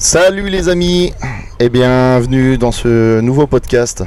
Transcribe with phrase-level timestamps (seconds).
[0.00, 1.12] Salut les amis
[1.58, 4.04] et bienvenue dans ce nouveau podcast.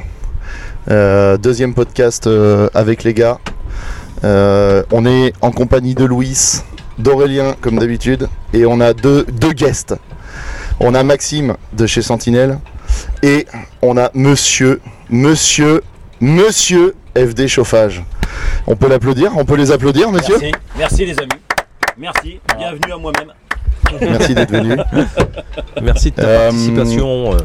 [0.89, 3.39] Euh, deuxième podcast euh, avec les gars.
[4.23, 6.61] Euh, on est en compagnie de Louis,
[6.97, 9.93] d'Aurélien comme d'habitude et on a deux, deux guests.
[10.79, 12.59] On a Maxime de chez Sentinelle
[13.21, 13.45] et
[13.81, 14.79] on a Monsieur,
[15.09, 15.81] Monsieur,
[16.21, 18.01] Monsieur FD Chauffage.
[18.65, 20.37] On peut l'applaudir On peut les applaudir, monsieur?
[20.39, 21.41] Merci, merci les amis.
[21.97, 23.33] Merci, bienvenue à moi-même.
[23.99, 24.75] Merci d'être venu.
[25.81, 27.33] Merci de ta Euh, participation.
[27.33, 27.37] euh.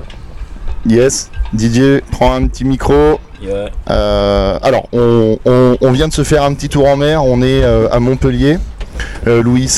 [0.86, 3.18] Yes, Didier, prends un petit micro.
[3.42, 3.70] Yeah.
[3.90, 7.24] Euh, alors, on, on- on vient de se faire un petit tour en mer.
[7.24, 8.58] On est euh, à Montpellier.
[9.26, 9.70] Louis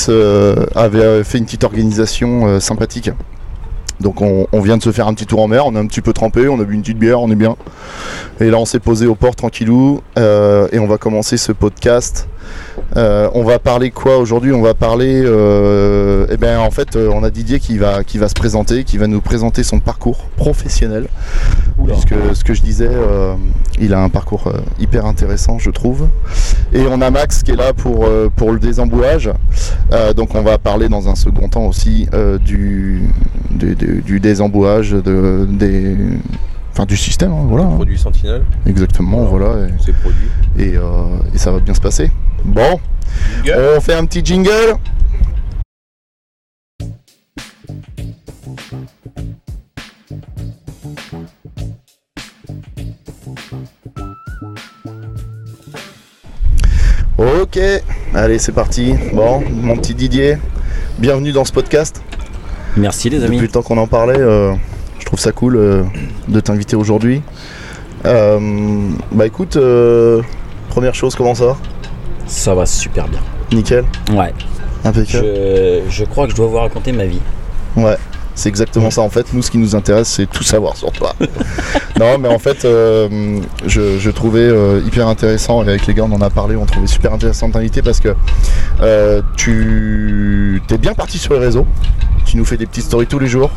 [0.75, 3.09] avait fait une petite organisation sympathique.
[3.99, 5.65] Donc, on, on vient de se faire un petit tour en mer.
[5.65, 6.47] On est un petit peu trempé.
[6.47, 7.19] On a bu une petite bière.
[7.19, 7.55] On est bien.
[8.39, 10.01] Et là, on s'est posé au port tranquillou.
[10.17, 12.27] euh, et on va commencer ce podcast.
[12.97, 15.21] Euh, on va parler quoi aujourd'hui On va parler.
[15.25, 18.83] euh, eh bien, en fait, euh, on a Didier qui va, qui va se présenter,
[18.83, 21.07] qui va nous présenter son parcours professionnel.
[21.85, 23.33] Puisque ce que je disais, euh,
[23.79, 26.07] il a un parcours hyper intéressant, je trouve.
[26.73, 29.29] Et on a Max qui est là pour, pour le désembouage.
[30.15, 32.07] Donc on va parler dans un second temps aussi
[32.45, 33.03] du,
[33.51, 35.95] du, du- du désembouage, de, des,
[36.79, 37.33] enfin, du système.
[37.33, 37.75] hein, voilà, hein.
[37.75, 39.25] Produit Sentinelle, exactement.
[39.25, 40.27] Voilà, c'est produit.
[40.57, 42.09] et, et, euh, et ça va bien se passer.
[42.45, 42.79] Bon,
[43.75, 44.77] on fait un petit jingle.
[57.17, 57.59] Ok,
[58.13, 58.93] allez c'est parti.
[59.13, 60.37] Bon, mon petit Didier,
[60.97, 62.01] bienvenue dans ce podcast.
[62.77, 63.35] Merci les amis.
[63.35, 64.53] Depuis le temps qu'on en parlait, euh,
[65.09, 65.83] trouve ça cool euh,
[66.27, 67.23] de t'inviter aujourd'hui.
[68.05, 68.39] Euh,
[69.11, 70.21] bah écoute, euh,
[70.69, 71.57] première chose, comment ça va?
[72.27, 73.19] Ça va super bien.
[73.51, 74.31] Nickel, Ouais.
[74.85, 75.25] impeccable.
[75.25, 77.21] Je, je crois que je dois vous raconter ma vie.
[77.75, 77.97] Ouais,
[78.35, 79.33] c'est exactement ça en fait.
[79.33, 81.15] Nous, ce qui nous intéresse, c'est tout savoir sur toi.
[81.99, 86.03] non, mais en fait, euh, je, je trouvais euh, hyper intéressant, et avec les gars,
[86.03, 88.09] on en a parlé, on trouvait super intéressant de t'inviter parce que
[88.83, 91.65] euh, tu t'es bien parti sur les réseaux.
[92.27, 93.49] Tu nous fais des petites stories tous les jours.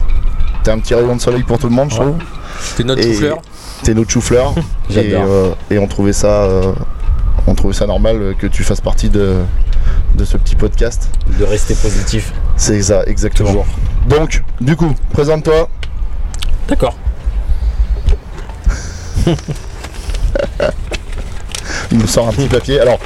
[0.63, 2.15] T'es un petit rayon de soleil pour tout le monde, je trouve.
[2.61, 3.39] C'est notre souffleur.
[3.83, 4.55] T'es notre chou-fleur.
[4.91, 6.73] et, euh, et on trouvait ça, euh,
[7.47, 9.37] on trouvait ça normal euh, que tu fasses partie de,
[10.15, 11.11] de ce petit podcast.
[11.39, 12.33] De rester positif.
[12.57, 13.49] C'est ça, exactement.
[13.49, 13.67] Toujours.
[14.09, 15.69] Donc, du coup, présente-toi.
[16.69, 16.95] D'accord.
[21.93, 22.81] Il nous sort un petit papier.
[22.81, 22.99] Alors,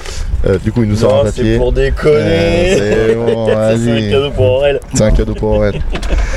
[0.47, 1.59] euh, du coup, il nous sort un papier.
[1.73, 2.21] déconner.
[2.21, 4.33] Euh, c'est bon, vas-y.
[4.33, 4.81] pour Aurel.
[4.95, 5.83] C'est un cadeau pour Aurel.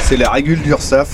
[0.09, 1.11] C'est la régule d'URSAF.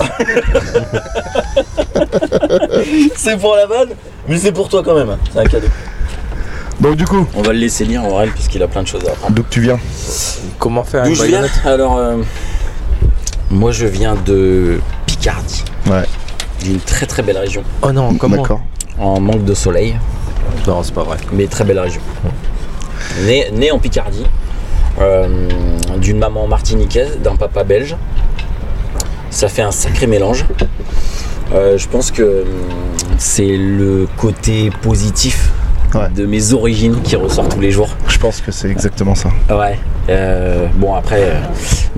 [3.17, 3.89] C'est pour la vanne,
[4.29, 5.17] mais c'est pour toi quand même.
[5.33, 5.67] C'est un cadeau.
[6.79, 9.05] Donc, du coup, On va le laisser lire Aurel parce qu'il a plein de choses
[9.05, 9.35] à apprendre.
[9.35, 9.77] d'où que tu viens
[10.59, 12.15] Comment faire D'où une je viens Alors, euh,
[13.51, 15.65] moi je viens de Picardie.
[15.87, 16.03] Ouais.
[16.63, 17.63] D'une très très belle région.
[17.81, 18.61] Oh non, comment D'accord.
[18.97, 19.97] En manque de soleil.
[20.67, 21.17] Non, c'est pas vrai.
[21.33, 22.01] mais très belle région.
[23.25, 24.25] Né, né en Picardie,
[25.01, 25.27] euh,
[25.97, 27.97] d'une maman martiniquaise, d'un papa belge.
[29.35, 30.45] Ça fait un sacré mélange.
[31.53, 32.47] Euh, je pense que hum,
[33.17, 35.51] c'est le côté positif
[35.93, 36.09] Ouais.
[36.13, 37.89] de mes origines qui ressort tous les jours.
[38.07, 39.29] Je pense que c'est exactement ça.
[39.49, 39.77] Ouais.
[40.09, 41.33] Euh, bon après, euh,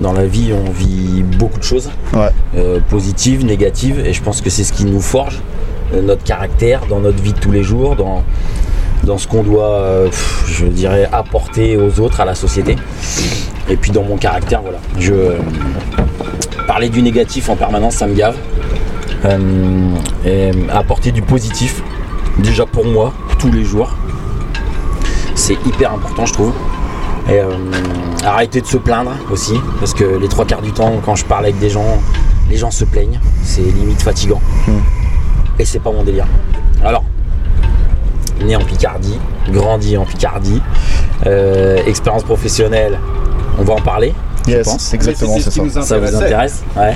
[0.00, 2.80] dans la vie, on vit beaucoup de choses, Ouais.
[2.88, 5.40] positives, négatives, et je pense que c'est ce qui nous forge
[5.92, 8.22] notre caractère dans notre vie de tous les jours, dans
[9.04, 10.04] dans ce qu'on doit,
[10.46, 12.74] je dirais, apporter aux autres, à la société.
[13.68, 14.78] Et puis dans mon caractère, voilà.
[14.98, 15.12] Je
[16.66, 18.36] parler du négatif en permanence, ça me gave.
[19.24, 19.94] Euh,
[20.24, 21.82] et apporter du positif,
[22.38, 23.94] déjà pour moi, tous les jours.
[25.34, 26.52] C'est hyper important, je trouve.
[27.28, 27.50] Et euh,
[28.24, 31.44] arrêter de se plaindre aussi, parce que les trois quarts du temps, quand je parle
[31.44, 32.00] avec des gens,
[32.50, 33.20] les gens se plaignent.
[33.42, 34.40] C'est limite fatigant.
[35.58, 36.26] Et c'est pas mon délire.
[36.84, 37.02] Alors,
[38.44, 39.18] né en Picardie,
[39.50, 40.62] grandi en Picardie,
[41.26, 42.98] euh, expérience professionnelle,
[43.58, 44.14] on va en parler.
[44.48, 44.94] Je Yes, pense.
[44.94, 45.82] exactement, c'est ça.
[45.82, 46.62] Ça vous intéresse?
[46.76, 46.94] Ouais.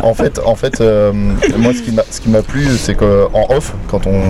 [0.00, 1.12] En fait, en fait euh,
[1.58, 4.20] moi, ce qui m'a- ce qui m'a plu, c'est qu'en off, quand on,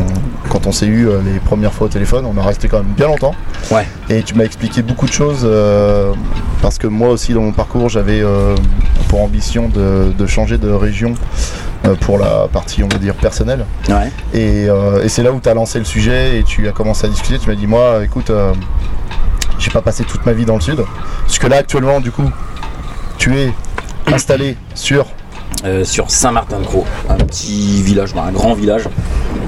[0.49, 2.95] quand on s'est eu euh, les premières fois au téléphone, on a resté quand même
[2.97, 3.35] bien longtemps.
[3.71, 3.87] Ouais.
[4.09, 6.15] Et tu m'as expliqué beaucoup de choses euh,
[6.63, 8.55] parce que moi aussi, dans mon parcours, j'avais euh,
[9.09, 11.13] pour ambition de, de changer de région
[11.85, 13.67] euh, pour la partie, on va dire, personnelle.
[13.91, 14.11] Ouais.
[14.33, 17.05] Et, euh, et c'est là où tu as lancé le sujet et tu as commencé
[17.07, 17.39] à discuter.
[17.39, 18.53] Tu m'as dit, moi, écoute, euh,
[19.59, 20.85] j'ai pas passé toute ma vie dans le sud.
[21.23, 22.31] Parce que là, actuellement, du coup,
[23.19, 23.53] tu es
[24.07, 25.07] installé sur.
[25.65, 28.85] Euh, sur Saint-Martin-de-Croix, un petit village, un grand village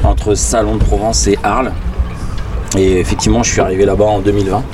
[0.03, 1.73] entre Salon de Provence et Arles.
[2.77, 4.65] Et effectivement, je suis arrivé là-bas en 2020.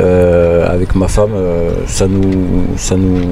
[0.00, 3.22] Euh, avec ma femme, euh, ça, nous, ça nous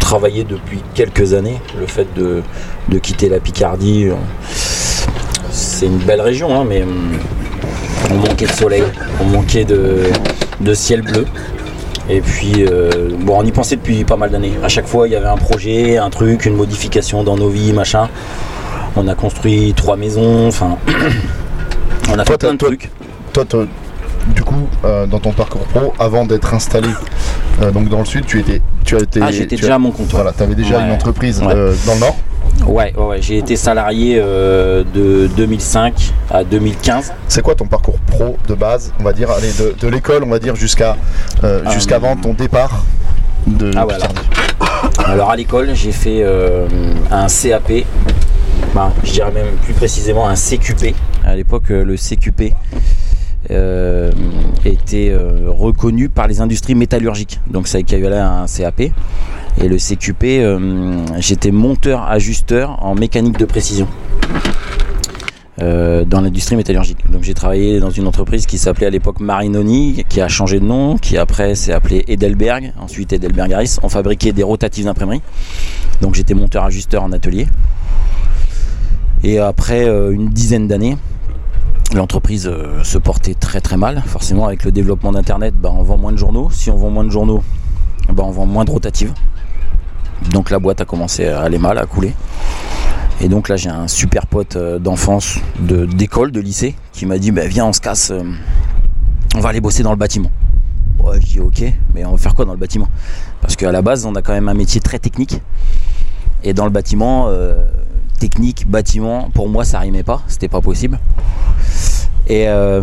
[0.00, 2.42] travaillait depuis quelques années, le fait de,
[2.88, 4.08] de quitter la Picardie.
[5.50, 7.12] C'est une belle région, hein, mais hum,
[8.10, 8.84] on manquait de soleil,
[9.20, 10.04] on manquait de,
[10.60, 11.26] de ciel bleu.
[12.10, 14.52] Et puis, euh, bon, on y pensait depuis pas mal d'années.
[14.62, 17.72] À chaque fois, il y avait un projet, un truc, une modification dans nos vies,
[17.72, 18.08] machin.
[18.96, 20.76] On a construit trois maisons, enfin,
[22.10, 22.90] on a Toi, fait plein de toi- trucs.
[23.32, 23.66] Toi, toi,
[24.28, 26.88] du coup, euh, dans ton parcours pro, avant d'être installé
[27.62, 29.78] euh, donc dans le sud, tu étais, tu as été, Ah, j'étais déjà as- à
[29.78, 30.08] mon compte.
[30.10, 30.84] Voilà, tu avais déjà Ouais.
[30.84, 31.54] une entreprise Ouais.
[31.86, 32.16] dans le nord.
[32.66, 37.12] Ouais, ouais, ouais, j'ai été salarié euh, de 2005 à 2015.
[37.28, 40.30] C'est quoi ton parcours pro de base On va dire, allez, de, de l'école, on
[40.30, 40.96] va dire jusqu'à
[41.42, 42.84] euh, Euh, jusqu'avant ton départ
[43.46, 43.86] de Ah.
[45.06, 46.66] Alors à l'école, j'ai fait euh,
[47.10, 47.84] un CAP,
[48.74, 50.94] bah, je dirais même plus précisément un CQP.
[51.24, 52.54] À l'époque, le CQP
[53.50, 54.10] euh,
[54.64, 57.40] était euh, reconnu par les industries métallurgiques.
[57.50, 58.80] Donc ça équivalait à un CAP.
[58.80, 63.86] Et le CQP, euh, j'étais monteur-ajusteur en mécanique de précision.
[65.58, 67.10] dans l'industrie métallurgique.
[67.10, 70.64] Donc j'ai travaillé dans une entreprise qui s'appelait à l'époque Marinoni, qui a changé de
[70.64, 73.76] nom, qui après s'est appelé Edelberg, ensuite Edelberg Harris.
[73.82, 75.22] On fabriquait des rotatives d'imprimerie.
[76.00, 77.46] Donc j'étais monteur-ajusteur en atelier.
[79.22, 80.96] Et après une dizaine d'années,
[81.94, 84.02] l'entreprise euh, se portait très très mal.
[84.06, 86.48] Forcément avec le développement d'Internet, bah, on vend moins de journaux.
[86.50, 87.42] Si on vend moins de journaux,
[88.12, 89.12] bah, on vend moins de rotatives.
[90.30, 92.12] Donc la boîte a commencé à aller mal, à couler.
[93.20, 97.18] Et donc là j'ai un super pote euh, d'enfance, de- d'école, de, lycée, qui m'a
[97.18, 98.22] dit bah, viens on se casse, euh,
[99.36, 100.30] on va aller bosser dans le bâtiment.
[101.02, 101.62] Ouais, je dis ok,
[101.94, 102.88] mais on va faire quoi dans le bâtiment?
[103.40, 105.40] Parce qu'à la base on a quand même un métier très technique.
[106.42, 107.28] Et dans le bâtiment,
[108.18, 110.98] technique, bâtiment, pour moi ça rimait pas, c'était pas possible.
[112.26, 112.82] Et, euh,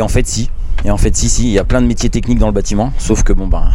[0.00, 0.50] en fait si.
[0.84, 3.22] Et en fait si il y a plein de métiers techniques dans le bâtiment, sauf
[3.22, 3.70] que bon ben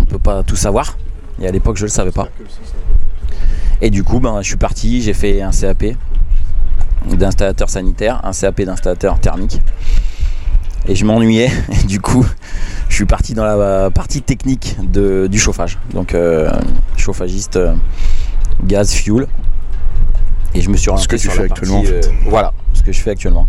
[0.00, 0.96] on peut pas tout savoir.
[1.40, 2.28] Et à l'époque je le savais pas.
[3.80, 5.84] Et du coup, ben, je suis parti, j'ai fait un CAP
[7.06, 9.60] d'installateur sanitaire, un CAP d'installateur thermique.
[10.88, 11.50] Et je m'ennuyais.
[11.82, 12.26] Et du coup,
[12.88, 15.78] je suis parti dans la partie technique du chauffage.
[15.94, 16.50] Donc, euh,
[16.96, 17.74] chauffagiste, euh,
[18.64, 19.28] gaz, fuel.
[20.58, 22.52] Et je me suis Ce que orienté tu sur fais la actuellement, partie, euh, voilà,
[22.72, 23.46] ce que je fais actuellement.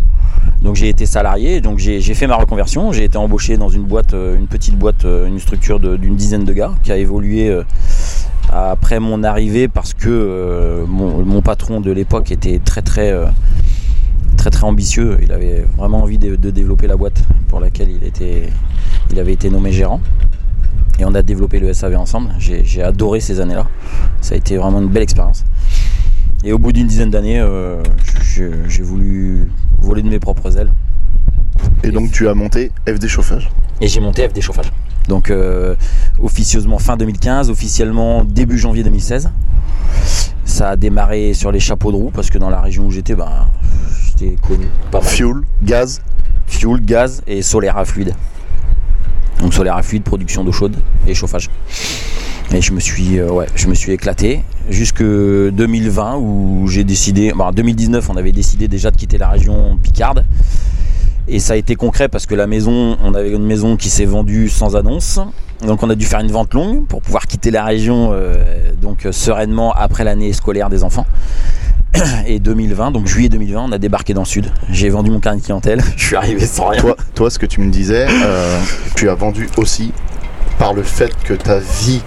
[0.62, 4.14] Donc j'ai été salarié, donc j'ai fait ma reconversion, j'ai été embauché dans une boîte,
[4.14, 7.52] euh, une petite boîte, euh, une structure d'une dizaine de gars qui a évolué
[8.52, 13.26] après mon arrivée parce que euh, mon, mon patron de l'époque était très très euh,
[14.38, 15.18] très très ambitieux.
[15.22, 18.50] Il avait vraiment envie de, de développer la boîte pour laquelle il était,
[19.12, 20.02] il avait été nommé gérant.
[21.00, 22.30] Et on a développé le SAV ensemble.
[22.40, 23.68] J'ai adoré ces années-là.
[24.20, 25.46] Ça a été vraiment une belle expérience.
[26.44, 27.84] Et au bout d'une dizaine d'années, euh,
[28.68, 29.52] j'ai voulu
[29.82, 30.72] voler de mes propres ailes.
[31.84, 33.50] Et donc tu as monté FD Chauffage.
[33.82, 34.72] Et j'ai monté FD Chauffage.
[35.08, 35.76] Donc euh,
[36.20, 39.32] officieusement fin 2015, officiellement début janvier 2016.
[40.46, 43.16] Ça a démarré sur les chapeaux de roue parce que dans la région où j'étais,
[43.16, 43.48] ben,
[44.06, 44.68] j'étais connu.
[44.92, 45.10] Pas mal.
[45.10, 46.02] Fuel, gaz.
[46.48, 48.14] Fuel, gaz et solaire à fluide.
[49.40, 50.76] Donc solaire à fluide, production d'eau chaude
[51.08, 51.50] et chauffage.
[52.54, 57.32] Et je me suis, euh, ouais, je me suis éclaté jusque 2020 où j'ai décidé,
[57.32, 60.26] bon, en 2019 on avait décidé déjà de quitter la région Picarde.
[61.32, 64.06] Et ça a été concret parce que la maison, on avait une maison qui s'est
[64.06, 65.20] vendue sans annonce.
[65.66, 69.06] Donc on a dû faire une vente longue pour pouvoir quitter la région euh, donc
[69.06, 71.06] euh, sereinement après l'année scolaire des enfants.
[72.28, 74.52] Et 2020, donc juillet 2020, on a débarqué dans le sud.
[74.72, 75.82] J'ai vendu mon carnet de clientèle.
[75.98, 76.82] Je suis arrivé sans rien.
[76.82, 78.60] Toi, toi, ce que tu me disais, euh,
[78.96, 79.92] tu as vendu aussi
[80.58, 82.02] par le fait que ta vie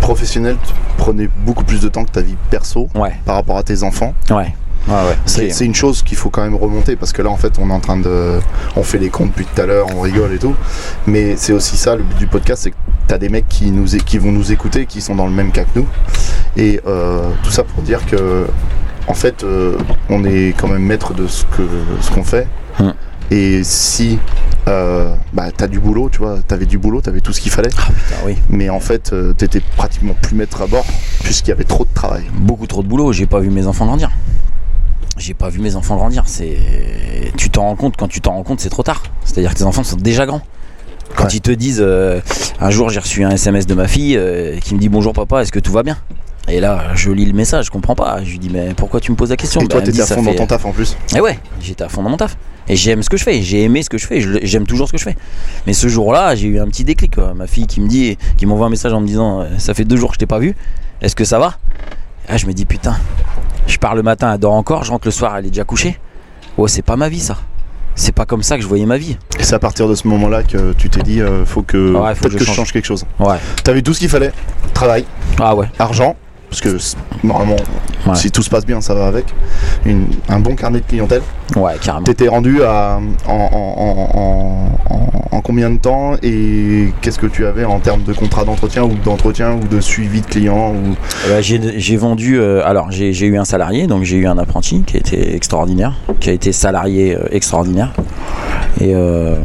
[0.00, 0.56] professionnelle
[0.98, 4.12] prenait beaucoup plus de temps que ta vie perso Ouais, par rapport à tes enfants.
[4.30, 4.54] ouais.
[4.88, 5.16] Ouais.
[5.26, 7.72] C'est une chose qu'il faut quand même remonter parce que là en fait on est
[7.72, 8.40] en train de
[8.76, 10.54] on fait les comptes depuis tout à l'heure, on rigole et tout.
[11.06, 13.86] Mais c'est aussi ça le but du podcast, c'est que t'as des mecs qui nous
[14.04, 15.86] qui vont nous écouter, qui sont dans le même cas que nous.
[16.56, 18.46] Et euh, tout ça pour dire que
[19.06, 21.62] en fait euh, on est quand même maître de ce que
[22.00, 22.46] ce qu'on fait.
[22.78, 22.92] Hmm.
[23.30, 24.18] Et si
[24.68, 27.70] euh, bah, t'as du boulot, tu vois, t'avais du boulot, t'avais tout ce qu'il fallait.
[27.78, 28.36] Ah putain, oui.
[28.48, 30.84] Mais en fait, euh, t'étais pratiquement plus maître à bord
[31.24, 32.24] puisqu'il y avait trop de travail.
[32.34, 33.12] Beaucoup trop de boulot.
[33.12, 34.10] J'ai pas vu mes enfants grandir.
[35.18, 36.24] J'ai pas vu mes enfants grandir.
[36.26, 36.56] C'est,
[37.36, 39.02] tu t'en rends compte quand tu t'en rends compte, c'est trop tard.
[39.24, 40.42] C'est-à-dire que tes enfants sont déjà grands.
[41.14, 41.30] Quand Ouais.
[41.34, 42.20] ils te disent, euh,
[42.58, 45.42] un jour j'ai reçu un SMS de ma fille euh, qui me dit bonjour papa,
[45.42, 45.98] est-ce que tout va bien?
[46.48, 48.24] Et là, je lis le message, je comprends pas.
[48.24, 49.60] Je lui dis mais pourquoi tu me poses la question?
[49.60, 50.96] Et Bah, toi, t'étais à fond dans ton taf en plus.
[51.14, 52.36] Et ouais, j'étais à fond dans mon taf.
[52.68, 54.92] Et j'aime ce que je fais, j'ai aimé ce que je fais, j'aime toujours ce
[54.92, 55.16] que je fais.
[55.66, 57.14] Mais ce jour-là, j'ai eu un petit déclic.
[57.16, 57.34] quoi.
[57.34, 59.84] Ma fille qui me dit, qui m'envoie un message en me disant euh, Ça fait
[59.84, 60.54] deux jours que je t'ai pas vu,
[61.02, 61.58] est-ce que ça va?
[62.28, 62.96] Ah, je me dis Putain,
[63.66, 65.98] je pars le matin, elle dort encore, je rentre le soir, elle est déjà couchée.
[66.58, 67.36] Ouais, c'est pas ma vie ça.
[67.94, 69.16] c'est pas comme ça que je voyais ma vie.
[69.38, 72.14] Et c'est à partir de ce moment-là que tu t'es dit, euh, faut que Ouais,
[72.14, 72.56] faut que je que je change.
[72.56, 73.04] change quelque chose.
[73.18, 73.36] Ouais.
[73.64, 74.32] T'avais tout ce qu'il fallait.
[74.74, 75.04] Travail,
[75.40, 75.66] Ah ouais.
[75.78, 76.16] argent,
[76.52, 76.76] parce que
[77.26, 77.56] normalement,
[78.06, 78.14] Ouais.
[78.14, 79.24] si tout se passe bien, ça va avec.
[79.86, 81.22] Une- un bon carnet de clientèle.
[81.56, 82.04] Ouais, carrément.
[82.04, 87.26] T'étais rendu à en, en- en- en- en- en combien de temps et qu'est-ce que
[87.26, 90.94] tu avais en termes de contrat d'entretien ou d'entretien ou de suivi de clients ou
[91.30, 92.38] Euh, j'ai vendu.
[92.38, 95.34] euh, alors, j'ai j'ai eu un salarié, donc j'ai eu un apprenti qui a été
[95.34, 97.94] extraordinaire, qui a été salarié euh, extraordinaire.
[98.80, 99.36] Et euh,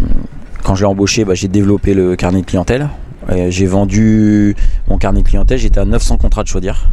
[0.63, 2.89] quand je l'ai embauché, bah, j'ai développé le carnet de clientèle.
[3.33, 4.55] Et J'ai vendu
[4.87, 6.89] mon carnet de clientèle, j'étais à 900 contrats de chaudière.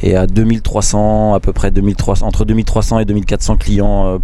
[0.00, 4.18] Et à 2300, à peu près 2300, entre 2300 et 2400 clients euh,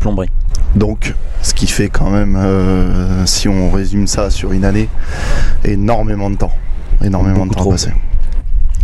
[0.77, 4.89] donc ce qui fait quand même euh, si on résume ça sur une année
[5.65, 6.53] énormément de temps
[7.03, 7.71] énormément Beaucoup de temps trop.
[7.73, 7.91] passé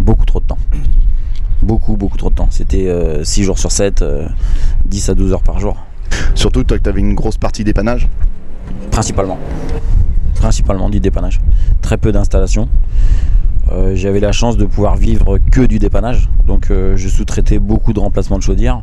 [0.00, 0.58] Beaucoup trop de temps.
[1.62, 2.49] Beaucoup, beaucoup trop de temps.
[2.50, 2.90] C'était
[3.22, 4.02] 6 jours sur 7,
[4.87, 5.76] 10 à 12 heures par jour.
[6.34, 8.08] surtout toi que t'avais une grosse partie dépannage
[8.90, 9.38] Principalement.
[10.40, 11.40] Principalement du dépannage.
[11.82, 12.68] Très peu d'installations.
[13.73, 16.28] Euh, J'avais la chance de pouvoir vivre que du dépannage.
[16.47, 18.82] Donc euh, je sous-traitais beaucoup de remplacements de chaudières,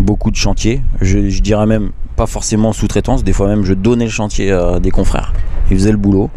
[0.00, 0.82] beaucoup de chantiers.
[1.00, 4.78] Je, je dirais même pas forcément sous-traitance, des fois même je donnais le chantier à
[4.80, 5.32] des confrères.
[5.70, 6.28] Ils faisaient le boulot.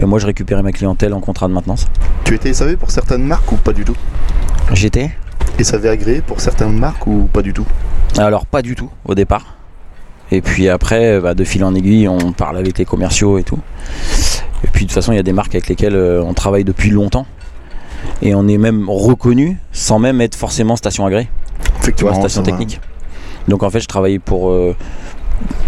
[0.00, 1.86] Et moi je récupérais ma clientèle en contrat de maintenance.
[2.24, 3.96] tu étais SAV pour certaines marques ou pas du tout?
[4.74, 5.10] J'étais
[5.60, 7.66] SAV agréé pour certaines marques ou pas du tout?
[8.16, 9.57] Alors pas du tout au départ.
[10.30, 13.58] Et puis après, bah, de fil en aiguille, on parle avec les commerciaux et tout.
[14.64, 16.64] Et puis de toute façon, il y a des marques avec lesquelles euh, on travaille
[16.64, 17.26] depuis longtemps.
[18.22, 21.24] Et on est même reconnu sans même être forcément station vois,
[21.80, 22.80] effectivement station technique.
[23.46, 24.76] Donc en fait, je travaillais pour euh,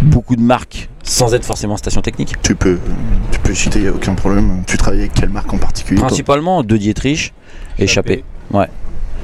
[0.03, 2.35] beaucoup de marques sans être forcément station technique.
[2.43, 2.79] tu peux
[3.33, 6.63] tu peux citer y a aucun problème tu travaillais avec quelle marque en particulier Principalement
[6.63, 7.33] de Dietrich
[7.79, 8.25] et Chappé.
[8.53, 8.69] Ouais.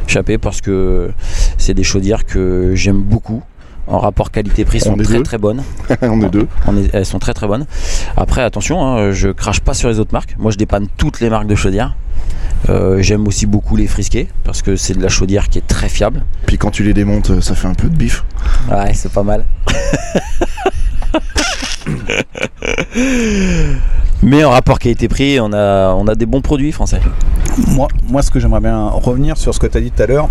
[0.06, 1.12] Chappé parce que
[1.58, 3.42] c'est des chaudières que j'aime beaucoup.
[3.88, 5.22] En rapport qualité-prix On sont très deux.
[5.22, 5.62] très bonnes.
[6.02, 7.66] on est deux On est- elles sont très très bonnes.
[8.16, 10.34] Après, attention, hein, je crache pas sur les autres marques.
[10.38, 11.94] Moi, je dépanne toutes les marques de chaudières.
[12.68, 15.88] Euh, J'aime aussi beaucoup les frisquets parce que c'est de la chaudière qui est très
[15.88, 16.22] fiable.
[16.46, 18.24] puis quand tu les démontes ça fait un peu de bif
[18.70, 19.44] Ouais, c'est pas mal.
[24.22, 27.00] Mais en rapport qualité-prix, on a, on a des bons produits français.
[27.68, 30.06] Moi, moi, ce que j'aimerais bien revenir sur ce que tu as dit tout à
[30.06, 30.28] l'heure,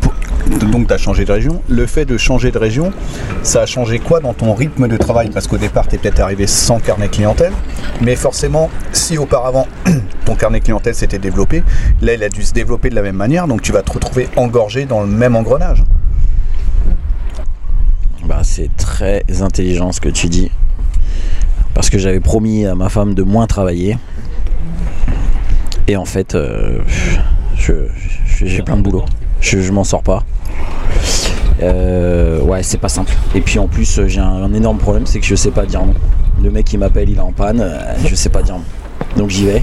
[0.00, 0.14] pour-
[0.46, 1.62] donc tu as changé de région.
[1.68, 2.92] Le fait de changer de région,
[3.42, 5.30] ça a changé quoi dans ton rythme de travail?
[5.30, 7.52] Parce qu'au départ, tu es peut-être arrivé sans carnet clientèle,
[8.00, 9.66] mais forcément, si auparavant
[10.24, 11.62] ton carnet clientèle s'était développé,
[12.00, 14.28] là, il a dû se développer de la même manière, donc tu vas te retrouver
[14.36, 15.84] engorgé dans le même engrenage.
[18.24, 20.50] Bah, c'est très intelligent ce que tu dis.
[21.74, 23.98] Parce que j'avais promis à ma femme de moins travailler.
[25.88, 26.80] Et en fait, euh,
[28.44, 29.04] j'ai plein de boulot.
[29.40, 30.24] Je, m'en sors pas.
[31.62, 33.12] Euh, ouais, c'est pas simple.
[33.34, 35.94] Et puis en plus, j'ai un, énorme problème, c'est que je sais pas dire non.
[36.42, 38.64] Le mec qui m'appelle, il est en panne, euh, je sais pas dire non.
[39.16, 39.62] Donc j'y vais.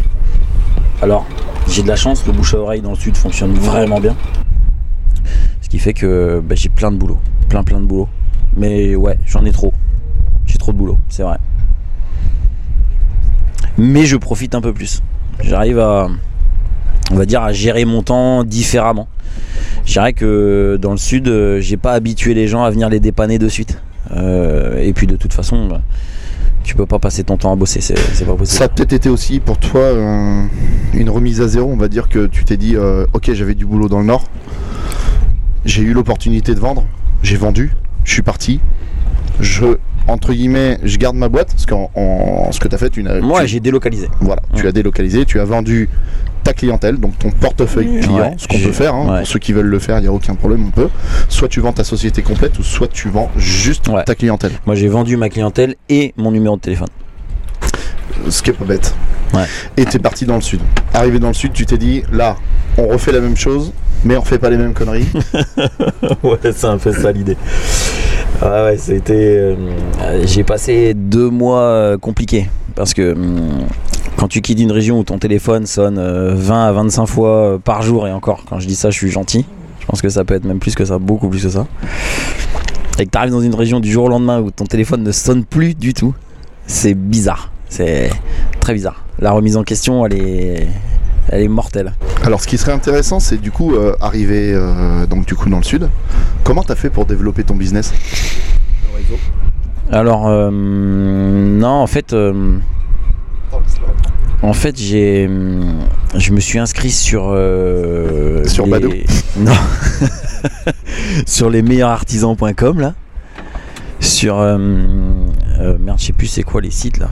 [1.01, 1.25] Alors,
[1.67, 4.15] j'ai de la chance, le bouche à oreille dans le sud fonctionne vraiment bien.
[5.61, 7.19] Ce qui fait que bah, j'ai plein de boulot.
[7.49, 8.07] Plein plein de boulot.
[8.55, 9.73] Mais ouais, j'en ai trop.
[10.45, 11.37] J'ai trop de boulot, c'est vrai.
[13.77, 15.01] Mais je profite un peu plus.
[15.41, 16.07] J'arrive à,
[17.11, 19.07] on va dire, à gérer mon temps différemment.
[19.85, 22.99] Je dirais que dans le sud, euh, j'ai pas habitué les gens à venir les
[22.99, 23.81] dépanner de suite.
[24.11, 25.81] Euh, et puis de toute façon, bah,
[26.63, 28.57] tu peux pas passer ton temps à bosser, c'est pas possible.
[28.57, 29.91] Ça a peut-être été aussi pour toi
[30.93, 31.69] une remise à zéro.
[31.71, 34.23] On va dire que tu t'es dit, euh, ok, j'avais du boulot dans le nord.
[35.65, 36.85] J'ai eu l'opportunité de vendre.
[37.21, 37.71] J'ai vendu.
[38.03, 38.59] Je suis parti.
[39.39, 39.65] Je,
[40.07, 41.51] entre guillemets, je garde ma boîte.
[41.51, 43.19] Parce qu'en en- ce que tu as fait, tu n'as.
[43.19, 44.09] Moi, j'ai délocalisé.
[44.21, 45.25] voilà, tu as délocalisé.
[45.25, 45.89] Tu as vendu
[46.43, 48.93] ta clientèle, donc ton portefeuille client, Ouais, ce qu'on peut faire.
[48.93, 49.09] hein.
[49.13, 49.17] ouais.
[49.19, 50.89] Pour ceux qui veulent le faire, il n'y a aucun problème, on peut.
[51.29, 54.51] Soit tu vends ta société complète, ou soit tu vends juste ta clientèle.
[54.65, 56.89] Moi, j'ai vendu ma clientèle et mon numéro de téléphone.
[58.29, 58.93] Ce qui est pas bête.
[59.33, 59.45] Ouais.
[59.77, 60.61] Et t'es parti dans le sud.
[60.93, 62.35] Arrivé dans le sud, tu t'es dit, là,
[62.77, 65.07] on refait la même chose, mais on fait pas les mêmes conneries.
[66.23, 67.37] ouais, c'est un peu ça l'idée.
[68.41, 69.13] Ah ouais, c'était.
[69.15, 69.55] euh,
[70.25, 73.67] j'ai passé deux mois euh, compliqués parce que hum,
[74.17, 77.57] quand tu quittes une région où ton téléphone sonne euh, 20 à 25 fois euh,
[77.57, 79.45] par jour et encore, quand je dis ça, je suis gentil.
[79.79, 81.67] Je pense que ça peut être même plus que ça, beaucoup plus que ça.
[82.99, 85.11] Et que tu arrives dans une région du jour au lendemain où ton téléphone ne
[85.11, 86.13] sonne plus du tout,
[86.67, 87.51] c'est bizarre.
[87.73, 88.11] C'est
[88.59, 89.03] très bizarre.
[89.17, 90.67] La remise en question, elle est,
[91.29, 91.93] elle est mortelle.
[92.23, 95.57] Alors, ce qui serait intéressant, c'est du coup euh, arriver euh, donc du coup dans
[95.57, 95.89] le sud.
[96.43, 97.91] Comment t'as fait pour développer ton business?
[99.91, 102.57] Alors, euh, non, en fait, euh,
[104.43, 105.27] en fait, j'ai,
[106.15, 109.05] je me suis inscrit sur euh, Sur les-
[109.39, 109.51] non,
[111.25, 112.93] sur les meilleurs artisans.com là,
[113.99, 114.57] sur euh,
[115.59, 117.09] Euh, merde, je sais plus c'est quoi les sites là.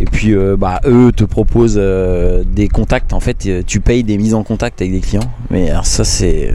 [0.00, 3.12] Et puis euh, bah eux te proposent euh, des contacts.
[3.12, 5.30] En fait, euh, tu payes des mises en contact avec des clients.
[5.50, 6.52] Mais ça c'est,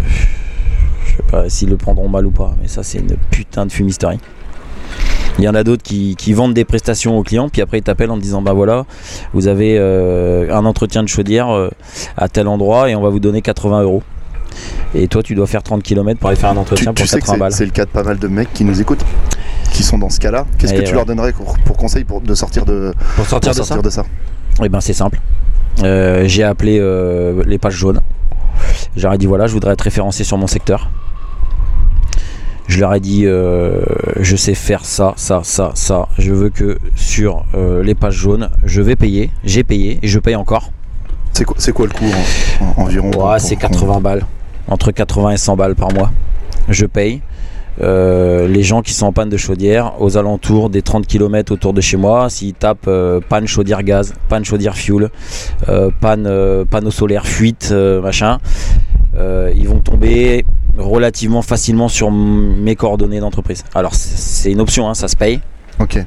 [1.05, 2.55] je sais pas s'ils le prendront mal ou pas.
[2.61, 4.19] Mais ça c'est une putain de fumisterie.
[5.39, 7.83] Il y en a d'autres qui, qui vendent des prestations aux clients, puis après ils
[7.83, 8.85] t'appellent en te disant bah voilà,
[9.33, 11.69] vous avez un entretien de chaudière
[12.17, 14.03] à tel endroit et on va vous donner 80 euros.
[14.95, 17.09] Et toi tu dois faire 30 km pour aller faire un Tu, entretien tu pour
[17.09, 17.51] sais que 80 c'est balles.
[17.53, 19.03] c'est le cas de pas mal de mecs qui nous écoutent,
[19.71, 20.45] qui sont dans ce cas-là.
[20.57, 20.91] Qu'est-ce que tu ouais.
[20.93, 23.81] leur donnerais pour, pour conseil pour, de sortir de, Pour sortir pour de ça sortir
[23.83, 24.03] de ça
[24.63, 25.19] Eh ben c'est simple.
[25.83, 28.01] Euh, j'ai appelé euh, les pages jaunes.
[28.95, 30.89] J'aurais dit voilà, je voudrais être référencé sur mon secteur.
[32.67, 33.81] Je leur ai dit euh,
[34.19, 36.07] je sais faire ça, ça, ça, ça.
[36.17, 37.43] Je veux que sur
[37.83, 39.31] les pages jaunes, je vais payer.
[39.43, 40.71] J'ai payé et je paye encore.
[41.33, 41.43] C'est
[41.73, 44.25] quoi, le coût en- en- environ Ouais, c'est qu'on- 80 balles.
[44.67, 46.11] Entre 80 et 100 balles par mois.
[46.69, 47.21] Je paye.
[47.81, 51.73] Euh, les gens qui sont en panne de chaudière aux alentours des 30 km autour
[51.73, 55.09] de chez moi, s'ils tapent euh, panne chaudière gaz, panne chaudière fuel,
[55.69, 56.29] euh, panne
[56.69, 58.37] panneau solaire fuite, machin,
[59.17, 60.45] ils vont tomber
[60.77, 63.63] relativement facilement sur mes coordonnées d'entreprise.
[63.73, 65.39] Alors c'est- une option, hein, ça se paye,
[65.79, 65.97] Ok.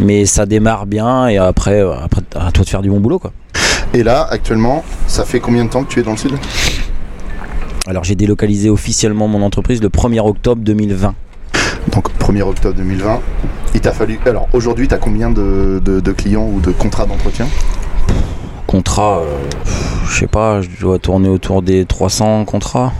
[0.00, 3.32] mais ça démarre bien et après, après à toi de faire du bon boulot quoi.
[3.92, 6.32] Et là, actuellement, ça fait combien de temps que tu es dans le sud?
[7.86, 11.14] Alors j'ai délocalisé officiellement mon entreprise le 1er octobre 2020.
[11.92, 13.20] Donc 1er octobre 2020.
[13.74, 14.18] Il t'a fallu.
[14.26, 17.46] Alors aujourd'hui, tu as combien de, de- de clients ou de contrats d'entretien?
[18.66, 19.24] Contrat, euh,
[20.08, 22.92] je sais pas, je dois tourner autour des 300 contrats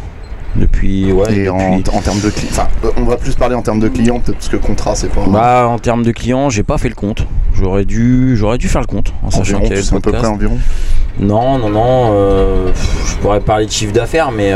[0.57, 1.11] depuis.
[1.13, 2.51] Ouais, Et en, depuis- en termes de clients.
[2.53, 5.25] Enfin, euh, on va plus parler en termes de clients, parce que contrat, c'est pas.
[5.27, 7.27] Bah, en termes de clients, j'ai pas fait le compte.
[7.55, 10.27] J'aurais dû, j'aurais dû faire le compte en sachant qu'il y avait à peu près
[10.27, 10.59] environ.
[11.19, 12.11] Non, non, non.
[12.13, 12.73] euh,
[13.07, 14.53] je pourrais parler de chiffre d'affaires, mais.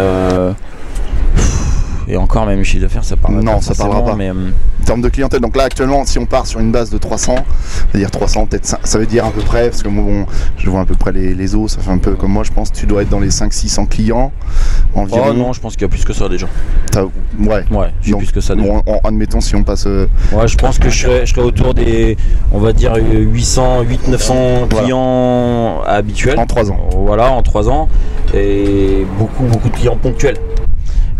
[2.09, 4.15] Et encore, même chiffre d'affaires, ça parlera Non, pas ça parlera pas.
[4.17, 4.51] Mais, euh,
[4.81, 7.35] En termes de clientèle, donc là actuellement, si on part sur une base de 300,
[7.91, 10.71] c'est-à-dire 300, peut-être cin- ça veut dire à peu près, parce que moi, bon, je
[10.71, 12.73] vois à peu près les, les os, ça fait un peu comme moi, je pense,
[12.73, 14.33] tu dois être dans les 500-600 clients
[14.95, 15.27] environ.
[15.29, 16.47] Oh non, je pense qu'il y a plus que ça déjà.
[16.91, 17.05] T'as-
[17.39, 17.65] Ouais.
[17.71, 18.67] Ouais, j'ai plus que ça déjà.
[18.67, 19.85] Bon, en- admettons si on passe.
[19.87, 22.17] euh, Ouais, je pense que je serais, je serais autour des,
[22.53, 24.35] on va dire, 800, 800 900
[24.71, 24.85] Voilà.
[24.85, 26.39] clients habituels.
[26.39, 26.79] en 3 ans.
[26.97, 27.89] Voilà, en 3 ans.
[28.35, 30.39] Et beaucoup, beaucoup de clients ponctuels.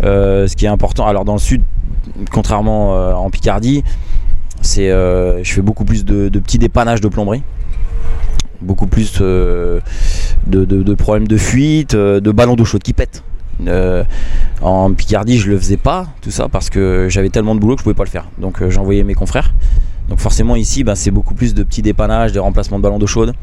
[0.03, 1.61] Euh, ce qui est important, alors dans le sud,
[2.31, 3.83] contrairement euh, en Picardie,
[4.61, 7.43] c'est, euh, je fais beaucoup plus de, petits dépannages de plomberie.
[8.61, 9.81] Beaucoup plus de,
[10.97, 13.23] problèmes de fuite, de ballons d'eau chaude qui pètent.
[14.61, 17.79] En Picardie, je le faisais pas, tout ça, parce que j'avais tellement de boulot que
[17.79, 18.27] je pouvais pas le faire.
[18.37, 19.53] Donc j'envoyais mes confrères.
[20.09, 23.07] Donc forcément ici, ben, c'est beaucoup plus de petits dépannages, des remplacements de ballons d'eau
[23.07, 23.33] chaude,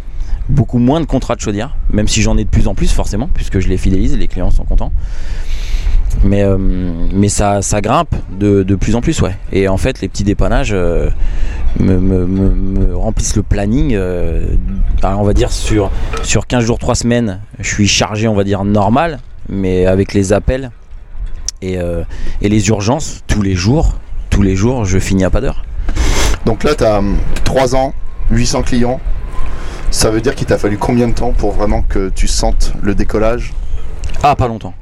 [0.48, 3.28] beaucoup moins de contrats de chaudière, même si j'en ai de plus en plus forcément,
[3.32, 4.92] puisque je les fidélise, les clients sont contents.
[6.24, 9.36] Mais, euh, mais ça, ça grimpe de, de plus en plus, ouais.
[9.52, 11.10] Et en fait, les petits dépannages euh,
[11.78, 13.94] me, remplissent le planning.
[13.94, 14.46] euh,
[15.02, 15.90] alors, on va dire sur,
[16.22, 20.32] sur 15 jours, 3 semaines, je suis chargé, on va dire, normal, mais avec les
[20.32, 20.70] appels
[21.62, 21.78] et,
[22.42, 23.94] et les urgences, tous les jours,
[24.30, 25.64] tous les jours, je finis à pas d'heure.
[26.44, 27.02] Donc là, tu as
[27.44, 27.94] 3 ans,
[28.30, 29.00] 800 clients.
[29.96, 32.94] Ça veut dire qu'il t'a fallu combien de temps pour vraiment que tu sentes le
[32.94, 33.54] décollage?
[34.22, 34.74] Ah, pas longtemps.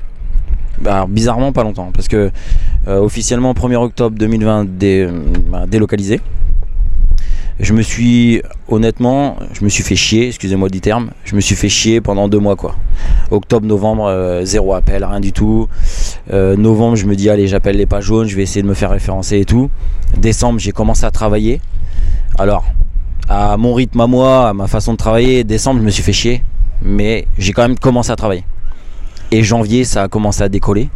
[0.81, 1.93] Bah, bizarrement, pas longtemps.
[1.95, 2.33] Parce que
[2.89, 5.09] euh, officiellement, 1er octobre 2020, dé-
[5.49, 6.21] bah, délocalisé.
[7.61, 11.55] Je me suis, honnêtement, je me suis fait chier, excusez-moi du terme, je me suis
[11.55, 12.75] fait chier pendant deux mois quoi.
[13.31, 15.69] Octobre, novembre, euh, zéro appel, rien du tout.
[16.33, 18.75] Euh, novembre, je me dis, allez, j'appelle les pages jaunes, je vais essayer de me
[18.75, 19.71] faire référencer et tout.
[20.17, 21.61] Décembre, j'ai commencé à travailler.
[22.37, 22.65] Alors,
[23.29, 26.13] à mon rythme à moi, à ma façon de travailler, décembre, je me suis fait
[26.13, 26.43] chier.
[26.83, 28.45] Mais j'ai quand même commencé à travailler.
[29.31, 30.91] Et janvier, ça a commencé à décoller.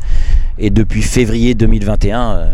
[0.58, 2.52] Et depuis février 2021, euh,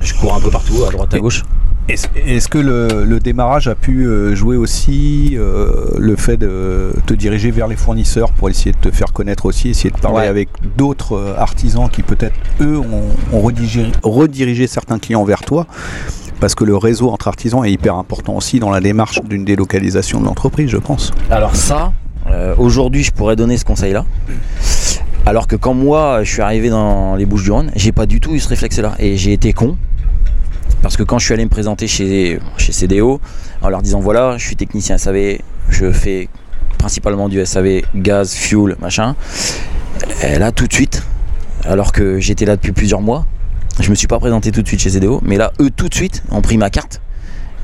[0.00, 1.42] je cours un peu partout, à droite à gauche.
[1.88, 7.12] Est-ce que le, le démarrage a pu euh, jouer aussi euh, le fait de te
[7.12, 10.26] diriger vers les fournisseurs pour essayer de te faire connaître aussi, essayer de parler Ouais.
[10.28, 15.66] avec d'autres artisans qui peut-être eux ont, ont redirigé, redirigé certains clients vers toi?
[16.42, 20.20] Parce que le réseau entre artisans est hyper important aussi dans la démarche d'une délocalisation
[20.20, 21.12] de l'entreprise, je pense.
[21.30, 21.92] Alors ça,
[22.32, 24.04] euh, aujourd'hui, je pourrais donner ce conseil-là.
[25.24, 28.18] Alors que quand moi, je suis arrivé dans les Bouches du Rhône, j'ai pas du
[28.18, 28.94] tout eu ce réflexe-là.
[28.98, 29.76] Et j'ai été con.
[30.82, 33.20] Parce que quand je suis allé me présenter chez, chez CDO,
[33.62, 36.28] en leur disant voilà, je suis technicien SAV, je fais
[36.76, 39.14] principalement du SAV, gaz, fuel, machin.
[40.24, 41.04] Et là, tout de suite,
[41.62, 43.26] alors que j'étais là depuis plusieurs mois,
[43.80, 45.94] je me suis pas présenté tout de suite chez CDO, mais là, eux, tout de
[45.94, 47.00] suite, ont pris ma carte.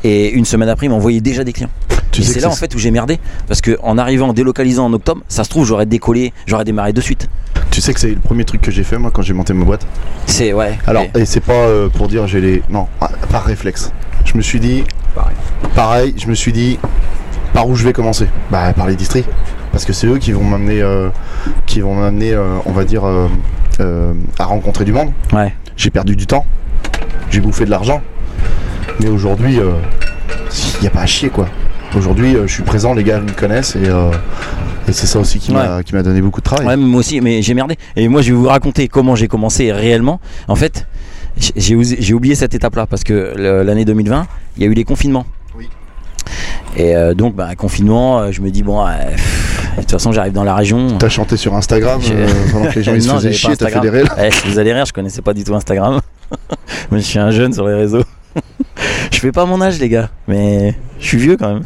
[0.05, 1.71] Et une semaine après, ils m'envoyaient déjà des clients.
[2.13, 3.19] Tu Et c'est là en fait où j'ai merdé.
[3.49, 6.93] Parce que en arrivant, en délocalisant en octobre, ça se trouve, j'aurais décollé, j'aurais démarré
[6.93, 7.29] de suite.
[7.71, 9.65] Tu sais que c'est le premier truc que j'ai fait moi quand j'ai monté ma
[9.65, 9.87] boîte.
[10.27, 10.79] C'est ouais.
[10.87, 12.63] Alors, et- et c'est pas euh, pour dire j'ai les.
[12.71, 13.93] Non, ah, par réflexe.
[14.25, 15.37] je me suis dit, Pareil.
[15.75, 16.79] pareil, je me suis dit,
[17.53, 18.27] par où je vais commencer?
[18.51, 19.25] Bah par les distries,
[19.73, 21.11] parce que c'est eux qui vont m'amener, euh,
[21.67, 25.11] qui vont m'amener, euh, on va dire, euh, à rencontrer du monde.
[25.33, 25.53] Ouais.
[25.79, 26.45] J'ai perdu du temps,
[27.31, 28.03] j'ai bouffé de l'argent,
[29.01, 31.49] mais aujourd'hui, il n'y a pas à chier quoi.
[31.97, 34.11] Aujourd'hui, euh, je suis présent, les gars me connaissent et, euh,
[34.89, 36.67] et c'est ça aussi qui m'a donné beaucoup de travail.
[36.67, 37.77] Ouais, moi aussi, mais j'ai merdé.
[37.95, 40.21] Et moi, je vais vous raconter comment j'ai commencé réellement.
[40.49, 40.87] En fait,
[41.57, 45.27] j'ai oublié cette étape-là parce que l'année 2020, il y a eu les confinements.
[45.57, 45.69] Oui.
[46.77, 49.48] Et euh, donc, bah, confinement, euh, je me dis, bon, euh, pff,
[49.79, 50.99] de toute façon, j'arrive dans la région.
[50.99, 53.81] T'as chanté sur Instagram euh, pendant que les gens ils se faisaient chier, t'as fait
[53.81, 54.09] des réels.
[54.19, 56.01] Eh, vous allez rire, je connaissais pas du tout Instagram.
[56.91, 58.03] Moi, je suis un jeune sur les réseaux.
[59.13, 61.63] je fais pas mon âge, les gars, mais je suis vieux quand même.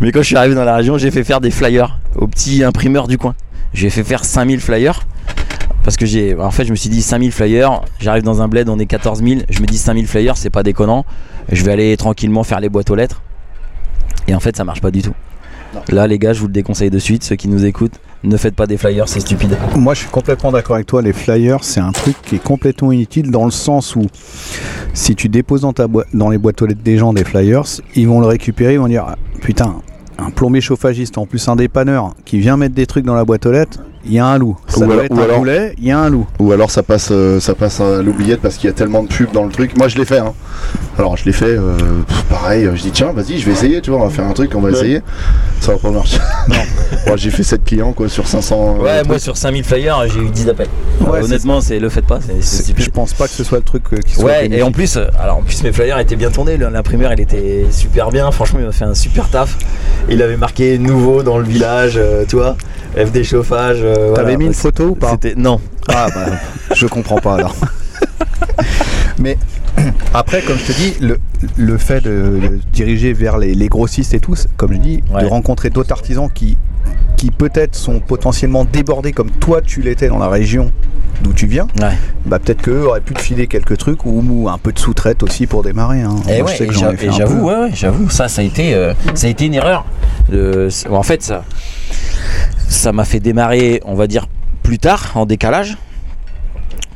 [0.00, 2.62] mais quand je suis arrivé dans la région, j'ai fait faire des flyers au petit
[2.62, 3.34] imprimeur du coin.
[3.72, 5.00] J'ai fait faire 5000 flyers.
[5.82, 6.34] Parce que j'ai.
[6.36, 7.82] En fait, je me suis dit 5000 flyers.
[7.98, 9.40] J'arrive dans un bled, on est 14 000.
[9.50, 11.04] Je me dis 5000 flyers, c'est pas déconnant.
[11.50, 13.20] Je vais aller tranquillement faire les boîtes aux lettres.
[14.26, 15.14] Et en fait, ça marche pas du tout.
[15.88, 17.24] Là, les gars, je vous le déconseille de suite.
[17.24, 19.56] Ceux qui nous écoutent, ne faites pas des flyers, c'est stupide.
[19.76, 21.02] Moi, je suis complètement d'accord avec toi.
[21.02, 24.06] Les flyers, c'est un truc qui est complètement inutile dans le sens où
[24.94, 28.26] si tu déposes dans, les boîtes aux lettres des gens des flyers, ils vont le
[28.26, 29.76] récupérer, ils vont dire putain,
[30.18, 33.46] un plombier chauffagiste, en plus un dépanneur qui vient mettre des trucs dans la boîte
[33.46, 34.56] aux lettres, il y a un loup.
[34.68, 36.26] Ça Ou doit alors- être ou un alors- boulet, il y a un loup.
[36.38, 39.08] Ou alors ça passe, euh, ça passe à l'oubliette parce qu'il y a tellement de
[39.08, 39.76] pubs dans le truc.
[39.76, 40.18] Moi je l'ai fait.
[40.18, 40.32] Hein.
[40.98, 41.44] Alors je l'ai fait.
[41.46, 42.68] euh, pff, pareil.
[42.74, 43.80] Je dis tiens, vas-y, je vais essayer.
[43.80, 45.00] Tu vois, on va faire un truc, on va essayer.
[45.60, 46.18] Ça va pas marcher.
[46.48, 46.54] Non.
[47.06, 48.76] Bon, j'ai fait 7 clients quoi sur 500.
[48.78, 49.20] euh, Ouais, moi trucs.
[49.20, 50.68] sur 5000 flyers, j'ai eu 10 appels.
[51.00, 52.72] Ouais, Euh, honnêtement, c'est le faites pas, c'est-.
[52.80, 54.24] Je pense pas que ce soit le truc euh, qui soit.
[54.24, 56.56] Ouais, et en plus, euh, alors en plus mes flyers étaient bien tournés.
[56.56, 58.30] L'imprimeur, il était super bien.
[58.30, 59.58] Franchement, il m'a fait un super taf.
[60.08, 62.56] Il avait marqué nouveau dans le village, euh, tu vois,
[62.96, 63.78] FD chauffage.
[63.82, 64.36] euh, T'avais voilà.
[64.36, 65.60] mis une Bah, photo ou pas non.
[65.88, 66.26] Ah bah,
[66.74, 67.54] je comprends pas alors.
[69.18, 69.38] Mais
[70.14, 71.18] après, comme je te dis, le,
[71.56, 72.10] le fait de,
[72.40, 75.22] de diriger vers les, les grossistes et tout, c'est- comme je dis, Ouais.
[75.22, 76.56] de rencontrer d'autres artisans qui,
[77.16, 80.70] qui peut-être sont potentiellement débordés comme toi tu l'étais dans la région
[81.22, 81.92] d'où tu viens, Ouais.
[82.26, 85.22] bah peut-être qu'eux auraient pu te filer quelques trucs ou, ou un peu de sous-traite
[85.22, 86.02] aussi pour démarrer.
[86.02, 86.16] hein.
[86.28, 87.70] Et, Moi, je ouais, sais que et j'avoue, ouais,
[88.10, 89.84] ça, ça a été, euh, ça a été une erreur.
[90.32, 91.44] Euh, en fait, ça,
[92.68, 94.26] ça m'a fait démarrer, on va dire,
[94.62, 95.76] plus tard, en décalage.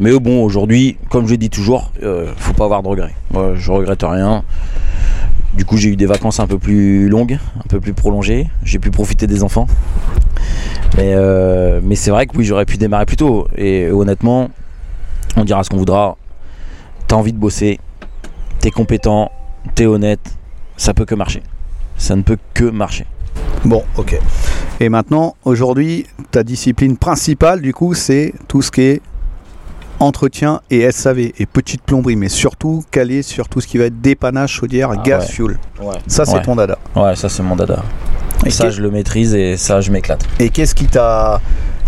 [0.01, 3.15] Mais bon, aujourd'hui, comme je dis toujours, euh, faut pas avoir de regrets.
[3.33, 4.45] Moi, je regrette rien.
[5.55, 8.47] Du coup, j'ai eu des vacances un peu plus longues, un peu plus prolongées.
[8.63, 9.67] J'ai pu profiter des enfants.
[10.97, 13.49] Mais, euh, mais c'est vrai que oui, j'aurais pu démarrer plus tôt.
[13.57, 14.51] Et honnêtement,
[15.37, 16.17] on dira ce qu'on voudra.
[17.09, 17.81] T'as envie de bosser,
[18.61, 19.33] t'es compétent,
[19.75, 20.37] t'es honnête,
[20.77, 21.43] ça peut que marcher.
[21.97, 23.07] Ça ne peut que marcher.
[23.65, 24.17] Bon, ok.
[24.79, 29.03] Et maintenant, aujourd'hui, ta discipline principale, du coup, c'est tout ce qui est
[30.01, 34.01] entretien et SAV et petite plomberie, mais surtout calé sur tout ce qui va être
[34.01, 35.33] dépannage, chaudière, Ah gaz, ouais.
[35.33, 35.59] fuel.
[35.83, 35.95] Ouais.
[36.07, 36.43] Ça, c'est Ouais.
[36.43, 36.79] ton dada.
[36.95, 37.83] Ouais, ça c'est mon dada.
[38.47, 40.25] Et ça, je le maîtrise et ça, je m'éclate.
[40.39, 41.41] Et qu'est-ce qui t'a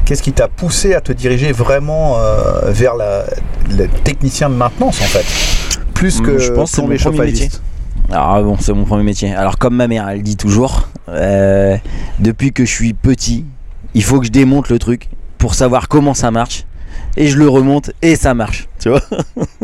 [0.04, 3.24] qu'est-ce qui t'a poussé à te diriger vraiment euh, vers la,
[3.70, 5.24] le technicien de maintenance en fait?
[5.94, 7.62] Plus que Hum, je pense que c'est plombier mon premier chauffagiste.
[8.10, 9.32] Ah bon, c'est mon premier métier.
[9.32, 11.76] Alors comme ma mère, elle dit toujours, euh,
[12.18, 13.44] depuis que je suis petit,
[13.94, 16.64] il faut que je démonte le truc pour savoir comment ça marche.
[17.16, 19.02] Et je le remonte et ça marche, tu vois.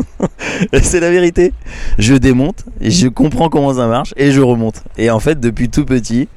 [0.82, 1.52] C'est la vérité.
[1.98, 4.82] Je démonte, et je comprends comment ça marche et je remonte.
[4.98, 6.28] Et en fait, depuis tout petit,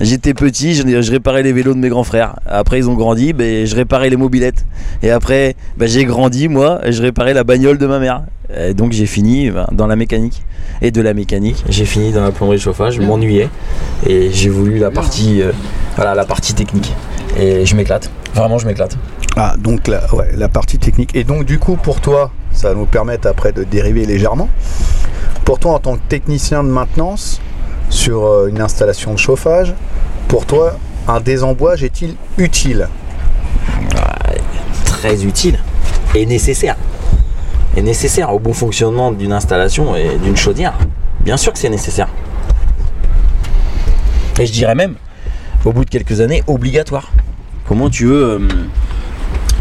[0.00, 2.36] j'étais petit, je, je réparais les vélos de mes grands frères.
[2.46, 4.64] Après, ils ont grandi, ben, je réparais les mobilettes.
[5.02, 8.22] Et après, ben, j'ai grandi, moi, et je réparais la bagnole de ma mère.
[8.56, 10.42] Et donc j'ai fini ben, dans la mécanique.
[10.82, 13.48] Et de la mécanique, j'ai fini dans la plomberie de chauffage, je m'ennuyais.
[14.06, 15.52] Et j'ai voulu la partie, euh,
[15.96, 16.92] voilà, la partie technique.
[17.38, 18.10] Et je m'éclate.
[18.34, 18.96] Vraiment, je m'éclate.
[19.36, 21.14] Ah, donc la, ouais, la partie technique.
[21.14, 24.48] Et donc du coup, pour toi, ça va nous permettre après de dériver légèrement.
[25.44, 27.40] Pour toi, en tant que technicien de maintenance
[27.90, 29.74] sur euh, une installation de chauffage,
[30.28, 32.88] pour toi, un désembouage est-il utile?
[34.86, 35.58] Très utile
[36.14, 36.76] et nécessaire.
[37.76, 40.72] Et nécessaire au bon fonctionnement d'une installation et d'une chaudière.
[41.20, 42.08] Bien sûr que c'est nécessaire.
[44.40, 44.94] Et je dirais même,
[45.64, 47.12] au bout de quelques années, obligatoire.
[47.68, 48.48] Comment tu veux, euh,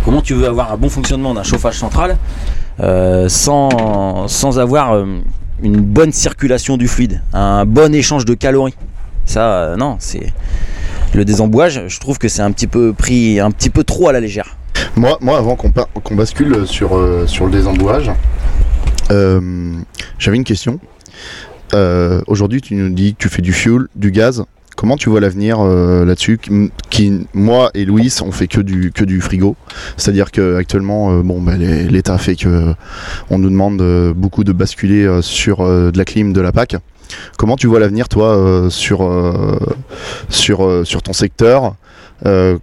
[0.06, 2.18] comment tu veux avoir un bon fonctionnement d'un chauffage central
[2.80, 5.06] euh, sans, avoir euh,
[5.64, 8.76] une bonne circulation du fluide, un bon échange de calories.
[9.26, 10.32] Ça, euh, non, c'est
[11.14, 11.82] le désembouage.
[11.88, 14.56] Je trouve que c'est un petit peu pris un petit peu trop à la légère.
[14.96, 18.12] Moi, avant qu'on bascule sur, sur le désembouage,
[19.10, 20.80] j'avais une question.
[22.28, 24.46] Aujourd'hui, tu nous dis que tu fais du fuel, du gaz.
[24.76, 26.38] Comment tu vois l'avenir euh, là-dessus
[27.34, 29.56] moi et Louis, on fait que du frigo.
[29.98, 32.74] C'est-à-dire que actuellement, euh, bon, bah, l'État fait que
[33.30, 36.52] on nous demande euh, beaucoup de basculer euh, sur euh, de la clim, de la
[36.52, 36.76] PAC.
[37.38, 39.58] Comment tu vois l'avenir, toi, euh, sur euh,
[40.50, 41.76] euh, ton secteur
[42.26, 42.58] Euh,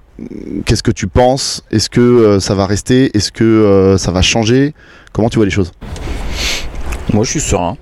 [0.65, 1.65] Qu'est-ce que tu penses?
[1.71, 3.11] Est-ce que euh, ça va rester?
[3.17, 4.73] Est-ce que euh, ça va changer?
[5.13, 5.73] Comment tu vois les choses?
[7.13, 7.77] Moi, je suis serein.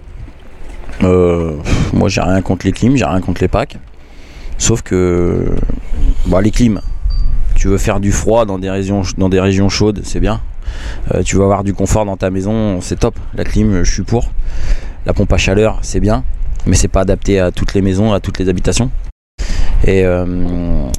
[1.02, 1.56] Euh,
[1.92, 3.78] moi, j'ai rien contre les clims, j'ai rien contre les packs.
[4.60, 5.46] Sauf que,
[6.26, 6.82] bah, les clims,
[7.56, 10.42] tu veux faire du froid dans des régions, chaudes, c'est bien.
[11.14, 13.18] Euh, tu veux avoir du confort dans ta maison, c'est top.
[13.34, 14.30] La clim, je suis pour.
[15.06, 16.24] La pompe à chaleur, c'est bien,
[16.66, 18.90] mais c'est pas adapté à toutes les maisons, à toutes les habitations.
[19.86, 20.26] Et, euh,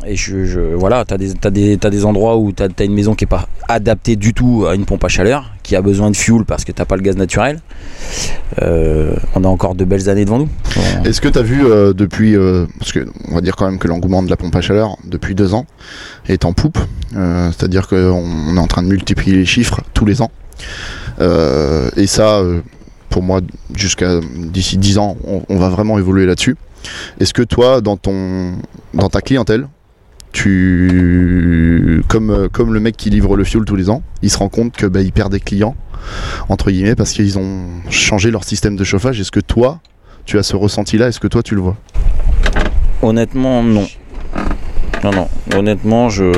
[0.06, 3.48] et je, voilà, tu as des, endroits où tu as, une maison qui est pas
[3.68, 6.72] adaptée du tout à une pompe à chaleur, qui a besoin de fuel parce que
[6.72, 7.62] t'as pas le gaz naturel.
[8.62, 10.50] Euh, on a encore de belles années devant nous.
[11.06, 12.36] Est-ce que tu as vu euh, depuis,
[12.80, 15.36] parce que on va dire quand même que l'engouement de la pompe à chaleur depuis
[15.36, 15.66] deux ans
[16.28, 16.80] est en poupe,
[17.12, 20.32] c'est-à-dire qu'on on est en train de multiplier les chiffres tous les ans.
[21.20, 22.42] Et ça,
[23.10, 23.42] pour moi,
[23.76, 25.18] jusqu'à d'ici 10 ans,
[25.50, 26.56] on va vraiment évoluer là-dessus.
[27.20, 28.54] Est-ce que toi, dans ton,
[28.94, 29.68] dans ta clientèle,
[30.32, 34.38] tu, comme, euh, comme le mec qui livre le fuel tous les ans, il se
[34.38, 35.76] rend compte que bah, perd des clients
[36.50, 39.20] entre guillemets parce qu'ils ont changé leur système de chauffage?
[39.20, 39.80] Est-ce que toi,
[40.26, 41.08] tu as ce ressenti-là?
[41.10, 41.78] Est-ce que toi, tu le vois?
[43.02, 43.88] Honnêtement, non.
[45.04, 45.28] Non, non.
[45.56, 46.32] Honnêtement, je.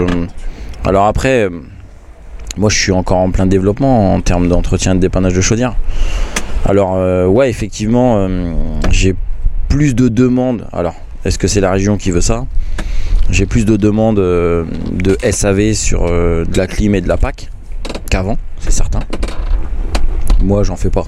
[0.86, 1.50] Alors après,
[2.58, 5.76] moi je suis encore en plein développement en termes d'entretien et de dépannage de chaudière.
[6.66, 8.54] Alors, euh, ouais, effectivement, euh,
[8.90, 9.16] j'ai
[9.74, 10.68] plus de demandes.
[10.72, 10.94] Alors,
[11.26, 12.46] est-ce que c'est la région qui veut ça?
[13.32, 17.18] J'ai plus de demandes euh, de SAV sur euh, de la clim et de la
[17.18, 17.50] PAC
[18.08, 19.00] qu'avant, c'est certain.
[20.44, 21.06] Moi, j'en fais pas.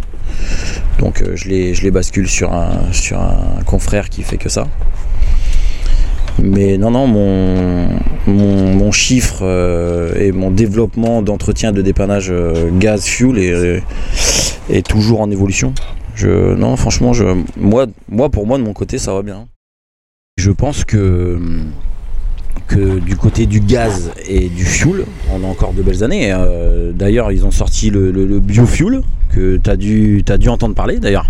[0.97, 4.49] Donc, euh, je, les, je les bascule sur un, sur un confrère qui fait que
[4.49, 4.65] ça.
[6.41, 7.88] Mais non, non, mon,
[8.25, 9.43] mon, chiffre
[10.19, 12.34] et mon développement d'entretien de dépannage
[12.80, 13.84] gaz fuel est,
[14.69, 15.73] est toujours en évolution.
[16.23, 17.12] Non, franchement,
[17.58, 17.88] moi,
[18.30, 19.47] pour moi, de mon côté, ça va bien.
[20.38, 21.39] Je pense que,
[22.75, 26.34] du côté du gaz et du fuel, on a encore de belles années.
[26.34, 29.01] Euh, d'ailleurs, ils ont sorti le, biofuel,
[29.34, 31.28] que tu as dû, t'as dû entendre parler d'ailleurs.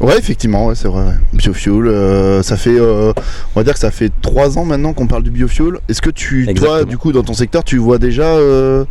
[0.00, 1.04] Ouais, effectivement, ouais, c'est vrai.
[1.04, 1.14] ouais.
[1.34, 3.12] Biofuel, euh, ça fait, euh,
[3.54, 5.74] on va dire que ça fait trois ans maintenant qu'on parle du biofuel.
[5.88, 6.84] Est-ce que tu, toi, Exactement.
[6.90, 8.84] du coup, dans ton secteur, tu vois déjà euh,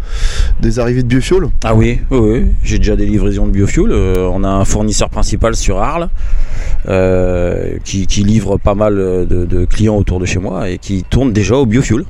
[0.62, 1.44] des arrivées de biofuel?
[1.66, 2.46] Ah oui, oui, oui.
[2.64, 3.92] j'ai déjà des livraisons de biofuel.
[3.94, 6.08] On a un fournisseur principal sur Arles
[7.84, 11.34] qui, qui livre pas mal de, de clients autour de chez moi et qui tourne
[11.34, 12.06] déjà au biofuel.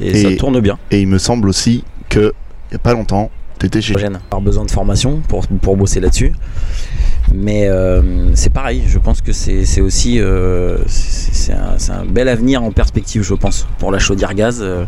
[0.00, 0.78] Et, ça Et- tourne bien.
[0.90, 2.32] Et il me semble aussi que,
[2.70, 3.94] il y a pas longtemps, t'étais chez.
[3.94, 6.32] Avoir besoin de formation pour, pour bosser là-dessus.
[7.34, 12.06] Mais euh, c'est pareil, je pense que c'est c'est aussi euh, c'est un, c'est un
[12.06, 14.84] bel avenir en perspective, je pense, pour la chaudière gaz euh,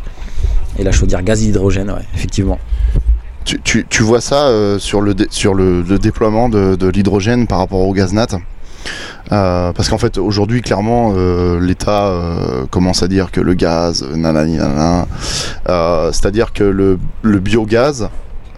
[0.78, 2.58] et la chaudière gaz hydrogène, ouais, effectivement.
[3.44, 7.58] Tu, tu- tu vois ça sur, le, sur le, le déploiement de, de l'hydrogène par
[7.58, 8.28] rapport au gaz nat
[9.32, 14.02] Euh, parce qu'en fait aujourd'hui clairement euh, l'État euh, commence à dire que le gaz
[14.14, 15.06] nanani nanana
[16.12, 18.08] c'est-à-dire que le, le biogaz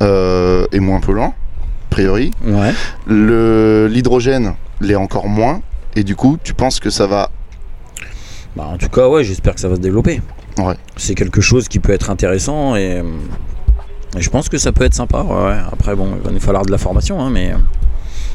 [0.02, 2.72] euh, est moins polluant a priori Ouais.
[3.06, 5.60] le l'hydrogène l'est encore moins
[5.96, 7.30] et du coup tu penses que ça va
[8.56, 10.20] Bah, en tout cas, ouais, j'espère que ça va se développer.
[10.58, 10.74] Ouais.
[10.96, 13.04] C'est quelque chose qui peut être intéressant et, euh,
[14.18, 15.22] et je pense que ça peut être sympa.
[15.22, 15.56] ouais, ouais.
[15.72, 17.56] Après, bon, il va nous falloir de la formation, hein, mais euh,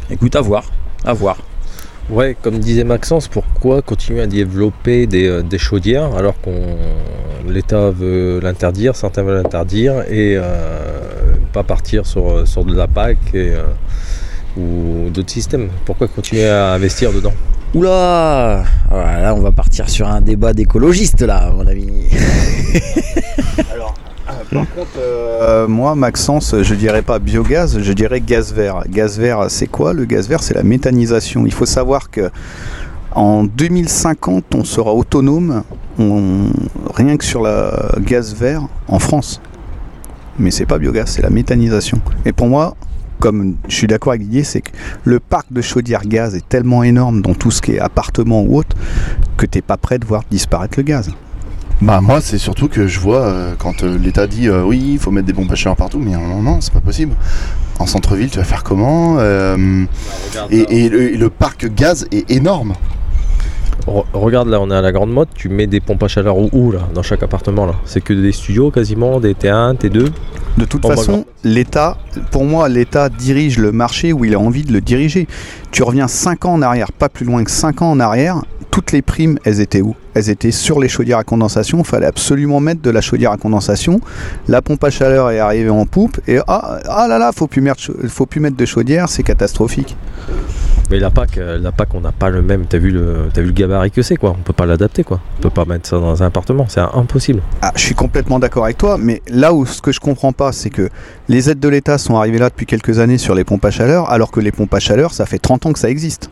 [0.10, 0.72] écoute, à voir.
[1.06, 1.38] À voir.
[2.10, 6.78] Ouais, comme disait Maxence, pourquoi continuer à développer des, euh, des chaudières alors qu'on
[7.48, 11.27] l'État veut l'interdire, certains veulent l'interdire et euh,
[11.58, 13.64] pas partir sur, sur de la PAC et, euh,
[14.56, 17.34] ou d'autres systèmes Pourquoi continuer à investir dedans?
[17.74, 21.88] Oula Voilà, Là, on va partir sur un débat d'écologistes, là, mon ami.
[23.74, 23.96] Alors,
[24.54, 28.84] par contre, euh, moi, Maxence, je dirais pas biogaz, je dirais gaz vert.
[28.88, 31.46] Gaz vert, c'est quoi Le gaz vert, c'est la méthanisation.
[31.48, 32.30] Il faut savoir que
[33.14, 35.64] en 2050, on sera autonome,
[35.98, 36.52] on-
[36.94, 39.42] rien que sur le gaz vert en France.
[40.40, 42.00] Mais c'est pas biogaz, c'est la méthanisation.
[42.26, 42.76] Et pour moi,
[43.20, 44.70] comme je suis d'accord avec Didier, c'est que
[45.04, 48.58] le parc de chaudière gaz est tellement énorme dans tout ce qui est appartement ou
[48.58, 48.76] autre
[49.38, 51.10] que t'es pas prêt de voir disparaître le gaz.
[51.82, 55.00] Bah moi c'est surtout que je vois euh, quand euh, l'État dit euh, oui il
[55.00, 57.14] faut mettre des bombes à chaleur partout mais non non c'est pas possible.
[57.78, 59.86] En centre-ville tu vas faire comment Euh,
[60.50, 62.74] et, et le, et le parc gaz est énorme.
[63.86, 66.38] Re- regarde là, on est à la grande mode, tu mets des pompes à chaleur
[66.38, 70.10] où, là, dans chaque appartement là C'est que des studios quasiment, des T1, T2
[70.58, 71.98] De toute Oh, façon, l'État,
[72.32, 75.28] pour moi, l'État dirige le marché où il a envie de le diriger.
[75.72, 78.92] Tu reviens 5 ans en arrière, pas plus loin que 5 ans en arrière, toutes
[78.92, 79.96] les primes, elles étaient où?
[80.14, 81.80] Elles étaient sur les chaudières à condensation.
[81.80, 84.02] Il fallait absolument mettre de la chaudière à condensation.
[84.48, 87.62] La pompe à chaleur est arrivée en poupe et ah, ah là là, faut plus
[87.62, 89.96] mettre, faut plus mettre de chaudière, c'est catastrophique.
[90.90, 93.44] Mais la PAC, euh, la PAC on n'a pas le même, t'as vu le, vu
[93.44, 95.20] le gabarit que c'est quoi, on peut pas l'adapter quoi.
[95.38, 97.42] On peut pas mettre ça dans un appartement, c'est impossible.
[97.62, 100.54] Ah, je suis complètement d'accord avec toi, mais là où ce que je comprends pas,
[100.54, 100.90] c'est que
[101.28, 104.10] les aides de l'État sont arrivées là depuis quelques années sur les pompes à chaleur,
[104.10, 106.30] alors que les pompes à chaleur, ça fait 30 ans que ça existe.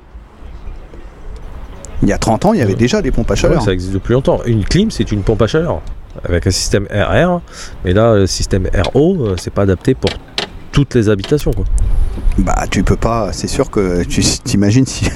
[2.01, 2.77] Il y a 30 ans, il y avait Ouais.
[2.77, 3.59] déjà des pompes à chaleur.
[3.59, 4.39] Ouais, ça existe depuis longtemps.
[4.45, 5.81] Une clim, c'est une pompe à chaleur
[6.23, 7.41] avec un système RR,
[7.83, 10.09] mais là, le système RO, euh, c'est pas adapté pour
[10.75, 11.63] toutes les habitations quoi.
[12.37, 15.07] Bah, tu peux pas, c'est sûr que tu t'imagines si,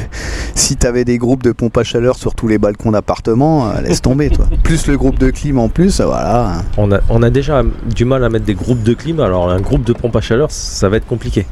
[0.56, 4.02] si t'avais des groupes de pompes à chaleur sur tous les balcons d'appartements, euh, laisse
[4.02, 4.46] tomber toi.
[4.64, 6.64] Plus le groupe de clim en plus, voilà.
[6.78, 7.62] On a, on a déjà
[7.94, 10.50] du mal à mettre des groupes de clim, alors un groupe de pompe à chaleur,
[10.50, 11.46] ça va être compliqué.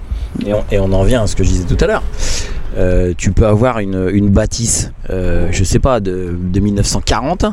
[0.45, 2.03] Et on, et on en vient à ce que je disais tout à l'heure.
[2.77, 7.45] Euh, tu peux avoir une, une bâtisse, euh, je sais pas, de, de 1940,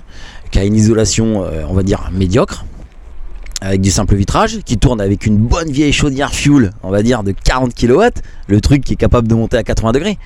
[0.53, 2.65] qui a une isolation, euh, on va dire, médiocre,
[3.65, 7.23] avec du simple vitrage, qui tourne avec une bonne vieille chaudière fuel, on va dire,
[7.23, 8.03] de 40 kW,
[8.49, 10.19] le truc qui est capable de monter à 80 degrés.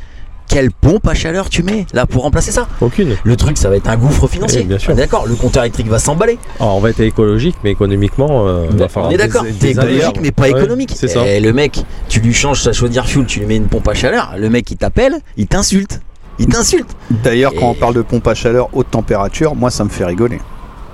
[0.48, 2.66] Quelle pompe à chaleur tu mets là pour remplacer ça?
[2.80, 3.16] Aucune.
[3.22, 4.60] Le truc, ça va être un gouffre financier.
[4.60, 4.92] Oui, bien sûr.
[4.92, 6.38] Ah, D'accord, le compteur électrique va s'emballer.
[6.58, 9.70] Alors, on va être écologique, mais économiquement, euh, va falloir On est d'accord, des- t'es
[9.72, 10.94] écologique mais pas Ouais, économique.
[10.96, 11.26] c'est ça.
[11.26, 13.94] Et le mec, tu lui changes sa chaudière fuel, tu lui mets une pompe à
[13.94, 16.00] chaleur, le mec il t'appelle, il t'insulte.
[16.38, 16.88] Il t'insulte.
[17.10, 20.38] D'ailleurs, quand on parle de pompe à chaleur haute température, moi ça me fait rigoler.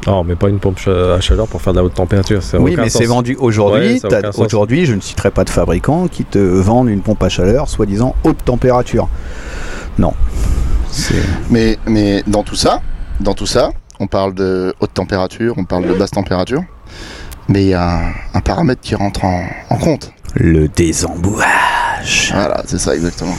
[0.07, 2.41] Non, mais pas une pompe à chaleur pour faire de la haute température.
[2.59, 4.01] Oui, mais c'est vendu aujourd'hui.
[4.03, 4.21] Ouais.
[4.37, 8.15] Aujourd'hui, je ne citerai pas de fabricants qui te vendent une pompe à chaleur soi-disant
[8.25, 9.09] haute température.
[9.99, 10.13] Non.
[11.51, 12.81] Mais, mais dans tout ça,
[13.21, 16.63] dans tout ça, on parle de haute température, on parle de basse température,
[17.49, 20.13] mais il y a un, un paramètre qui rentre en, en compte.
[20.35, 22.33] Le désembouage.
[22.33, 23.37] Voilà, c'est ça exactement.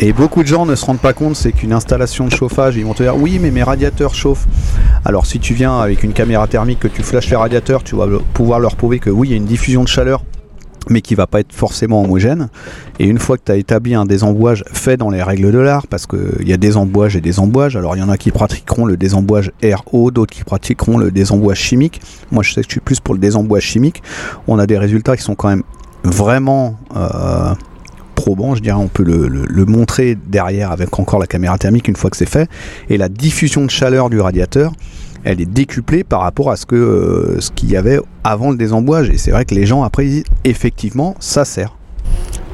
[0.00, 2.84] Et beaucoup de gens ne se rendent pas compte, c'est qu'une installation de chauffage, ils
[2.84, 4.46] vont te dire oui, mais mes radiateurs chauffent.
[5.04, 8.06] Alors si tu viens avec une caméra thermique, que tu flashes les radiateurs, tu vas
[8.32, 10.24] pouvoir leur prouver que oui, il y a une diffusion de chaleur,
[10.90, 12.48] mais qui va pas être forcément homogène.
[12.98, 15.86] Et une fois que tu as établi un désembouage fait dans les règles de l'art,
[15.86, 18.32] parce qu'il y a des embouages et des embouages, alors il y en a qui
[18.32, 22.00] pratiqueront le désembouage RO, d'autres qui pratiqueront le désembouage chimique.
[22.32, 24.02] Moi je sais que je suis plus pour le désembouage chimique.
[24.48, 25.62] On a des résultats qui sont quand même
[26.02, 27.54] vraiment euh,
[28.14, 31.88] probants, je dirais, on peut le, le- le montrer derrière avec encore la caméra thermique
[31.88, 32.48] une fois que c'est fait.
[32.88, 34.72] Et la diffusion de chaleur du radiateur,
[35.24, 38.56] elle est décuplée par rapport à ce que euh, ce qu'il y avait avant le
[38.56, 39.10] désembouage.
[39.10, 41.74] Et c'est vrai que les gens après ils disent effectivement ça sert.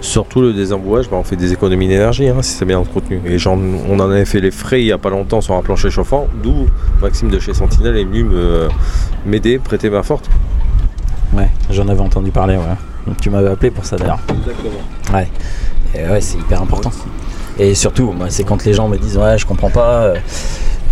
[0.02, 3.20] Surtout le désembouage, bah, on fait des économies d'énergie hein, si c'est bien entretenu.
[3.26, 5.90] Et on en avait fait les frais il n'y a pas longtemps sur un plancher
[5.90, 6.66] chauffant, d'où
[7.02, 8.68] Maxime de chez Sentinelle est venu me-
[9.26, 10.30] m'aider, prêter main forte.
[11.36, 12.62] Ouais, j'en avais entendu parler, ouais.
[13.06, 14.18] Donc tu m'avais appelé pour ça d'ailleurs.
[14.28, 15.14] Exactement.
[15.18, 15.28] Ouais.
[15.94, 16.90] Et ouais, c'est hyper important.
[17.58, 20.16] Et surtout, moi, c'est quand les gens me disent ouais, je comprends pas, euh,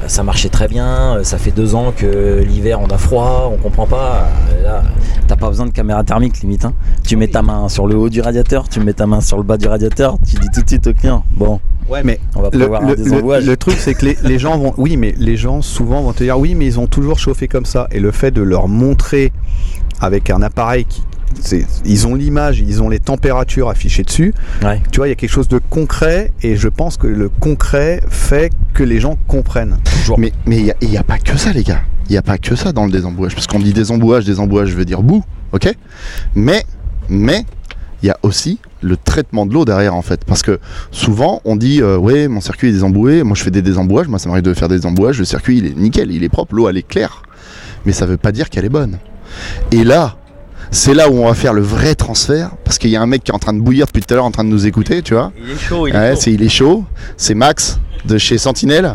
[0.07, 3.57] ça marchait très bien, euh, ça fait deux ans que l'hiver on a froid, on
[3.57, 4.29] comprend pas.
[4.53, 4.83] Euh, Là,
[5.27, 6.65] t'as pas besoin de caméra thermique limite.
[6.65, 6.73] hein.
[7.07, 9.43] Tu mets ta main sur le haut du radiateur, tu mets ta main sur le
[9.45, 12.51] bas du radiateur, tu dis tout de suite au client, bon, Ouais, mais on va
[12.53, 15.63] le, le- le- le truc c'est que les, les gens vont oui mais les gens
[15.63, 18.31] souvent vont te dire oui mais ils ont toujours chauffé comme ça et le fait
[18.31, 19.33] de leur montrer
[19.99, 21.03] avec un appareil qui
[21.85, 24.35] ils ont l'image, ils ont les températures affichées dessus.
[24.63, 24.81] Ouais.
[24.91, 28.03] Tu vois, il y a quelque chose de concret et je pense que le concret
[28.09, 29.79] fait que les gens comprennent.
[30.17, 31.83] Mais il n'y a, pas que ça, les gars.
[32.09, 33.35] Il n'y a pas que ça dans le désembouage.
[33.35, 35.75] Parce qu'on dit désembouage, désembouage, je veux dire bout, ok?
[36.35, 36.65] Mais,
[37.09, 37.45] mais,
[38.03, 40.25] il y a aussi le traitement de l'eau derrière, en fait.
[40.25, 40.61] Parce que
[40.91, 44.19] souvent, on dit, euh, ouais, mon circuit est désemboué, moi je fais des désembouages, moi
[44.19, 46.69] ça m'arrive de faire des désembouages, le circuit il est nickel, il est propre, l'eau
[46.69, 47.23] elle est claire.
[47.85, 48.99] Mais ça veut pas dire qu'elle est bonne.
[49.73, 50.17] Et là,
[50.71, 53.25] c'est là où on va faire le vrai transfert, parce qu'il y a un mec
[53.25, 55.03] qui est en train de bouillir depuis tout à l'heure, en train de nous écouter,
[55.03, 55.33] tu vois.
[55.43, 56.85] Il est chaud, il Ouais, c'est il est chaud.
[57.17, 58.95] C'est Max de chez Sentinelle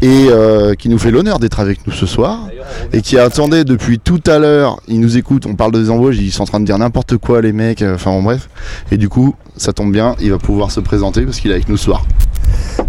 [0.00, 2.48] et euh, qui nous fait l'honneur d'être avec nous ce soir
[2.94, 4.80] et qui attendait depuis tout à l'heure.
[4.88, 7.18] Il nous écoute, on parle de des embauches, ils sont en train de dire n'importe
[7.18, 7.82] quoi les mecs.
[7.82, 8.48] euh, Enfin bon, bref.
[8.90, 11.68] Et du coup, ça tombe bien, il va pouvoir se présenter parce qu'il est avec
[11.68, 12.06] nous ce soir.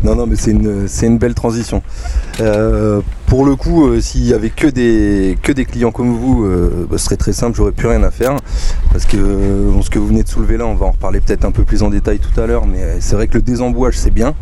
[0.04, 1.82] Non, non, mais c'est une, belle transition.
[2.40, 6.98] Euh, pour le coup, euh, s'il y avait que des, clients comme vous, euh, bah,
[6.98, 8.38] ce serait très simple, j'aurais plus rien à faire.
[8.92, 9.18] Parce que
[9.82, 11.84] ce que vous venez de soulever là, on va en reparler peut-être un peu plus
[11.84, 14.34] en détail tout à l'heure, mais c'est vrai que le désembouage, c'est bien.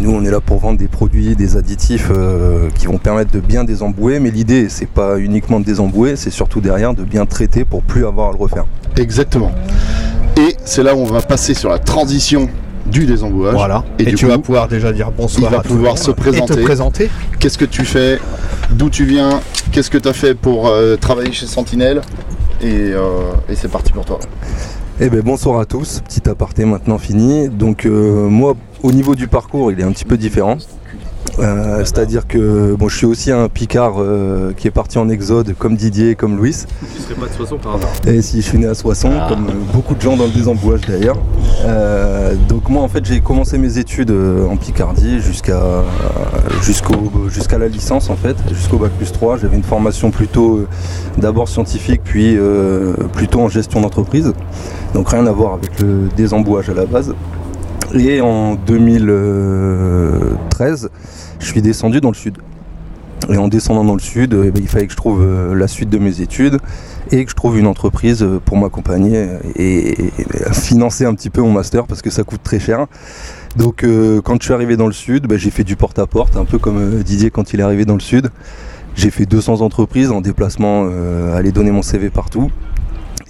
[0.00, 2.10] Nous, on est là pour vendre des produits, des additifs
[2.74, 6.60] qui vont permettre de bien désembouer, mais l'idée, c'est pas uniquement de désembouer, c'est surtout
[6.60, 8.66] derrière de bien traiter pour plus avoir à le refaire.
[8.96, 9.52] Exactement.
[10.36, 12.48] Et c'est là où on va passer sur la transition
[12.90, 13.54] du désembouage.
[13.54, 13.84] Voilà.
[13.98, 15.74] Et Et, du tu coup, vas pouvoir déjà dire bonsoir il va à tout le
[15.76, 16.52] pouvoir monde se présenter.
[16.52, 17.10] Et te présenter.
[17.38, 18.18] Qu'est-ce que tu fais?
[18.70, 19.40] D'où tu viens?
[19.72, 22.00] Qu'est-ce que tu as fait pour euh, travailler chez Sentinelle?
[22.60, 24.18] Et, euh, et c'est parti pour toi.
[25.00, 27.48] Eh ben bonsoir à tous, petit aparté maintenant fini.
[27.48, 30.56] Donc euh, moi au niveau du parcours il est un petit peu différent.
[31.38, 35.54] Euh, C'est-à-dire que bon je suis aussi un Picard euh, qui est parti en exode
[35.58, 36.54] comme Didier, comme Louis.
[36.94, 39.26] Tu serais pas de Soissons par hasard Et si je suis né à Soissons, Ah.
[39.28, 41.16] comme euh, beaucoup de gens dans le désembouage d'ailleurs.
[41.64, 45.60] Euh, donc moi en fait j'ai commencé mes études euh, en Picardie jusqu'à
[46.62, 49.38] jusqu'au jusqu'à la licence en fait, jusqu'au bac plus 3.
[49.38, 50.68] J'avais une formation plutôt euh,
[51.18, 54.32] d'abord scientifique puis euh, plutôt en gestion d'entreprise.
[54.94, 57.14] Donc rien à voir avec le désembouage à la base.
[57.94, 60.90] Et en 2013,
[61.38, 62.36] je suis descendu dans le sud.
[63.30, 65.68] Et en descendant dans le sud, eh ben, il fallait que je trouve euh, la
[65.68, 66.58] suite de mes études
[67.10, 69.26] et que je trouve une entreprise euh, pour m'accompagner
[69.56, 70.12] et,
[70.52, 72.86] financer un petit peu mon master parce que ça coûte très cher.
[73.56, 76.44] Donc euh, quand je suis arrivé dans le sud, ben, j'ai fait du porte-à-porte, un
[76.44, 78.30] peu comme Didier quand il est arrivé dans le sud.
[78.94, 80.88] J'ai fait 200 entreprises en déplacement,
[81.32, 82.50] aller donner mon CV partout.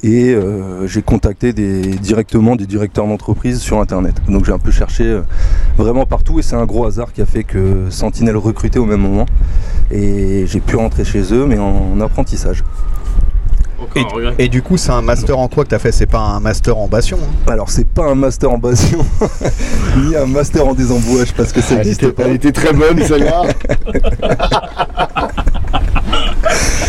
[0.03, 4.15] Et euh, j'ai contacté des, directement des directeurs d'entreprise sur internet.
[4.29, 5.23] Donc j'ai un peu cherché euh,
[5.77, 9.01] vraiment partout et c'est un gros hasard qui a fait que Sentinelle recrutait au même
[9.01, 9.27] moment.
[9.91, 12.65] Et j'ai pu rentrer chez eux mais en apprentissage.
[13.97, 15.93] Et, et du coup, c'est un master en quoi que tu as fait?
[15.93, 17.51] C'est pas un master en bastion hein?
[17.51, 18.99] Alors c'est pas un master en bastion,
[19.97, 22.25] ni un master en désembouage parce que ça n'existe était, pas.
[22.25, 23.43] elle était très bonne celle-là.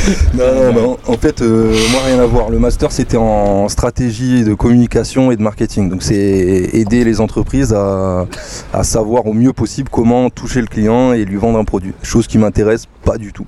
[0.34, 0.98] Non, non, non.
[1.08, 2.50] En fait, euh, moi rien à voir.
[2.50, 5.90] Le master c'était en stratégie de communication et de marketing.
[5.90, 8.26] Donc c'est aider les entreprises à,
[8.74, 11.94] à savoir au mieux possible comment toucher le client et lui vendre un produit.
[12.04, 13.46] Chose qui m'intéresse pas du tout.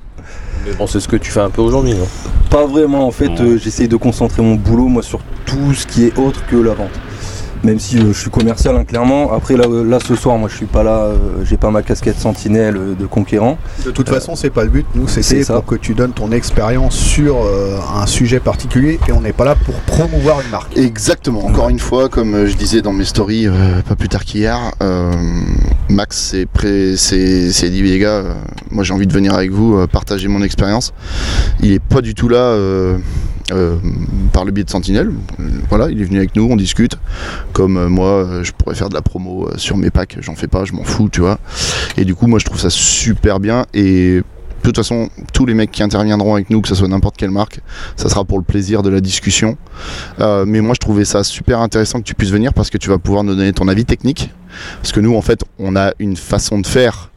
[0.65, 2.07] Mais bon, c'est ce que tu fais un peu aujourd'hui, non?
[2.49, 6.05] Pas vraiment en fait, euh, j'essaye de concentrer mon boulot moi sur tout ce qui
[6.05, 6.91] est autre que la vente.
[7.63, 9.33] Même si euh, je suis commercial hein, clairement.
[9.33, 11.83] Après là, euh, là ce soir moi je suis pas là, euh, j'ai pas ma
[11.83, 13.57] casquette sentinelle euh, de conquérant.
[13.85, 14.85] De toute façon, c'est pas le but.
[14.95, 15.53] Nous, c'est c'était ça.
[15.55, 19.45] pour que tu donnes ton expérience sur euh, un sujet particulier et on n'est pas
[19.45, 20.75] là pour promouvoir une marque.
[20.77, 21.45] Exactement.
[21.45, 25.11] Encore une fois, comme je disais dans mes stories euh, pas plus tard qu'hier, euh,
[25.89, 28.33] Max s'est pré- s'est dit les gars, euh,
[28.71, 30.93] moi j'ai envie de venir avec vous, euh, partager mon expérience.
[31.61, 32.55] Il est pas du tout là
[33.51, 33.75] euh,
[34.31, 35.11] par le biais de Sentinelle.
[35.69, 36.97] Voilà, il est venu avec nous, on discute.
[37.53, 40.47] Comme euh, moi, euh, je pourrais faire de la promo sur mes packs, j'en fais
[40.47, 41.37] pas, je m'en fous, tu vois.
[41.97, 44.23] Et du coup, moi je trouve ça super bien et de
[44.63, 47.61] toute façon, tous les mecs qui interviendront avec nous, que ce soit n'importe quelle marque,
[47.95, 49.57] ça sera pour le plaisir de la discussion.
[50.19, 52.99] Mais moi, je trouvais ça super intéressant que tu puisses venir parce que tu vas
[52.99, 54.29] pouvoir nous donner ton avis technique.
[54.79, 57.09] Parce que nous, en fait, on a une façon de faire,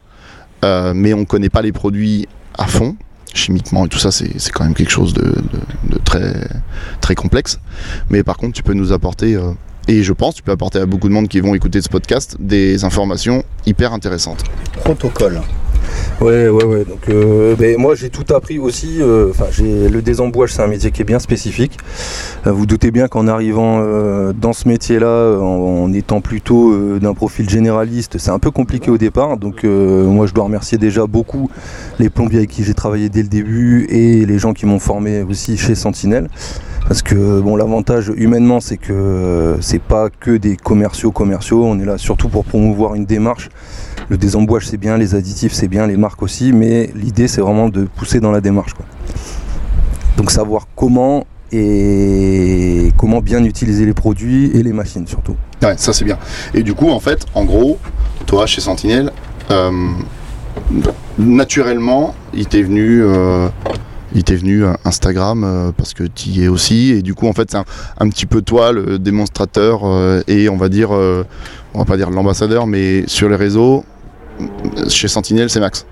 [0.63, 2.27] mais on connaît pas les produits
[2.57, 2.95] à fond.
[3.35, 5.35] Chimiquement et tout ça, c'est quand même quelque chose de
[6.03, 6.47] très,
[7.01, 7.59] très complexe.
[8.09, 9.51] Mais par contre, tu peux nous apporter, euh,
[9.87, 12.37] et je pense, tu peux apporter à beaucoup de monde qui vont écouter ce podcast,
[12.39, 14.43] des informations hyper intéressantes.
[14.83, 15.41] Protocole.
[16.21, 16.85] Ouais, ouais, ouais.
[16.85, 19.01] Donc, euh, moi, j'ai tout appris aussi.
[19.01, 21.77] euh, Enfin, j'ai le désembouage, c'est un métier qui est bien spécifique.
[22.47, 23.83] Euh, vous doutez bien qu'en arrivant
[24.33, 29.37] dans ce métier-là, en, étant plutôt d'un profil généraliste, c'est un peu compliqué au départ.
[29.37, 31.49] Donc, moi, je dois remercier déjà beaucoup
[31.99, 35.23] les plombiers avec qui j'ai travaillé dès le début et les gens qui m'ont formé
[35.23, 36.29] aussi chez Sentinelle.
[36.87, 41.63] Parce que bon, l'avantage humainement, c'est que c'est pas que des commerciaux commerciaux.
[41.65, 43.49] On est là surtout pour promouvoir une démarche.
[44.09, 47.69] Le désembouage, c'est bien, les additifs, c'est bien, les marques aussi, mais l'idée, c'est vraiment
[47.69, 48.73] de pousser dans la démarche.
[48.73, 48.85] quoi.
[50.17, 55.35] Donc savoir comment et comment bien utiliser les produits et les machines surtout.
[55.61, 56.17] Ouais, ça c'est bien.
[56.53, 57.77] Et du coup, en fait, en gros,
[58.25, 59.11] toi, chez Sentinelle,
[59.51, 59.71] euh,
[61.17, 63.47] naturellement, il t'est venu, euh,
[64.13, 66.91] il t'est venu euh, Instagram parce que tu y es aussi.
[66.91, 67.65] Et du coup, en fait, c'est un,
[67.99, 69.81] un petit peu toi le démonstrateur
[70.27, 73.85] et on va dire, on va pas dire l'ambassadeur, mais sur les réseaux,
[74.89, 75.85] chez Sentinelle, c'est Max.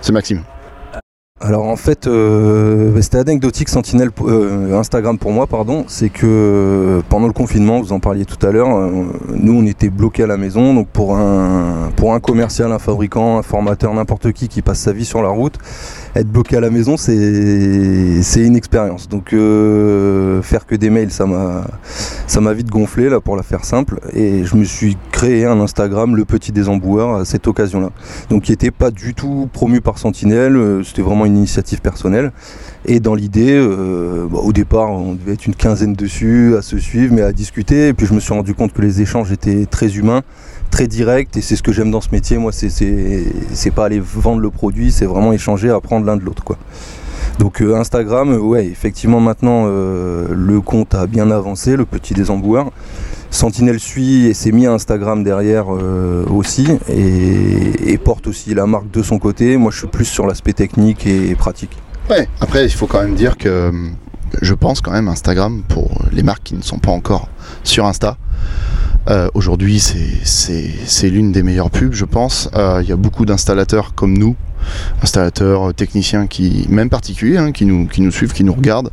[0.00, 0.42] C'est Maxime.
[1.46, 5.84] Alors en fait, euh, bah, c'était anecdotique Sentinelle, euh, Instagram pour moi, pardon.
[5.88, 9.66] C'est que euh, pendant le confinement, vous en parliez tout à l'heure, euh, nous on
[9.66, 10.72] était bloqués à la maison.
[10.72, 14.92] Donc pour un, pour un commercial, un fabricant, un formateur, n'importe qui qui passe sa
[14.92, 15.58] vie sur la route,
[16.16, 19.10] être bloqué à la maison, c'est c'est une expérience.
[19.10, 21.66] Donc euh, faire que des mails, ça m'a
[22.26, 24.00] ça m'a vite gonflé là pour la faire simple.
[24.14, 27.90] Et je me suis créé un Instagram, le petit désemboueur, à cette occasion-là
[28.30, 32.32] donc qui n'était pas du tout promu par Sentinelle, c'était vraiment une initiative personnelle.
[32.86, 36.78] Et dans l'idée, euh, bah, au départ, on devait être une quinzaine dessus, à se
[36.78, 37.88] suivre, mais à discuter.
[37.88, 40.22] Et puis je me suis rendu compte que les échanges étaient très humains,
[40.70, 42.36] très directs, et c'est ce que j'aime dans ce métier.
[42.38, 46.58] Moi, c'est- pas aller vendre le produit, c'est vraiment échanger, apprendre l'un de l'autre, quoi.
[47.38, 52.70] Donc euh, Instagram, euh, ouais, effectivement maintenant le compte a bien avancé, le petit désemboueur.
[53.34, 58.90] Sentinel suit et s'est mis à Instagram derrière euh, aussi et, porte aussi la marque
[58.92, 59.56] de son côté.
[59.56, 61.76] Moi, je suis plus sur l'aspect technique et pratique.
[62.08, 63.72] Ouais, après, il faut quand même dire que euh,
[64.40, 67.28] je pense quand même Instagram, pour les marques qui ne sont pas encore
[67.64, 68.18] sur Insta,
[69.10, 72.48] euh, aujourd'hui c'est- l'une des meilleures pubs, je pense.
[72.54, 74.36] Il y a beaucoup d'installateurs comme nous,
[75.02, 78.90] installateurs, techniciens, qui, même particuliers, hein, qui, nous, qui nous suivent, qui nous regardent.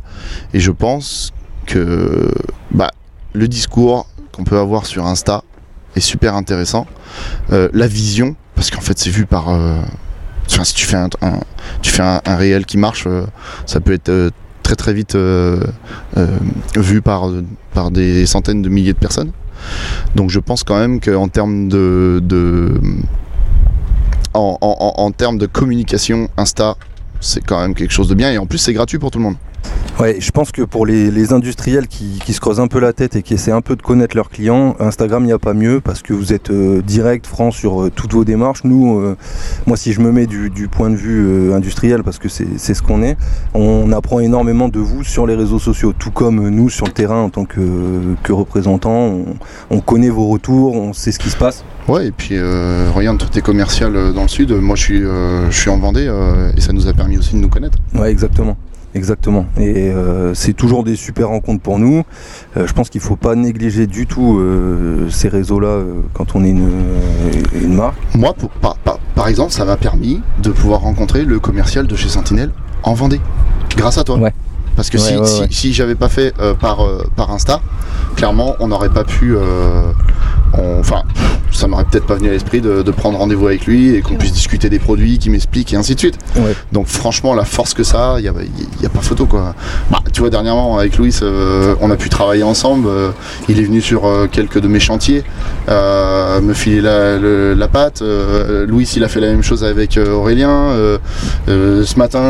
[0.52, 1.32] Et je pense
[1.66, 2.28] que
[2.72, 2.90] bah,
[3.34, 5.44] le discours qu'on peut avoir sur Insta
[5.96, 6.86] est super intéressant.
[7.52, 9.50] Euh, la vision, parce qu'en fait c'est vu par...
[9.50, 9.80] euh,
[10.50, 10.96] Enfin, si tu fais
[12.02, 13.24] un, réel qui marche, euh,
[13.64, 14.30] ça peut être
[14.62, 15.16] très très vite
[16.76, 17.30] vu par,
[17.90, 19.30] des centaines de milliers de personnes.
[20.16, 22.20] Donc je pense quand même qu'en termes de,
[24.34, 26.76] en termes de communication, Insta,
[27.20, 29.24] c'est quand même quelque chose de bien et en plus c'est gratuit pour tout le
[29.24, 29.36] monde.
[30.00, 32.92] Ouais, je pense que pour les, les industriels qui, qui se creusent un peu la
[32.92, 35.52] tête et qui essaient un peu de connaître leurs clients, Instagram, il n'y a pas
[35.54, 38.64] mieux parce que vous êtes euh, direct, franc sur euh, toutes vos démarches.
[38.64, 39.16] Nous, euh,
[39.66, 42.82] moi, si je me mets du, du point de vue industriel, parce que c'est ce
[42.82, 43.16] qu'on est,
[43.54, 47.20] on apprend énormément de vous sur les réseaux sociaux, tout comme nous sur le terrain
[47.22, 47.60] en tant que,
[48.22, 48.90] que représentants.
[48.90, 49.24] On,
[49.70, 51.64] on connaît vos retours, on sait ce qui se passe.
[51.86, 54.52] Ouais, et puis regarde, tout est commercial dans le sud.
[54.52, 56.10] Moi je suis, je suis en Vendée
[56.56, 57.78] et ça nous a permis aussi de nous connaître.
[57.94, 58.56] Ouais, exactement.
[58.94, 59.46] Exactement.
[59.58, 62.02] Et euh, c'est toujours des super rencontres pour nous.
[62.56, 65.80] Euh, je pense qu'il faut pas négliger du tout euh, ces réseaux-là
[66.12, 66.68] quand on est une,
[67.54, 67.96] une marque.
[68.14, 71.96] Moi, pour- par, par- par exemple, ça m'a permis de pouvoir rencontrer le commercial de
[71.96, 72.50] chez Sentinelle
[72.82, 73.20] en Vendée.
[73.76, 74.18] Grâce à toi.
[74.18, 74.32] Ouais.
[74.76, 76.86] Parce que Ouais, si, ouais, si, si j'avais pas fait par,
[77.16, 77.60] par Insta,
[78.16, 79.34] clairement, on n'aurait pas pu.
[79.36, 79.82] euh,
[80.58, 81.02] on- Enfin,
[81.50, 84.16] ça m'aurait peut-être pas venu à l'esprit de, de prendre rendez-vous avec lui et qu'on
[84.16, 86.18] puisse discuter des produits, qu'il m'explique et ainsi de suite.
[86.36, 86.54] Ouais.
[86.72, 88.32] Donc, franchement, la force que ça a, il n'y a,
[88.82, 89.54] y a pas photo quoi.
[89.90, 92.88] Bah, tu vois, dernièrement, avec Louis, euh, on a pu travailler ensemble.
[92.88, 93.10] euh,
[93.48, 95.22] il est venu sur euh, quelques de mes chantiers
[95.68, 98.02] euh, me filer la, le- la pâte.
[98.02, 100.50] Euh, Louis, il a fait la même chose avec euh, Aurélien.
[100.50, 100.98] Euh,
[101.48, 102.20] euh, ce matin,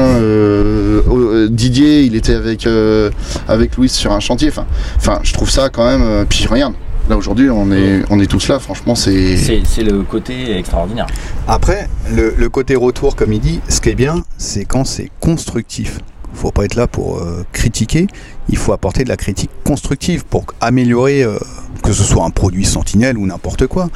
[1.49, 3.11] Didier, il était avec, euh,
[3.49, 4.49] avec Louis sur un chantier.
[4.49, 4.67] Enfin,
[4.97, 6.03] enfin, je trouve ça quand même.
[6.03, 6.75] euh, puis regarde,
[7.09, 8.59] là aujourd'hui, on est, on est tous là.
[8.59, 9.37] Franchement, c'est.
[9.37, 11.07] C'est le côté extraordinaire.
[11.49, 15.11] Après, le, le côté retour, comme il dit, ce qui est bien, c'est quand c'est
[15.21, 15.99] constructif.
[16.35, 18.07] faut pas être là pour euh, critiquer,
[18.49, 21.39] il faut apporter de la critique constructive pour améliorer, euh,
[21.83, 23.89] que ce soit un produit sentinelle ou n'importe quoi.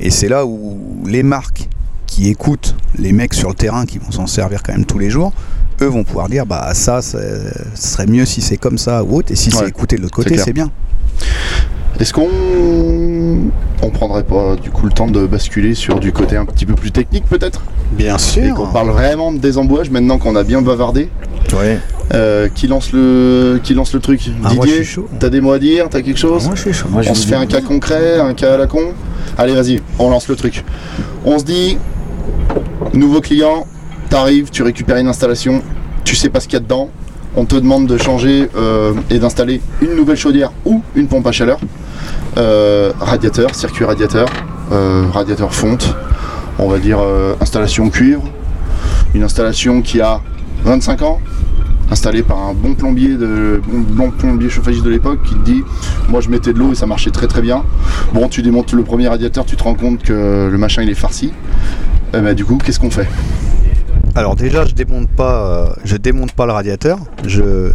[0.00, 1.68] Et c'est là où les marques
[2.06, 5.10] qui écoutent les mecs sur le terrain qui vont s'en servir quand même tous les
[5.10, 5.32] jours,
[5.82, 7.18] eux vont pouvoir dire bah ça, ce
[7.74, 10.16] serait mieux si c'est comme ça ou autre, et si Ouais, c'est écouté de l'autre
[10.16, 10.70] côté, c'est bien.
[12.00, 12.28] Est-ce qu'on
[13.82, 16.74] on prendrait pas du coup le temps de basculer sur du côté un petit peu
[16.74, 17.62] plus technique peut-être?
[17.92, 18.54] Bien et sûr.
[18.54, 21.08] qu'on parle vraiment de désembouage maintenant qu'on a bien bavardé.
[21.52, 21.78] Ouais.
[22.14, 24.30] Euh, qui lance le qui lance le truc?
[24.44, 24.82] Ah, Didier
[25.18, 25.88] t'as des mots à dire?
[25.90, 26.46] T'as quelque chose?
[26.46, 26.88] Moi, je suis chaud.
[26.90, 28.92] Moi, je on se fait un cas concret un cas à la con?
[29.36, 30.64] Allez vas-y on lance le truc.
[31.24, 31.78] On se dit
[32.94, 33.66] nouveau client
[34.08, 35.62] t'arrives tu récupères une installation
[36.04, 36.90] tu sais pas ce qu'il y a dedans
[37.38, 41.32] on te demande de changer euh, et d'installer une nouvelle chaudière ou une pompe à
[41.32, 41.60] chaleur.
[42.36, 44.28] Euh, radiateur circuit radiateur
[44.72, 45.94] euh, radiateur fonte.
[46.58, 46.98] On va dire
[47.40, 48.24] installation cuivre.
[49.14, 50.20] Une installation qui a
[50.64, 51.20] 25 ans
[51.92, 55.62] installée par un bon plombier de bon plombier chauffagiste de l'époque qui te dit
[56.08, 57.62] moi je mettais de l'eau et ça marchait très très bien.
[58.12, 60.94] Bon tu démontes le premier radiateur tu te rends compte que le machin il est
[60.94, 61.32] farci.
[62.14, 63.06] Eh ben, du coup qu'est-ce qu'on fait?
[64.18, 66.98] Alors déjà, je démonte pas, euh, démonte pas le radiateur.
[67.24, 67.70] Je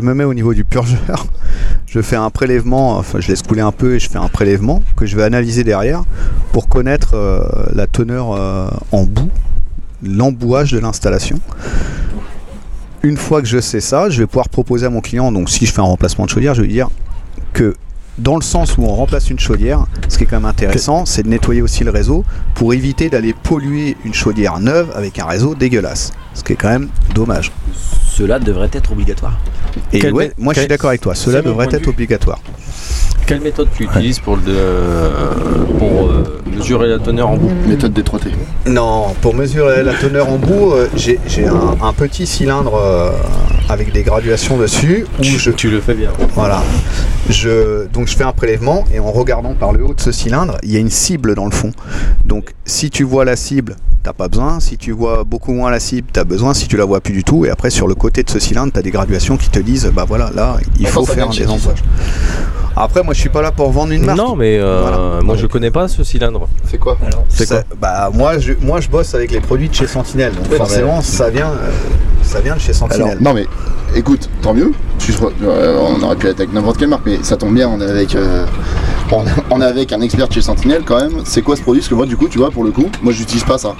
[0.00, 1.26] me mets au niveau du purgeur.
[1.86, 4.80] Je fais un prélèvement, enfin je laisse couler un peu et je fais un prélèvement
[4.96, 6.04] que je vais analyser derrière
[6.52, 7.42] pour connaître euh,
[7.74, 9.28] la teneur euh, en boue,
[10.00, 11.40] l'embouage de l'installation.
[13.02, 15.66] Une fois que je sais ça, je vais pouvoir proposer à mon client, donc si
[15.66, 16.90] je fais un remplacement de chaudière, je vais lui dire
[17.52, 17.74] que
[18.20, 21.22] dans le sens où on remplace une chaudière, ce qui est quand même intéressant, c'est
[21.22, 25.54] de nettoyer aussi le réseau pour éviter d'aller polluer une chaudière neuve avec un réseau
[25.54, 26.12] dégueulasse.
[26.40, 27.52] Ce qui est quand même dommage.
[28.08, 29.38] Cela devrait être obligatoire.
[29.92, 32.40] Et Quel ouais, moi je suis d'accord avec toi, cela devrait être obligatoire.
[33.26, 38.00] Quelle méthode tu utilises pour, le, pour euh, mesurer la teneur en boue méthode des
[38.02, 38.28] 3T
[38.66, 43.10] Non, pour mesurer la teneur en bout, euh, j'ai j'ai un, un petit cylindre euh,
[43.68, 46.10] avec des graduations dessus où je Tu le fais bien.
[46.34, 46.62] Voilà.
[47.28, 50.56] Je, donc je fais un prélèvement et en regardant par le haut de ce cylindre,
[50.62, 51.72] il y a une cible dans le fond.
[52.24, 54.60] Donc si tu vois la cible, t'as pas besoin.
[54.60, 56.54] Si tu vois beaucoup moins la cible, t'as besoin.
[56.54, 58.72] Si tu la vois plus du tout, et après sur le côté de ce cylindre,
[58.72, 61.32] t'as des graduations qui te disent, bah voilà, là, il faut faire vient un de
[61.34, 61.82] chez qui, désembouage.
[62.76, 64.16] Après, moi, je suis pas là pour vendre une marque.
[64.18, 65.22] Non, mais euh, Voilà.
[65.22, 66.48] moi je connais pas ce cylindre.
[66.70, 66.96] c'est quoi
[67.28, 70.50] C'est Ça- bah moi, je, moi, je bosse avec les produits de chez Sentinelle, donc
[70.50, 71.70] Ouais, forcément, ça vient, euh,
[72.22, 73.02] ça vient de chez Sentinelle.
[73.18, 73.46] Alors, non mais
[73.96, 74.72] écoute, tant mieux.
[75.42, 77.90] Euh, on aurait pu être avec n'importe quelle marque, mais ça tombe bien, on est
[77.90, 78.46] avec, euh,
[79.12, 81.22] on, on est avec un expert de chez Sentinelle quand même.
[81.24, 81.80] C'est quoi ce produit?
[81.80, 83.74] Parce que moi, du coup, tu vois, pour le coup, moi, j'utilise pas ça.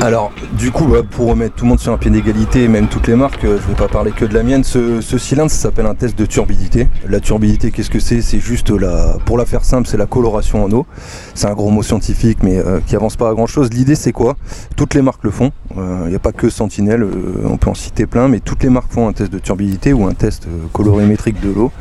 [0.00, 3.06] Alors, du coup, bah, pour remettre tout le monde sur un pied d'égalité, même toutes
[3.06, 5.56] les marques, euh, je vais pas parler que de la mienne, ce, ce cylindre, ça
[5.56, 6.88] s'appelle un test de turbidité.
[7.08, 8.22] La turbidité, qu'est-ce que c'est?
[8.22, 10.86] C'est juste la, pour la faire simple, c'est la coloration en eau.
[11.34, 13.70] C'est un gros mot scientifique, mais euh, qui avance pas à grand chose.
[13.72, 14.36] L'idée, c'est quoi?
[14.76, 15.52] Toutes les marques le font.
[15.76, 18.68] Il n'y a pas que Sentinelle, euh, on peut en citer plein, mais toutes les
[18.68, 21.72] marques font un test de turbidité ou un test euh, colorimétrique de l'eau.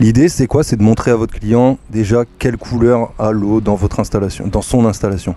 [0.00, 0.62] L'idée, c'est quoi?
[0.62, 4.62] C'est de montrer à votre client déjà quelle couleur a l'eau dans votre installation, dans
[4.62, 5.34] son installation.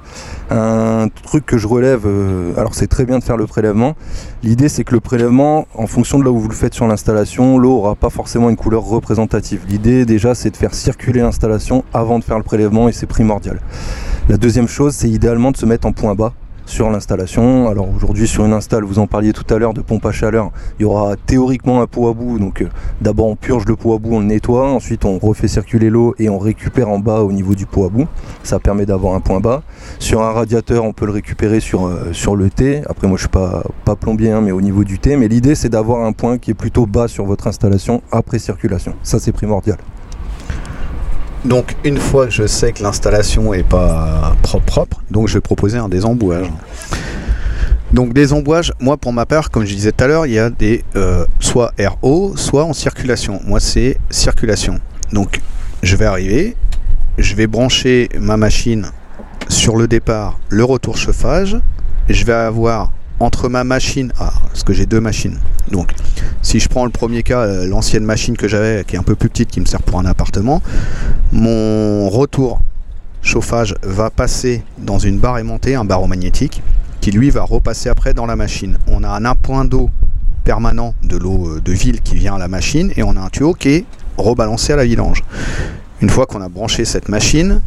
[0.51, 3.95] Un truc que je relève, euh, alors c'est très bien de faire le prélèvement.
[4.43, 7.57] L'idée, c'est que le prélèvement, en fonction de là où vous le faites sur l'installation,
[7.57, 9.61] l'eau aura pas forcément une couleur représentative.
[9.67, 13.59] L'idée, déjà, c'est de faire circuler l'installation avant de faire le prélèvement et c'est primordial.
[14.29, 16.33] La deuxième chose, c'est idéalement de se mettre en point bas
[16.71, 17.69] sur l'installation.
[17.69, 20.51] Alors aujourd'hui sur une install, vous en parliez tout à l'heure de pompe à chaleur,
[20.79, 22.39] il y aura théoriquement un pot à bout.
[22.39, 22.69] Donc euh,
[23.01, 26.15] d'abord on purge le pot à bout, on le nettoie, ensuite on refait circuler l'eau
[26.17, 28.07] et on récupère en bas au niveau du pot à bout.
[28.43, 29.63] Ça permet d'avoir un point bas.
[29.99, 32.81] Sur un radiateur, on peut le récupérer sur, euh, le T.
[32.89, 35.17] Après moi je suis pas, pas plombier, hein, mais au niveau du T.
[35.17, 38.93] Mais l'idée c'est d'avoir un point qui est plutôt bas sur votre installation après circulation.
[39.03, 39.77] Ça c'est primordial.
[41.45, 45.77] Donc une fois que je sais que l'installation est pas propre donc je vais proposer
[45.77, 46.47] un désembouage.
[47.93, 50.39] Donc des embouages, moi pour ma part, comme je disais tout à l'heure, il y
[50.39, 53.41] a des euh, soit RO, soit en circulation.
[53.45, 54.79] Moi c'est circulation.
[55.11, 55.41] Donc
[55.83, 56.55] je vais arriver,
[57.17, 58.85] je vais brancher ma machine
[59.49, 61.57] sur le départ, le retour chauffage.
[62.07, 62.91] Je vais avoir
[63.21, 65.37] entre ma machine, ah, parce que j'ai deux machines.
[65.69, 65.91] Donc
[66.41, 69.15] si je prends le premier cas, euh, l'ancienne machine que j'avais, qui est un peu
[69.15, 70.61] plus petite, qui me sert pour un appartement,
[71.31, 72.61] mon retour
[73.21, 76.63] chauffage va passer dans une barre aimantée, un baromagnétique,
[76.99, 78.77] qui lui va repasser après dans la machine.
[78.87, 79.89] On a un point d'eau
[80.43, 83.29] permanent de l'eau euh, de ville qui vient à la machine et on a un
[83.29, 83.85] tuyau qui est
[84.17, 85.23] rebalancé à la vidange.
[86.01, 87.61] Une fois qu'on a branché cette machine,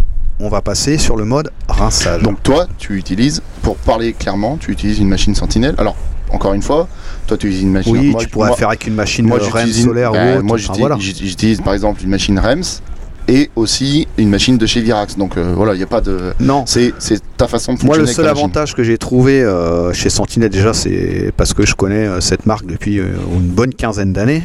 [0.44, 2.22] on va passer sur le mode rinçage.
[2.22, 5.74] Donc toi, tu utilises, pour parler clairement, tu utilises une machine Sentinelle.
[5.78, 5.96] Alors,
[6.30, 6.88] encore une fois,
[7.26, 7.96] toi tu utilises une machine.
[7.96, 10.42] oui, moi, tu pourrais moi- faire avec une machine moi, REM solaire ou autre.
[10.42, 11.64] Moi Enfin, j'utilise voilà.
[11.64, 12.80] par exemple une machine REMS
[13.26, 15.16] et aussi une machine de chez Virax.
[15.16, 16.34] Donc euh, voilà, il n'y a pas de.
[16.40, 16.92] Non, C'est
[17.38, 17.96] ta façon de Moi, fonctionner.
[17.98, 21.74] le avec seul avantage que j'ai trouvé euh, chez Sentinelle, déjà, c'est parce que je
[21.74, 24.42] connais euh, cette marque depuis une bonne quinzaine d'années.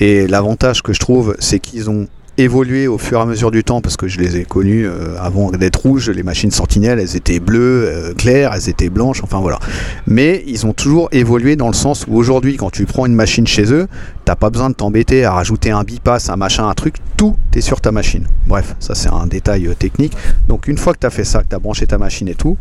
[0.00, 2.08] Et l'avantage que je trouve, c'est qu'ils ont
[2.38, 5.16] évolué au fur et à mesure du temps, parce que je les ai connus euh,
[5.20, 6.08] avant d'être rouges.
[6.08, 9.58] Les machines Sentinelle, elles étaient bleues, euh, claires, elles étaient blanches, enfin voilà.
[10.06, 13.46] Mais ils ont toujours évolué dans le sens où aujourd'hui, quand tu prends une machine
[13.46, 13.88] chez eux,
[14.24, 17.60] t'as pas besoin de t'embêter à rajouter un bypass, un machin, un truc, tout est
[17.60, 18.26] sur ta machine.
[18.46, 20.12] Bref, ça c'est un détail euh, technique.
[20.46, 22.34] Donc une fois que tu as fait ça, que tu as branché ta machine et
[22.34, 22.56] tout,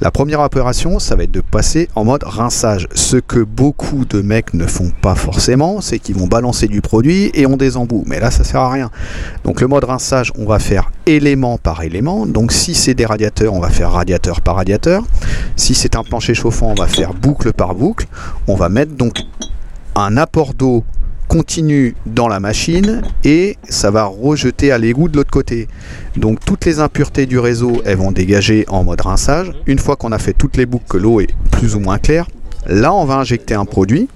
[0.00, 2.86] la première opération, ça va être de passer en mode rinçage.
[2.94, 7.30] Ce que beaucoup de mecs ne font pas forcément, c'est qu'ils vont balancer du produit
[7.32, 8.04] et on des embouts.
[8.06, 8.90] Mais là, ça sert à rien.
[9.44, 12.26] Donc le mode rinçage, on va faire élément par élément.
[12.26, 15.04] Donc si c'est des radiateurs, on va faire radiateur par radiateur.
[15.56, 18.06] Si c'est un plancher chauffant, on va faire boucle par boucle.
[18.46, 19.18] On va mettre donc
[19.94, 20.84] un apport d'eau
[21.28, 25.68] continu dans la machine et ça va rejeter à l'égout de l'autre côté.
[26.16, 29.52] Donc toutes les impuretés du réseau, elles vont dégager en mode rinçage.
[29.66, 32.28] Une fois qu'on a fait toutes les boucles, que l'eau est plus ou moins claire,
[32.66, 34.08] là on va injecter un produit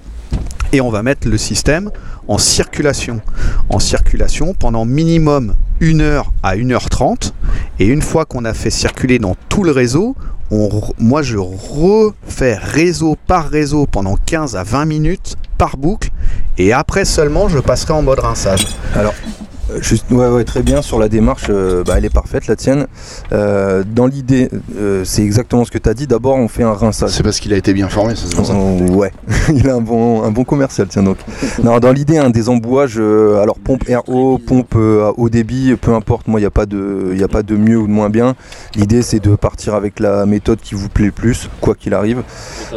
[0.73, 1.91] et on va mettre le système
[2.27, 3.21] en circulation.
[3.69, 7.33] En circulation pendant minimum 1 heure à 1 heure 30
[7.79, 10.15] et une fois qu'on a fait circuler dans tout le réseau,
[10.99, 16.09] moi je refais réseau par réseau pendant 15 à 20 minutes par boucle
[16.57, 18.65] et après seulement je passerai en mode rinçage.
[18.95, 19.13] Alors,
[19.79, 22.87] juste, ouais, ouais, très bien sur la démarche, euh, bah, elle est parfaite la tienne.
[23.31, 26.07] Euh, dans l'idée, euh, c'est exactement ce que tu as dit.
[26.07, 27.11] D'abord, on fait un rinçage.
[27.11, 28.53] C'est parce qu'il a été bien formé, c'est ça.
[28.53, 29.11] Ouais,
[29.53, 31.17] il a un bon, un bon commercial, tiens donc.
[31.63, 35.75] Non, dans l'idée, un des embouages, euh, alors pompe RO, pompe euh, à haut débit,
[35.79, 37.91] peu importe, moi, il n'y a, pas de- y a pas de mieux ou de
[37.91, 38.35] moins bien.
[38.75, 42.23] L'idée, c'est de partir avec la méthode qui vous plaît le plus, quoi qu'il arrive.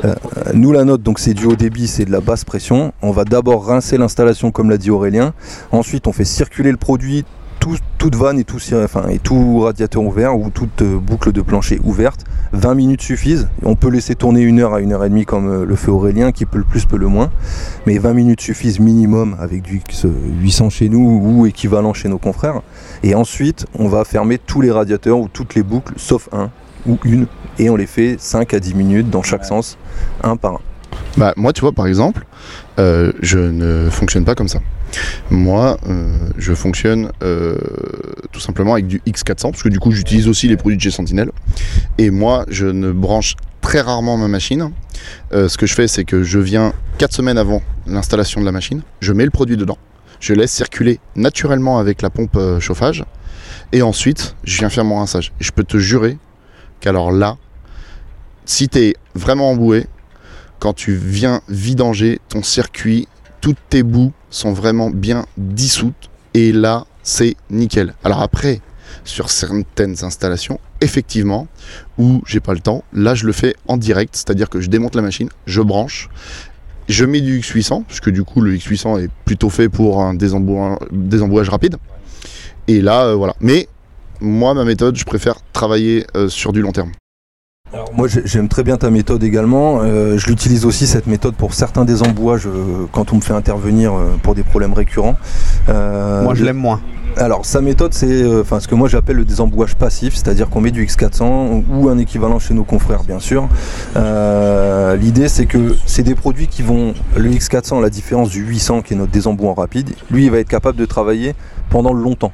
[0.05, 0.15] Euh,
[0.53, 2.93] nous, la note, donc c'est du haut débit, c'est de la basse pression.
[3.03, 5.33] On va d'abord rincer l'installation, comme l'a dit Aurélien.
[5.73, 7.25] Ensuite, on fait circuler le produit.
[7.61, 11.41] tout- toute vanne et tout, enfin, et tout radiateur ouvert ou toute euh, boucle de
[11.41, 12.21] plancher ouverte,
[12.53, 13.49] 20 minutes suffisent.
[13.63, 15.91] On peut laisser tourner une heure à une heure et demie comme euh, le fait
[15.91, 17.31] Aurélien, qui peut le plus, peut le moins.
[17.87, 20.05] Mais 20 minutes suffisent minimum avec du X
[20.43, 22.61] 800 chez nous ou équivalent chez nos confrères.
[23.03, 26.51] Et ensuite, on va fermer tous les radiateurs ou toutes les boucles, sauf un
[26.87, 27.27] ou une.
[27.59, 29.79] Et on les fait 5 à 10 minutes dans chaque sens,
[30.23, 30.61] un par un.
[31.17, 32.27] Bah, moi, tu vois, par exemple,
[32.79, 34.59] euh, je ne fonctionne pas comme ça.
[35.31, 37.57] Moi, euh, je fonctionne euh,
[38.33, 40.91] tout simplement avec du X400, parce que du coup, j'utilise aussi les produits de chez
[40.91, 41.31] Sentinelle.
[41.99, 44.71] Et moi, je ne branche très rarement ma machine.
[45.33, 48.53] Euh, ce que je fais, c'est que je viens 4 semaines avant l'installation de la
[48.53, 49.79] machine, je mets le produit dedans,
[50.21, 53.05] je laisse circuler naturellement avec la pompe chauffage.
[53.73, 55.33] Et ensuite, je viens faire mon rinçage.
[55.41, 56.19] Et je peux te jurer
[56.81, 57.37] qu'alors là,
[58.45, 59.87] si tu es vraiment emboué,
[60.59, 63.09] quand tu viens vidanger ton circuit,
[63.41, 66.11] toutes tes boues sont vraiment bien dissoutes.
[66.35, 67.95] Et là, c'est nickel.
[68.03, 68.61] Alors après,
[69.05, 71.47] sur certaines installations, effectivement,
[71.99, 74.97] où j'ai pas le temps, là je le fais en direct, c'est-à-dire que je démonte
[74.97, 76.09] la machine, je branche,
[76.89, 81.49] je mets du X800, puisque du coup le X800 est plutôt fait pour un désembouage,
[81.49, 81.77] rapide.
[82.67, 83.35] Et là, euh, voilà.
[83.41, 83.69] Mais
[84.21, 86.93] moi, ma méthode, je préfère travailler euh, sur du long terme.
[87.75, 89.81] Alors moi j'ai- j'aime très bien ta méthode également.
[89.83, 92.49] Euh, je l'utilise aussi cette méthode pour certains désembouages
[92.93, 95.17] quand on me fait intervenir euh, pour des problèmes récurrents.
[95.69, 96.81] Euh, Moi je l'aime moins.
[97.17, 100.71] Alors sa méthode c'est euh, ce que moi j'appelle le désembouage passif, c'est-à-dire qu'on met
[100.73, 103.49] du X400 ou un équivalent chez nos confrères bien sûr.
[103.97, 108.41] Euh, L'idée c'est que c'est des produits qui vont le X400 à la différence du
[108.45, 111.35] 800 qui est notre désembouant rapide, lui il va être capable de travailler
[111.71, 112.33] pendant longtemps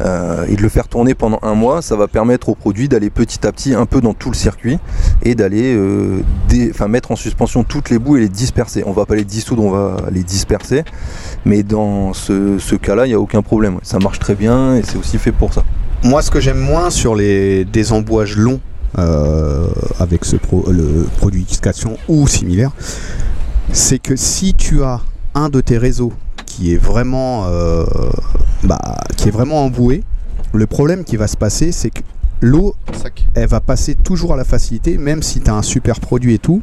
[0.00, 3.10] Euh, et de le faire tourner pendant un mois, ça va permettre au produit d'aller
[3.10, 4.78] petit à petit un peu dans tout le circuit
[5.22, 6.22] et d'aller euh,
[6.88, 8.84] mettre en suspension toutes les boues et les disperser.
[8.86, 10.84] On va pas les dissoudre, on va les disperser.
[11.44, 13.78] Mais dans ce, cas-là, il n'y a aucun problème.
[13.82, 15.64] Ça marche très bien et c'est aussi fait pour ça.
[16.04, 18.60] Moi, ce que j'aime moins sur les désembouages longs
[18.98, 19.68] euh,
[19.98, 20.36] avec ce
[20.70, 22.70] le produit X400 ou similaire,
[23.72, 25.00] c'est que si tu as
[25.34, 26.12] un de tes réseaux
[26.58, 27.84] qui est vraiment, euh,
[28.64, 28.80] bah,
[29.16, 30.02] qui est vraiment emboué,
[30.52, 32.00] le problème qui va se passer, c'est que
[32.40, 32.74] l'eau,
[33.36, 36.38] elle va passer toujours à la facilité, même si tu as un super produit et
[36.40, 36.60] tout.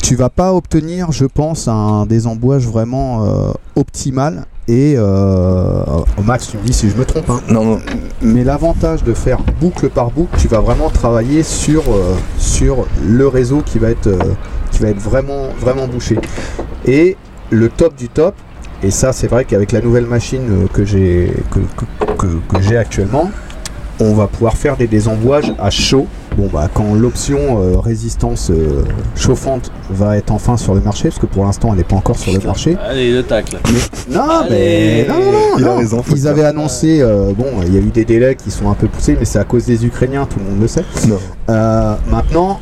[0.00, 4.46] Tu vas pas obtenir, je pense, un désembouage vraiment euh, optimal.
[4.68, 5.82] Et euh,
[6.24, 7.28] Max, tu me dis si je me trompe.
[7.30, 7.40] hein.
[7.50, 7.80] Non, non,
[8.22, 13.26] Mais l'avantage de faire boucle par boucle, tu vas vraiment travailler sur, euh, sur le
[13.26, 14.18] réseau qui va être, euh,
[14.70, 16.16] qui va être vraiment, vraiment bouché.
[16.84, 17.16] Et
[17.50, 18.34] le top du top,
[18.82, 22.62] et ça c'est vrai qu'avec la nouvelle machine euh, que j'ai que, que- que- que
[22.62, 23.30] j'ai actuellement,
[24.00, 26.06] on va pouvoir faire des désembouages à chaud.
[26.36, 28.84] Bon bah quand l'option euh, résistance euh,
[29.16, 32.16] chauffante va être enfin sur le marché, parce que pour l'instant elle n'est pas encore
[32.16, 32.76] sur le marché.
[32.88, 33.58] Allez, le tacle.
[34.08, 34.48] Non, Allez.
[34.50, 35.76] mais non, non, non, Il a non.
[35.78, 38.74] raison, Ils avaient annoncé, euh, bon, il y a eu des délais qui sont un
[38.74, 40.84] peu poussés, mais c'est à cause des Ukrainiens, tout le monde le sait.
[41.08, 41.18] non.
[41.50, 42.60] Euh, maintenant,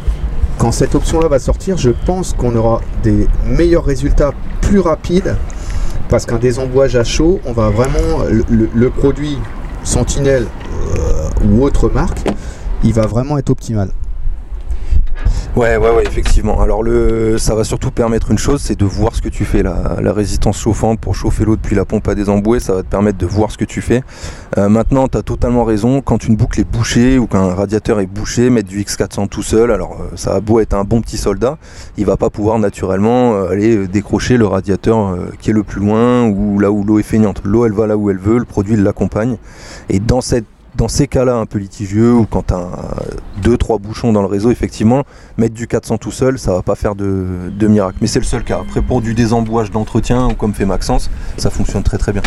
[0.56, 4.30] quand cette option-là va sortir, je pense qu'on aura des meilleurs résultats
[4.62, 5.36] plus rapides,
[6.08, 9.38] parce qu'un désembouage à chaud, on va vraiment le, produit
[9.82, 10.46] Sentinelle
[10.98, 12.20] euh, ou autre marque,
[12.84, 13.90] il va vraiment être optimal.
[15.56, 16.60] Ouais, ouais, ouais, effectivement.
[16.60, 19.62] Alors, le, ça va surtout permettre une chose, c'est de voir ce que tu fais.
[19.62, 22.88] La, la résistance chauffante pour chauffer l'eau depuis la pompe à désembouer, ça va te
[22.88, 24.02] permettre de voir ce que tu fais.
[24.58, 26.02] Euh, maintenant, tu as totalement raison.
[26.02, 29.72] Quand une boucle est bouchée ou qu'un radiateur est bouché, mettre du X400 tout seul,
[29.72, 31.56] alors euh, ça a beau être un bon petit soldat,
[31.96, 36.26] il va pas pouvoir naturellement euh, aller décrocher le radiateur qui est le plus loin
[36.26, 37.40] ou là où l'eau est feignante.
[37.44, 39.38] L'eau, elle va là où elle veut, le produit l'accompagne.
[39.88, 40.44] Et dans cette
[40.76, 42.68] dans ces cas-là un peu litigieux ou quand tu as
[43.42, 45.04] deux trois bouchons dans le réseau, effectivement,
[45.38, 47.98] mettre du 400 tout seul, ça va pas faire de, de miracle.
[48.00, 48.60] Mais c'est le seul cas.
[48.60, 52.22] Après, pour du désembouage d'entretien ou comme fait Maxence, ça fonctionne très très bien.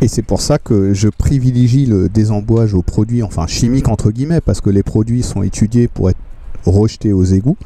[0.00, 4.40] Et c'est pour ça que je privilégie le désembouage aux produits, enfin chimiques entre guillemets,
[4.40, 6.18] parce que les produits sont étudiés pour être
[6.64, 7.56] rejetés aux égouts.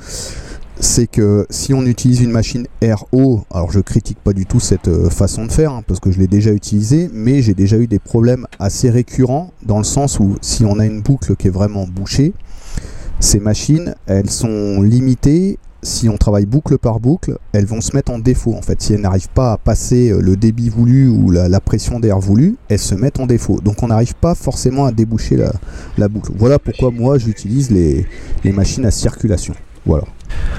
[0.82, 4.88] C'est que si on utilise une machine RO, alors je critique pas du tout cette
[4.88, 7.86] euh, façon de faire, hein, parce que je l'ai déjà utilisé, mais j'ai déjà eu
[7.86, 11.50] des problèmes assez récurrents, dans le sens où si on a une boucle qui est
[11.50, 12.32] vraiment bouchée,
[13.20, 18.12] ces machines, elles sont limitées si on travaille boucle par boucle, elles vont se mettre
[18.12, 18.54] en défaut.
[18.54, 22.00] En fait, si elles n'arrivent pas à passer euh, le débit voulu ou la, pression
[22.00, 23.60] d'air voulu, elles se mettent en défaut.
[23.60, 25.36] Donc on n'arrive pas forcément à déboucher
[25.98, 26.32] la, boucle.
[26.36, 28.06] Voilà pourquoi moi j'utilise les
[28.44, 29.54] machines à circulation.
[29.86, 30.04] Voilà.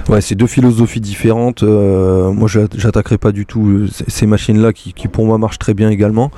[0.09, 1.63] Ouais, c'est deux philosophies différentes.
[1.63, 5.74] Euh, moi, j'a- j'attaquerai pas du tout euh, ces machines-là qui, pour moi, marchent très
[5.74, 6.32] bien également.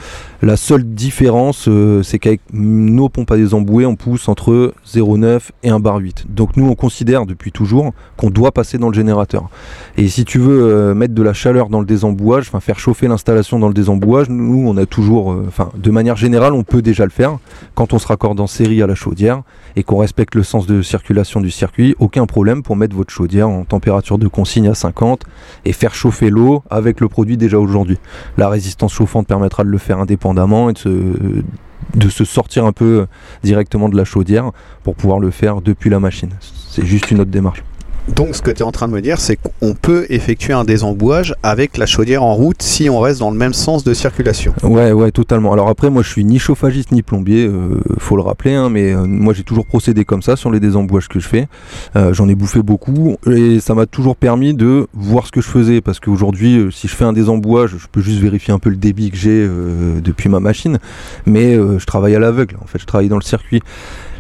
[0.44, 5.70] La seule différence, euh, c'est qu'avec nos pompes à désembouer, on pousse entre 0,9 et
[5.70, 6.26] 1 bar 8.
[6.30, 9.50] Donc, nous, on considère depuis toujours qu'on doit passer dans le générateur.
[9.98, 13.58] Et si tu veux mettre de la chaleur dans le désembouage, enfin faire chauffer l'installation
[13.60, 17.12] dans le désembouage, nous, on a toujours, enfin, de manière générale, on peut déjà le
[17.12, 17.38] faire
[17.76, 19.42] quand on se raccorde en série à la chaudière
[19.76, 23.50] et qu'on respecte le sens de circulation du circuit, aucun problème pour mettre votre chaudière
[23.50, 25.24] en température de consigne à 50
[25.66, 27.98] et faire chauffer l'eau avec le produit déjà aujourd'hui.
[28.38, 33.08] La résistance chauffante permettra de le faire indépendamment et de se, sortir un peu
[33.44, 34.52] directement de la chaudière
[34.84, 36.30] pour pouvoir le faire depuis la machine.
[36.70, 37.64] C'est juste une autre démarche.
[38.10, 40.66] Donc ce que tu es en train de me dire, c'est qu'on peut effectuer un
[40.66, 44.54] désembouage avec la chaudière en route si on reste dans le même sens de circulation.
[44.62, 45.54] Ouais, ouais, totalement.
[45.54, 48.94] Alors après, moi, je suis ni chauffagiste ni plombier, euh, faut le rappeler, hein, mais
[48.94, 51.48] euh, moi, j'ai toujours procédé comme ça sur les désembouages que je fais.
[51.96, 55.48] Euh, J'en ai bouffé beaucoup et ça m'a toujours permis de voir ce que je
[55.48, 58.76] faisais parce qu'aujourd'hui, si je fais un désembouage, je peux juste vérifier un peu le
[58.76, 59.48] débit que j'ai
[60.04, 60.78] depuis ma machine,
[61.26, 62.58] mais je travaille à l'aveugle.
[62.62, 63.62] En fait, je travaille dans le circuit.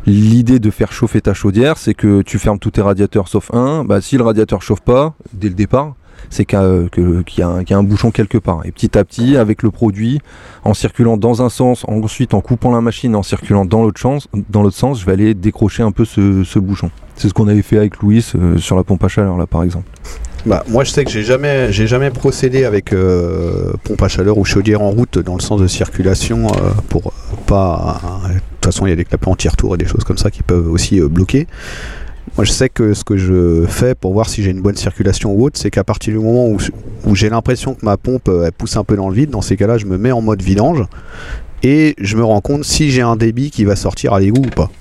[0.05, 3.85] L'idée de faire chauffer ta chaudière, c'est que tu fermes tous tes radiateurs sauf un.
[3.85, 5.95] Bah, si le radiateur chauffe pas dès le départ,
[6.29, 8.61] c'est que- qu'il y a un- bouchon quelque part.
[8.65, 10.19] Et petit à petit, avec le produit,
[10.63, 14.27] en circulant dans un sens, ensuite en coupant la machine, en circulant dans l'autre sens,
[14.49, 16.91] dans l'autre sens, je vais aller décrocher un peu ce, bouchon.
[17.15, 19.63] C'est ce qu'on avait fait avec Louis euh, sur la pompe à chaleur là par
[19.63, 19.87] exemple.
[20.45, 24.43] Bah, moi je sais que j'ai jamais, jamais procédé avec euh, pompe à chaleur ou
[24.43, 27.13] chaudière en route dans le sens de circulation euh, pour
[27.47, 28.01] pas.
[28.27, 30.43] De toute façon, il y a des clapets anti-retour et des choses comme ça qui
[30.43, 31.47] peuvent aussi euh, bloquer.
[32.35, 35.33] Moi je sais que ce que je fais pour voir si j'ai une bonne circulation
[35.33, 38.75] ou autre, c'est qu'à partir du moment où, j'ai l'impression que ma pompe euh, pousse
[38.75, 40.83] un peu dans le vide, dans ces cas-là, je me mets en mode vidange
[41.61, 44.49] et je me rends compte si j'ai un débit qui va sortir à l'égout ou
[44.49, 44.71] pas.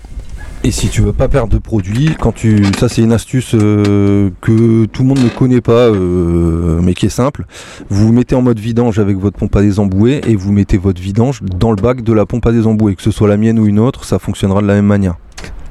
[0.65, 4.31] Et si tu veux pas perdre de produit, quand tu, ça c'est une astuce euh,
[4.41, 7.45] que tout le monde ne connaît pas, euh, mais qui est simple.
[7.91, 11.03] Vous vous mettez en mode vidange avec votre pompe à désembouer et vous mettez votre
[11.03, 13.67] vidange dans le bac de la pompe à désembouer, que ce soit la mienne ou
[13.67, 15.17] une autre, ça fonctionnera de la même manière.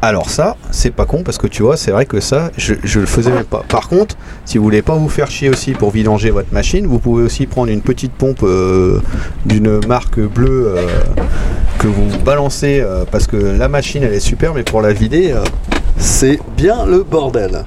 [0.04, 3.00] Alors ça, c'est pas con parce que tu vois, c'est vrai que ça, je, je
[3.00, 3.64] le faisais même pas.
[3.70, 6.98] Par contre, si vous voulez pas vous faire chier aussi pour vidanger votre machine, vous
[6.98, 9.00] pouvez aussi prendre une petite pompe euh,
[9.46, 10.88] d'une marque bleue euh,
[11.78, 15.36] que vous balancez euh, parce que la machine elle est super, mais pour la vider,
[15.98, 17.66] c'est bien le bordel.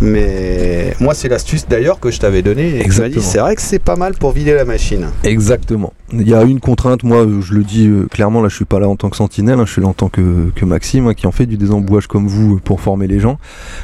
[0.00, 3.22] Mais moi, c'est l'astuce d'ailleurs que je t'avais donnée Exactement.
[3.22, 5.06] c'est vrai que c'est pas mal pour vider la machine.
[5.22, 5.92] Exactement.
[6.12, 8.78] Il y a une contrainte, moi je le dis euh, clairement, là je suis pas
[8.78, 11.14] là en tant que sentinelle, hein, je suis là en tant que, que Maxime hein,
[11.14, 13.38] qui en fait du désembouage comme vous euh, pour former les gens.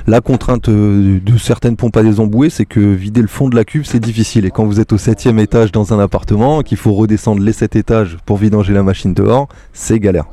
[0.07, 3.65] La contrainte euh, de certaines pompes à désembouer, c'est que vider le fond de la
[3.65, 6.93] cuve c'est difficile et quand vous êtes au septième étage dans un appartement, qu'il faut
[6.93, 10.27] redescendre les sept étages pour vidanger la machine dehors, c'est galère.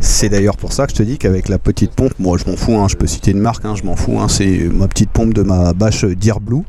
[0.00, 2.56] C'est d'ailleurs pour ça que je te dis qu'avec la petite pompe, moi je m'en
[2.56, 5.10] fous, hein, je peux citer une marque, hein, je m'en fous, hein, c'est ma petite
[5.10, 6.62] pompe de ma bâche Deer Blue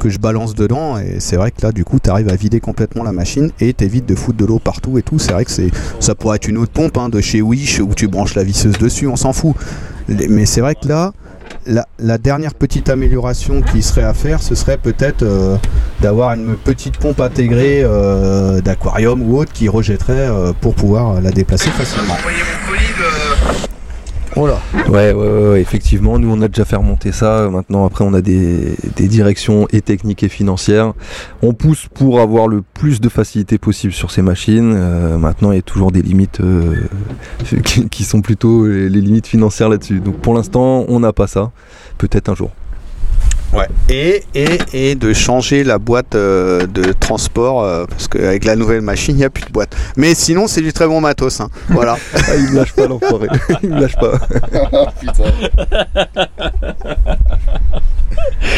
[0.00, 2.58] que je balance dedans et c'est vrai que là du coup tu arrives à vider
[2.58, 5.18] complètement la machine et t'évites de foutre de l'eau partout et tout.
[5.18, 5.70] C'est vrai que c'est
[6.00, 8.78] ça pourrait être une autre pompe hein, de chez Wish où tu branches la visseuse
[8.78, 9.54] dessus, on s'en fout.
[10.08, 11.12] Mais c'est vrai que là,
[11.66, 15.56] la, dernière petite amélioration qui serait à faire, ce serait peut-être euh,
[16.00, 21.30] d'avoir une petite pompe intégrée euh, d'aquarium ou autre qui rejetterait euh, pour pouvoir la
[21.30, 22.16] déplacer facilement.
[24.36, 24.58] Oh là
[24.88, 27.48] Ouais, ouais, ouais, effectivement, nous on a déjà fait remonter ça.
[27.50, 30.92] Maintenant, après, on a des, des directions et techniques et financières.
[31.42, 34.74] On pousse pour avoir le plus de facilité possible sur ces machines.
[34.76, 36.76] Euh, maintenant, il y a toujours des limites euh,
[37.90, 40.00] qui, sont plutôt les limites financières là-dessus.
[40.00, 41.50] Donc pour l'instant, on n'a pas ça.
[41.98, 42.50] Peut-être un jour.
[43.52, 43.66] Ouais.
[43.88, 48.80] Et, et, et de changer la boîte euh, de transport, euh, parce qu'avec la nouvelle
[48.80, 49.76] machine, il n'y a plus de boîte.
[49.96, 51.40] Mais sinon, c'est du très bon matos.
[51.40, 51.48] hein.
[51.68, 51.96] Voilà.
[52.14, 53.26] Ah, il me lâche pas l'enfoiré.
[53.62, 54.12] il me lâche pas.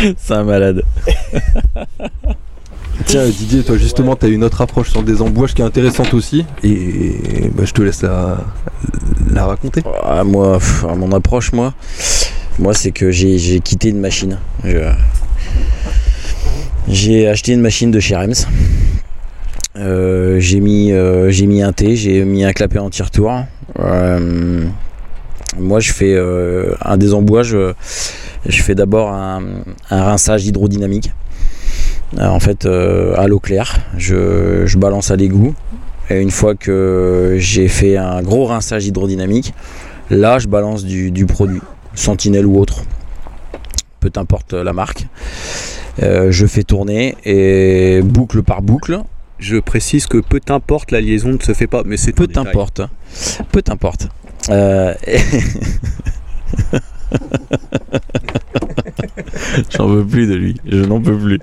[0.18, 0.82] C'est un malade.
[3.06, 6.12] Tiens, Didier, toi justement, tu as une autre approche sur des embouages qui est intéressante
[6.14, 6.44] aussi.
[6.62, 8.38] Et bah, je te laisse la,
[9.32, 9.82] la raconter.
[10.04, 11.72] Ah, moi, pff, à mon approche, moi,
[12.58, 14.38] moi c'est que j'ai quitté une machine.
[16.88, 18.46] J'ai acheté une machine de chez Rems.
[19.76, 23.44] Euh, j'ai mis, euh, j'ai mis un T, j'ai mis un clapet anti-retour.
[23.78, 24.66] Euh,
[25.58, 27.56] moi, je fais euh, un désembouage.
[28.46, 29.42] Je fais d'abord un,
[29.90, 31.12] rinçage hydrodynamique.
[32.18, 35.54] En fait, à l'eau claire, je, balance à l'égout.
[36.10, 39.54] Et une fois que j'ai fait un gros rinçage hydrodynamique,
[40.10, 41.62] là, je balance du produit,
[41.94, 42.82] Sentinelle ou autre,
[44.00, 45.06] peu importe la marque.
[46.02, 49.02] Euh, je fais tourner et boucle par boucle,
[49.38, 52.80] Je précise que peu importe, la liaison ne se fait pas, mais c'est peu importe,
[53.52, 54.08] peu importe.
[54.50, 55.18] Euh, et-
[59.70, 61.38] J'en veux plus de lui, je n'en peux plus.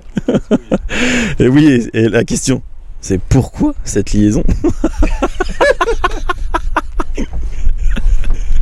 [1.38, 2.62] et oui, et, et la question,
[3.00, 4.42] c'est pourquoi cette liaison?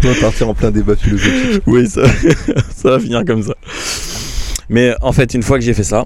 [0.04, 1.62] On va partir en plein débat philosophique.
[1.66, 2.02] Oui, ça,
[2.76, 3.54] ça va finir comme ça.
[4.68, 6.04] Mais en fait, une fois que j'ai fait ça,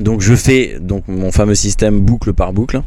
[0.00, 2.82] donc je fais donc mon fameux système boucle par boucle.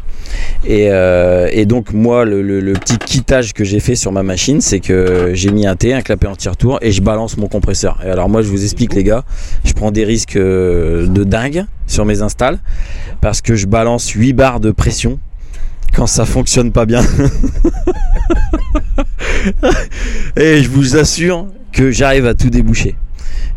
[0.65, 5.31] Et, euh, donc moi, le petit quittage que j'ai fait sur ma machine, c'est que
[5.33, 7.99] j'ai mis un T, un clapet anti-retour, et je balance mon compresseur.
[8.05, 9.23] Et alors moi, je vous explique les gars,
[9.63, 12.59] je prends des risques euh, de dingue sur mes installs,
[13.19, 15.19] parce que je balance 8 barres de pression
[15.93, 17.03] quand ça fonctionne pas bien.
[20.37, 22.95] Et je vous assure que j'arrive à tout déboucher.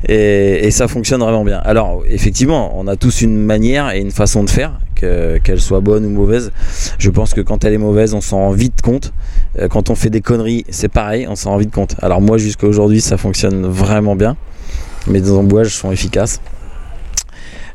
[0.06, 1.58] Et, ça fonctionne vraiment bien.
[1.64, 5.80] Alors, effectivement, on a tous une manière et une façon de faire, que- qu'elle soit
[5.80, 6.52] bonne ou mauvaise.
[6.98, 9.12] Je pense que quand elle est mauvaise, on s'en rend vite compte.
[9.58, 11.96] Euh, Quand on fait des conneries, c'est pareil, on s'en rend vite compte.
[12.02, 14.36] Alors, moi, jusqu'à aujourd'hui, ça fonctionne vraiment bien.
[15.06, 16.40] Mes embouages sont efficaces.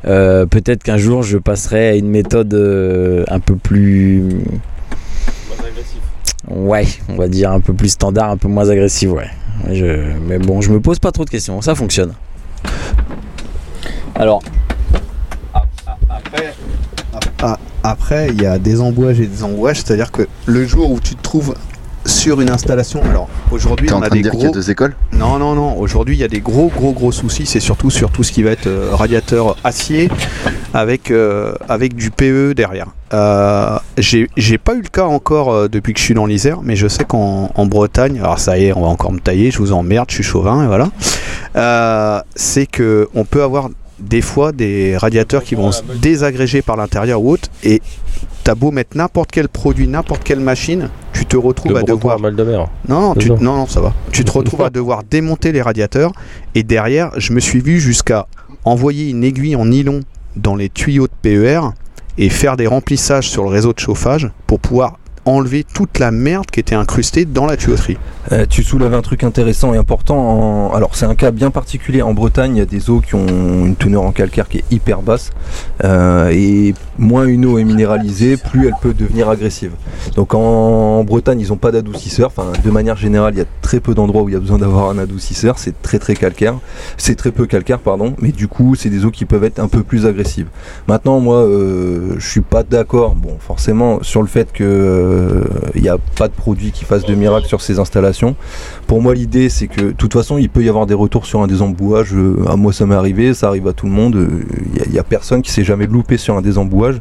[0.06, 4.22] Euh, Peut-être qu'un jour, je passerai à une méthode euh, un peu plus.
[6.48, 9.28] Ouais, on va dire un peu plus standard, un peu moins agressive, ouais.
[9.70, 12.12] Je- Mais bon, je me pose pas trop de questions, ça fonctionne.
[14.14, 14.42] Alors,
[16.08, 16.54] après,
[17.42, 21.00] ah, après, il y a des embouages et des embouages, c'est-à-dire que le jour où
[21.00, 21.54] tu te trouves
[22.06, 24.44] sur une installation, alors aujourd'hui T'es en on a train de des dire qu'il y
[24.44, 24.96] a gros, deux écoles?
[25.12, 28.10] Non non non, aujourd'hui il y a des gros gros gros soucis, c'est surtout sur
[28.10, 30.10] tout ce qui va être euh, radiateur acier
[30.74, 32.88] avec euh, avec du PE derrière.
[33.12, 36.76] Euh, j'ai pas eu le cas encore euh, depuis que je suis dans l'Isère, mais
[36.76, 39.58] je sais qu'en en Bretagne, alors ça y est, on va encore me tailler, je
[39.58, 40.90] vous emmerde, je suis chauvin et voilà.
[41.56, 43.68] Euh, c'est que on peut avoir
[43.98, 47.82] des fois des radiateurs qui vont se désagréger par l'intérieur ou autre et
[48.44, 52.34] t'as beau mettre n'importe quel produit, n'importe quelle machine, tu te retrouves à devoir mal
[52.34, 52.68] de mer.
[52.88, 53.38] non, non, tu, Dedans.
[53.40, 53.92] non, non, ça va.
[54.12, 56.12] Tu te retrouves à devoir démonter les radiateurs.
[56.54, 58.26] Et derrière, je me suis vu jusqu'à
[58.64, 60.00] envoyer une aiguille en nylon
[60.36, 61.60] dans les tuyaux de PER
[62.18, 64.98] et faire des remplissages sur le réseau de chauffage pour pouvoir
[65.30, 67.98] enlever toute la merde qui était incrustée dans la tuyauterie.
[68.32, 70.72] Euh, tu soulèves un truc intéressant et important.
[70.74, 72.02] Alors c'est un cas bien particulier.
[72.02, 74.64] En Bretagne, il y a des eaux qui ont une teneur en calcaire qui est
[74.70, 75.30] hyper basse.
[75.84, 79.72] Euh, et moins une eau est minéralisée, plus elle peut devenir agressive.
[80.16, 82.28] Donc en, Bretagne, ils n'ont pas d'adoucisseur.
[82.28, 84.58] Enfin, de manière générale, il y a très peu d'endroits où il y a besoin
[84.58, 85.58] d'avoir un adoucisseur.
[85.58, 86.58] C'est très très calcaire.
[86.96, 88.14] C'est très peu calcaire, pardon.
[88.20, 90.48] Mais du coup, c'est des eaux qui peuvent être un peu plus agressives.
[90.88, 93.14] Maintenant, moi, euh, je suis pas d'accord.
[93.14, 95.19] Bon, forcément, sur le fait que
[95.74, 98.36] il n'y a pas de produit qui fasse de miracle sur ces installations.
[98.86, 101.40] Pour moi, l'idée, c'est que, de toute façon, il peut y avoir des retours sur
[101.40, 102.14] un désembouage.
[102.14, 104.16] Euh, à moi, ça m'est arrivé, ça arrive à tout le monde.
[104.16, 104.44] Euh,
[104.86, 107.00] Il n'y a, personne qui s'est jamais loupé sur un désembouage.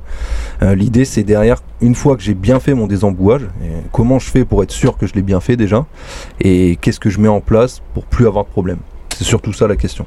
[0.61, 3.47] Euh, l'idée, c'est derrière, une fois que j'ai bien fait mon désembouage,
[3.91, 5.85] comment je fais pour être sûr que je l'ai bien fait déjà,
[6.41, 8.79] et qu'est-ce que je mets en place pour plus avoir de problème.
[9.15, 10.05] C'est surtout ça la question.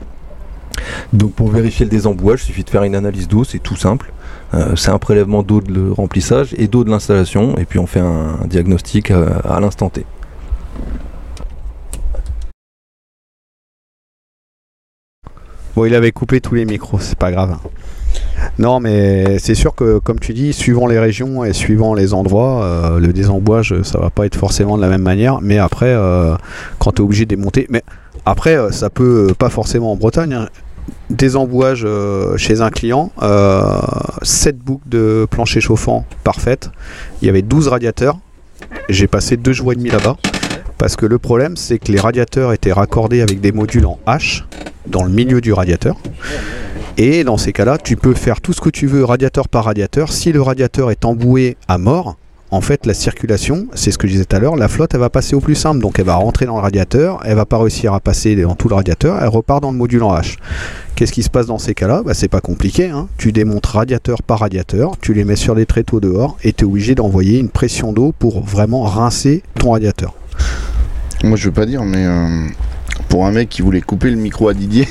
[1.12, 4.12] Donc pour vérifier le désembouage, il suffit de faire une analyse d'eau, c'est tout simple.
[4.54, 8.00] Euh, c'est un prélèvement d'eau de remplissage et d'eau de l'installation, et puis on fait
[8.00, 10.04] un, diagnostic euh, à l'instant T.
[15.74, 17.56] Bon, il avait coupé tous les micros, c'est pas grave.
[18.58, 22.62] Non, mais c'est sûr que, comme tu dis, suivant les régions et suivant les endroits,
[22.62, 25.40] euh, le désembouage, ça va pas être forcément de la même manière.
[25.40, 25.96] Mais après,
[26.78, 27.66] quand tu es obligé de démonter.
[27.70, 27.82] Mais
[28.26, 30.34] après, ça peut pas forcément en Bretagne.
[30.34, 30.48] hein.
[31.10, 33.80] Désembouage euh, chez un client, euh,
[34.22, 36.70] 7 boucles de plancher chauffant parfaites.
[37.20, 38.18] Il y avait 12 radiateurs.
[38.88, 40.16] J'ai passé deux jours et demi là-bas.
[40.78, 44.44] Parce que le problème, c'est que les radiateurs étaient raccordés avec des modules en H
[44.86, 45.96] dans le milieu du radiateur.
[46.96, 50.12] Et dans ces cas-là, tu peux faire tout ce que tu veux radiateur par radiateur.
[50.12, 52.16] Si le radiateur est emboué à mort,
[52.52, 55.00] en fait, la circulation, c'est ce que je disais tout à l'heure, la flotte, elle
[55.00, 55.80] va passer au plus simple.
[55.80, 58.68] Donc, elle va rentrer dans le radiateur, elle va pas réussir à passer dans tout
[58.68, 60.36] le radiateur, elle repart dans le module en H.
[60.94, 62.02] Qu'est-ce qui se passe dans ces cas-là?
[62.04, 62.90] Bah, C'est pas compliqué.
[62.90, 63.08] hein.
[63.16, 66.66] Tu démontes radiateur par radiateur, tu les mets sur des tréteaux dehors et tu es
[66.68, 70.14] obligé d'envoyer une pression d'eau pour vraiment rincer ton radiateur.
[71.24, 72.46] Moi, je veux pas dire, mais euh,
[73.08, 74.86] pour un mec qui voulait couper le micro à Didier,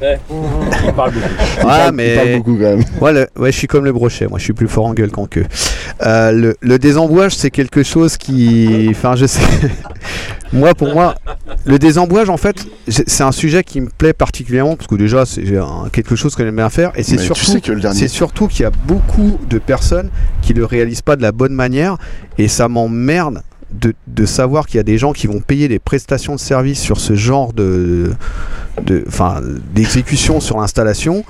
[0.86, 1.26] Il parle beaucoup.
[1.28, 2.84] il, Ah, parle, il parle beaucoup quand même.
[3.00, 5.10] Ouais, le- ouais, je suis comme le brochet, moi je suis plus fort en gueule
[5.10, 5.44] qu'en queue.
[6.06, 8.86] Euh, le, le désembouage, c'est quelque chose qui.
[8.90, 9.40] Enfin, je sais.
[10.52, 11.14] moi, pour moi,
[11.64, 15.56] le désembouage, en fait, c'est un sujet qui me plaît particulièrement parce que déjà, c'est
[15.56, 17.40] un- quelque chose que j'aime bien faire et c'est Mais surtout.
[17.40, 20.10] tu sais que le dernier, C'est surtout qu'il y a beaucoup de personnes
[20.42, 21.96] qui le réalisent pas de la bonne manière
[22.38, 25.78] et ça m'emmerde de, de savoir qu'il y a des gens qui vont payer des
[25.78, 28.12] prestations de service sur ce genre de,
[28.84, 29.40] de, enfin,
[29.74, 31.24] d'exécution sur l'installation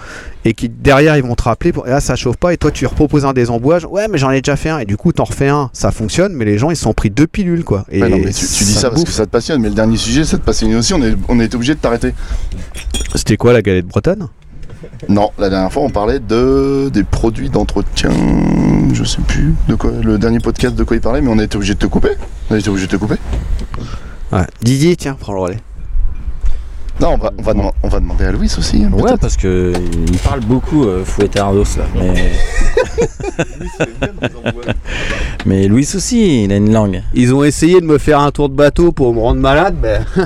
[0.45, 2.87] et qui derrière ils vont te rappeler pour, ah ça chauffe pas et toi tu
[2.87, 4.79] reproposes un désembouage ouais mais j'en ai déjà fait un.
[4.81, 5.71] Et du coup t'en refais un.
[5.73, 7.85] Ça fonctionne mais les gens ils se sont pris deux pilules quoi.
[7.91, 9.75] Et Ouais, non, mais tu, tu dis ça, parce que ça te passionne, mais le
[9.75, 10.95] dernier sujet, ça te passionne aussi.
[10.95, 12.15] On, est, on a été obligé de t'arrêter.
[13.15, 14.29] c'était quoi la galette bretonne?
[15.09, 18.11] Non, la dernière fois, on parlait de des produits d'entretien.
[18.93, 19.93] Je sais plus de quoi.
[20.03, 22.11] Le dernier podcast de quoi il parlait, mais on a été obligé de te couper.
[22.51, 23.17] On a été obligé de te couper.
[24.33, 24.47] ouais.
[24.63, 25.59] Didier tiens prends le relais
[27.01, 28.85] Non, on va, on va, deman- on va demander à Louis aussi.
[28.85, 29.21] hein, Ouais, peut-être.
[29.21, 29.73] parce que
[30.11, 31.85] il parle beaucoup, euh, Fouettardos là.
[31.95, 32.33] Mais...
[35.47, 37.03] mais Louis aussi, il a une langue.
[37.15, 40.01] ils ont essayé de me faire un tour de bateau pour me rendre malade mais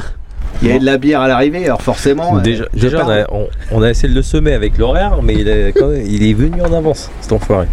[0.62, 3.24] il y avait de la bière à l'arrivée alors forcément Déjà, euh, déjà, on, a,
[3.32, 6.22] on- on a essayé de le semer avec l'horaire, mais il est, quand même- il
[6.28, 7.66] est venu en avance, cet enfoiré.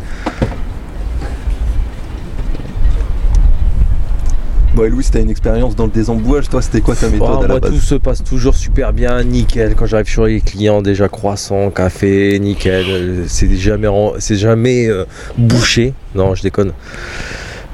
[4.77, 6.47] Ouais, Louis, t'as une expérience dans le désembouage.
[6.47, 8.93] Toi, c'était quoi ta méthode Ah, à la moi, base tout se passe toujours super
[8.93, 9.75] bien, nickel.
[9.75, 12.86] Quand j'arrive sur les clients, déjà croissant, café, nickel.
[12.88, 15.03] Euh, C'est jamais, c'est jamais euh,
[15.38, 15.93] bouché.
[16.15, 16.71] Non, je déconne.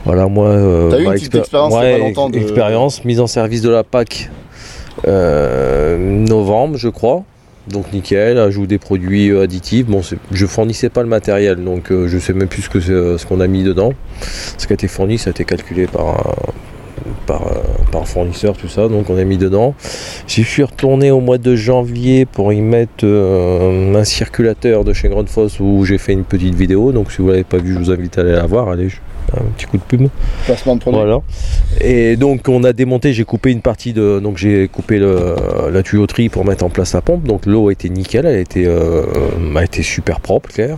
[0.06, 0.48] Voilà, moi.
[0.50, 3.28] euh, T'as eu une ma petite expé- expérience ouais, pas longtemps de- Expérience, mise en
[3.28, 4.32] service de la PAC
[5.06, 7.24] novembre, je crois.
[7.70, 9.88] Donc nickel, ajout des produits euh, additifs.
[9.88, 13.18] Bon, je fournissais pas le matériel, donc euh, je sais même plus ce que euh,
[13.18, 13.94] ce qu'on a mis dedans.
[14.58, 16.34] Ce qui a été fourni, ça a été calculé par un,
[17.26, 17.60] par, euh,
[17.92, 19.76] par fournisseur, tout ça, donc on a mis dedans.
[20.28, 25.10] J'y suis retourné au mois de janvier pour y mettre euh, un circulateur de chez
[25.10, 27.80] Grande Fosse où j'ai fait une petite vidéo, donc si vous l'avez pas vu, je
[27.80, 28.90] vous invite à aller la voir, allez,
[29.34, 30.08] un petit coup de pub.
[30.46, 31.00] Placement de produit.
[31.00, 31.20] Voilà.
[31.82, 34.20] Et donc on a démonté, j'ai coupé une partie de.
[34.20, 35.36] Donc j'ai coupé le-
[35.72, 37.24] la tuyauterie pour mettre en place la pompe.
[37.24, 39.04] Donc l'eau a été nickel, elle a été, euh,
[39.56, 40.78] a été super propre, clair.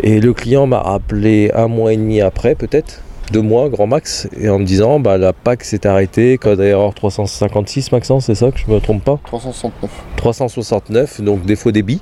[0.00, 4.28] Et le client m'a rappelé un mois et demi après, peut-être, deux mois, grand max,
[4.40, 8.50] et en me disant bah la PAC s'est arrêtée, code erreur 356 Maxence, c'est ça
[8.50, 9.18] que je me trompe pas?
[9.24, 9.90] 369.
[10.16, 12.00] 369, donc défaut débit.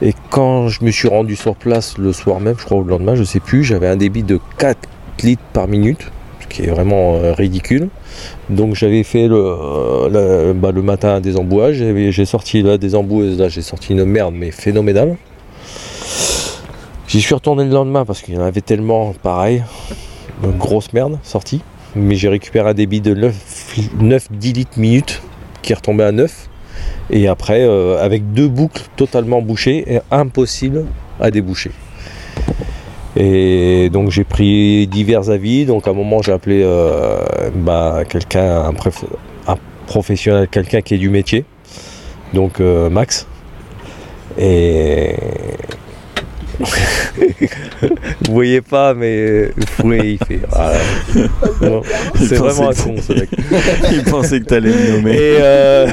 [0.00, 2.90] Et quand je me suis rendu sur place le soir même, je crois ou le
[2.90, 4.78] lendemain, je sais plus, j'avais un débit de 4
[5.22, 7.88] litres par minute, ce qui est vraiment euh, ridicule.
[8.48, 13.48] Donc j'avais fait le, euh, bah, matin un désembouage, j'ai sorti là des emboueuses, là
[13.48, 15.16] j'ai sorti une merde mais phénoménale.
[17.08, 19.64] J'y suis retourné le lendemain parce qu'il y en avait tellement pareil,
[20.44, 21.62] une grosse merde sortie.
[21.96, 25.22] Mais j'ai récupéré un débit de 9-10 litres minute
[25.62, 26.47] qui est retombé à 9.
[27.10, 30.84] Et après, euh, avec deux boucles totalement bouchées, et impossible
[31.20, 31.70] à déboucher.
[33.16, 35.66] Et donc j'ai pris divers avis.
[35.66, 38.72] Donc à un moment j'ai appelé euh, bah, quelqu'un,
[39.46, 41.44] un, professionnel, quelqu'un qui est du métier.
[42.34, 43.26] Donc euh, Max.
[44.38, 45.16] Et
[46.60, 50.40] vous voyez pas, mais Fouet il fait.
[51.62, 51.82] Non,
[52.16, 53.30] C'est vraiment un con ce mec.
[53.92, 55.14] Il pensait que t'allais le nommer.
[55.14, 55.86] Et euh...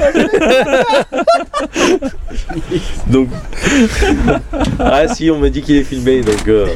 [3.10, 3.28] donc
[4.78, 6.66] ah si on me dit qu'il est filmé donc euh,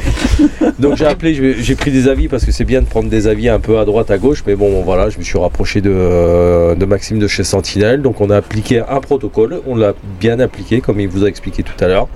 [0.78, 3.48] donc j'ai appelé j'ai pris des avis parce que c'est bien de prendre des avis
[3.48, 6.74] un peu à droite à gauche mais bon voilà je me suis rapproché de, euh,
[6.74, 10.80] de Maxime de chez Sentinelle donc on a appliqué un protocole on l'a bien appliqué
[10.80, 12.08] comme il vous a expliqué tout à l'heure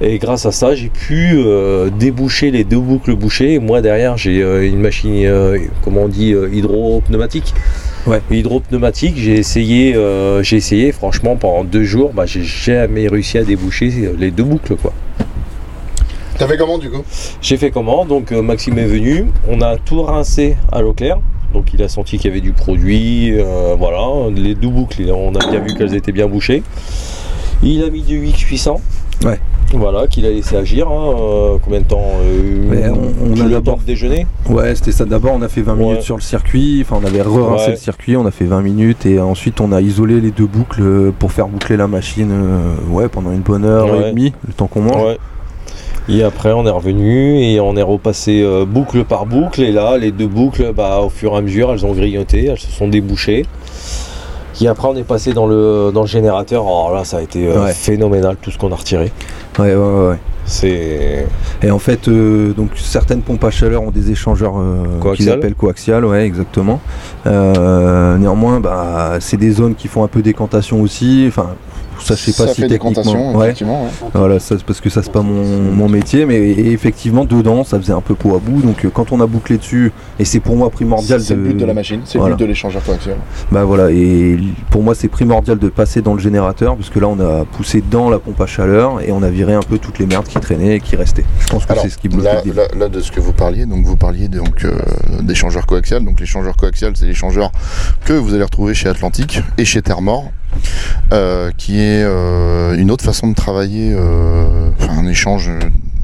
[0.00, 4.16] et grâce à ça j'ai pu euh, déboucher les deux boucles bouchées et moi derrière
[4.16, 7.54] j'ai euh, une machine euh, comment on dit euh, hydro-pneumatique
[8.30, 13.44] hydro-pneumatique, j'ai essayé, euh, j'ai essayé, franchement, pendant deux jours, bah, j'ai jamais réussi à
[13.44, 14.92] déboucher les deux boucles, quoi.
[16.38, 17.02] T'as fait comment du coup?
[17.40, 18.04] J'ai fait comment?
[18.04, 21.18] Donc euh, Maxime est venu, on a tout rincé à l'eau claire.
[21.54, 25.34] Donc il a senti qu'il y avait du produit, euh, voilà, les deux boucles, on
[25.34, 26.62] a bien vu qu'elles étaient bien bouchées.
[27.62, 28.80] Il a mis du X 800.
[29.24, 29.40] Ouais.
[29.74, 30.88] Voilà, qu'il a laissé agir.
[30.88, 35.04] hein, euh, combien de temps euh, on- on a le d'abord- déjeuner Ouais, c'était ça.
[35.04, 35.84] D'abord, on a fait 20 Ouais.
[35.84, 36.78] minutes sur le circuit.
[36.82, 37.70] Enfin, on avait Ouais.
[37.70, 38.16] le circuit.
[38.16, 41.32] On a fait 20 minutes et ensuite on a isolé les deux boucles euh, pour
[41.32, 42.30] faire boucler la machine.
[42.30, 44.08] euh, ouais, pendant une bonne heure Ouais.
[44.08, 45.16] et demie, le temps qu'on mange.
[46.08, 49.60] Et après, on est revenu et on est repassé euh, boucle par boucle.
[49.60, 52.58] Et là, les deux boucles, bah, au fur et à mesure, elles ont grignoté, elles
[52.60, 53.44] se sont débouchées.
[54.64, 56.62] Après, on est passé dans le, dans le générateur.
[56.62, 57.72] Alors là, ça a été euh, Ouais.
[57.72, 59.12] phénoménal tout ce qu'on a retiré.
[59.58, 60.08] Ouais, ouais, ouais.
[60.10, 60.18] ouais.
[60.46, 61.26] C'est.
[61.62, 65.56] Et en fait, euh, donc certaines pompes à chaleur ont des échangeurs euh, qu'ils appellent
[65.56, 66.80] coaxial, ouais, exactement.
[67.26, 71.24] Euh, néanmoins, bah, c'est des zones qui font un peu décantation aussi.
[71.28, 71.48] Enfin,
[72.00, 72.90] ça, je sais pas Ça si fait techniquement.
[72.90, 73.46] décantation, Ouais.
[73.46, 73.84] effectivement.
[73.84, 73.90] ouais.
[74.14, 77.92] Voilà, ça, parce que ça c'est pas mon, mon métier, mais effectivement dedans ça faisait
[77.92, 78.60] un peu peau à bout.
[78.62, 81.48] Donc euh, quand on a bouclé dessus, et c'est pour moi primordial C'est de, le
[81.48, 82.32] but de la machine, c'est Voilà.
[82.32, 83.16] le but de l'échangeur coaxial.
[83.50, 84.38] bah voilà, et
[84.70, 87.82] pour moi c'est primordial de passer dans le générateur, parce que là on a poussé
[87.90, 90.38] dans la pompe à chaleur et on a viré un peu toutes les merdes qui
[90.38, 91.24] traînaient et qui restaient.
[91.40, 93.66] Je pense que c'est ce qui bloque là, là, là, de ce que vous parliez,
[93.66, 94.72] donc vous parliez donc euh,
[95.22, 96.04] d'échangeurs coaxial.
[96.04, 97.50] Donc l'échangeur coaxial, c'est l'échangeur
[98.04, 100.30] que vous allez retrouver chez Atlantique et chez Thermor,
[101.56, 105.58] qui est euh, une autre façon de travailler, euh, un échange, euh,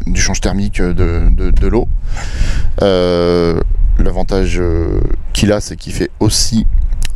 [0.06, 1.88] d'échange thermique de, de- l'eau.
[2.82, 3.60] Euh,
[3.98, 5.00] L'avantage euh,
[5.32, 6.66] qu'il a, c'est qu'il fait aussi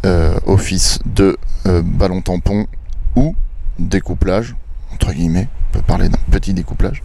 [0.04, 2.66] euh, office de euh, ballon tampon
[3.16, 3.34] ou
[3.78, 4.54] découplage,
[4.92, 5.48] entre guillemets.
[5.70, 7.02] On peut parler d'un petit découplage.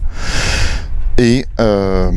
[1.18, 2.10] Et euh,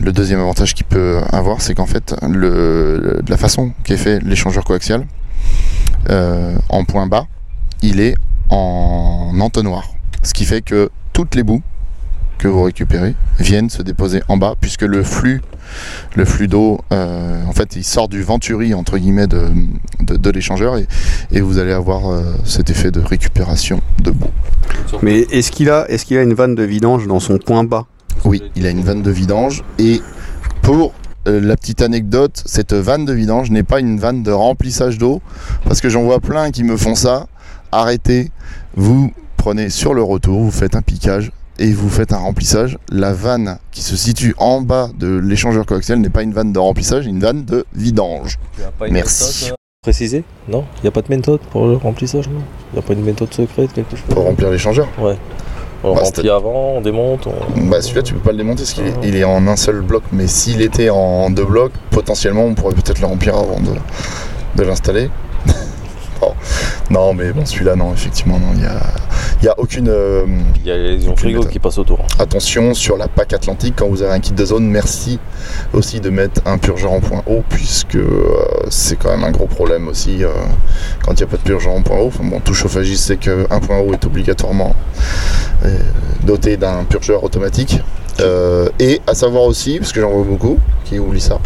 [0.00, 4.64] le deuxième avantage qu'il peut avoir, c'est qu'en fait, le, la façon qu'est fait l'échangeur
[4.64, 5.06] coaxial,
[6.10, 7.26] euh, en point bas,
[7.82, 8.14] il est
[8.50, 9.84] en entonnoir.
[10.22, 11.62] Ce qui fait que toutes les boues
[12.38, 15.40] que vous récupérez viennent se déposer en bas, puisque le flux,
[16.16, 19.48] le flux d'eau, euh, en fait, il sort du venturi entre guillemets de,
[20.00, 20.86] de, de l'échangeur, et,
[21.32, 24.30] et vous allez avoir euh, cet effet de récupération de boue.
[25.00, 27.86] Mais est-ce qu'il a, est qu'il a une vanne de vidange dans son point bas?
[28.24, 30.02] Oui, il a une vanne de vidange et
[30.60, 30.92] pour
[31.28, 35.22] euh, la petite anecdote, cette vanne de vidange n'est pas une vanne de remplissage d'eau,
[35.64, 37.28] parce que j'en vois plein qui me font ça.
[37.72, 38.30] Arrêtez,
[38.74, 42.78] vous prenez sur le retour, vous faites un piquage et vous faites un remplissage.
[42.90, 46.58] La vanne qui se situe en bas de l'échangeur coaxial n'est pas une vanne de
[46.58, 48.38] remplissage, une vanne de vidange.
[48.90, 49.50] Merci.
[49.82, 52.40] Préciser Non Il n'y a pas de méthode pour le remplissage non
[52.72, 55.16] Il n'y a pas une méthode secrète, quelque chose Pour remplir l'échangeur Ouais.
[55.84, 57.28] On Bah, remplit avant, on démonte.
[57.28, 57.60] On...
[57.68, 59.28] Bah celui-là tu peux pas le démonter parce qu'il est, Ah.
[59.28, 63.06] en un seul bloc, mais s'il était en deux blocs, potentiellement on pourrait peut-être le
[63.06, 63.70] remplir avant de,
[64.56, 65.08] de l'installer.
[66.20, 66.34] Bon.
[66.90, 68.80] Non mais bon celui-là non effectivement non il y a,
[69.42, 70.24] y a aucune euh,
[70.56, 71.48] Il y a les frigo méthode.
[71.52, 71.98] qui passent autour.
[72.18, 75.18] attention sur la PAC Atlantique quand vous avez un kit de zone merci
[75.72, 78.24] aussi de mettre un purgeur en point haut puisque euh,
[78.70, 80.28] c'est quand même un gros problème aussi euh,
[81.04, 82.06] quand il n'y a pas de purgeur en point haut.
[82.08, 84.74] Enfin, bon tout chauffagiste sait qu'un point haut est obligatoirement
[86.24, 87.80] doté d'un purgeur automatique.
[88.20, 91.38] Euh, et à savoir aussi, parce que j'en vois beaucoup qui oublient ça,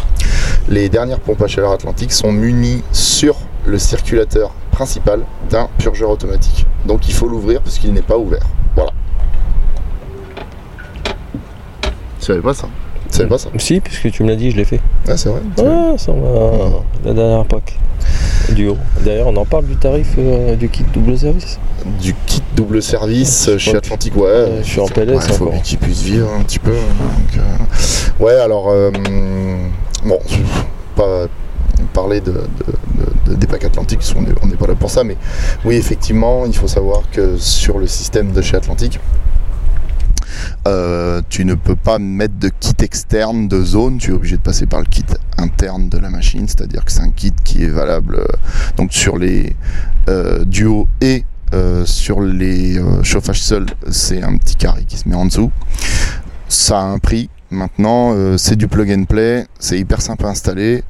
[0.69, 3.35] les dernières pompes à chaleur Atlantique sont munies sur
[3.65, 6.65] le circulateur principal d'un purgeur automatique.
[6.85, 8.45] Donc il faut l'ouvrir parce qu'il n'est pas ouvert.
[8.75, 8.91] Voilà.
[12.19, 12.67] Tu savais pas ça?
[13.09, 13.49] Tu savais pas ça?
[13.57, 14.79] Si, puisque tu me l'as dit, je l'ai fait.
[15.07, 15.41] Ah c'est vrai?
[15.59, 16.79] Ah, ça m'a.
[17.05, 17.77] La dernière PAC.
[18.51, 18.77] Du haut.
[19.05, 21.59] D'ailleurs, on en parle du tarif euh, du kit double service.
[22.01, 24.23] Du kit double service Je chez Atlantique, ouais.
[24.23, 25.51] Ouais, je suis en PLS Il faut encore.
[25.53, 26.71] bien qu'il puisse vivre un petit peu.
[26.71, 28.91] donc, euh, Ouais, alors, euh,
[30.03, 30.19] bon,
[30.95, 31.27] pas
[32.21, 35.17] de- des packs Atlantiques, on n'est pas là pour ça, mais
[35.65, 38.99] oui, effectivement, il faut savoir que sur le système de chez Atlantique,
[40.67, 44.41] euh, tu ne peux pas mettre de kit externe de zone, tu es obligé de
[44.41, 45.05] passer par le kit
[45.37, 48.25] interne de la machine, c'est-à-dire que c'est un kit qui est valable euh,
[48.77, 49.55] donc sur les
[50.09, 55.15] euh, duos et euh, sur les chauffages seuls, c'est un petit carré qui se met
[55.15, 55.51] en dessous.
[56.47, 57.29] Ça a un prix.
[57.51, 60.85] Maintenant, euh, c'est du plug and play, c'est hyper simple à installer.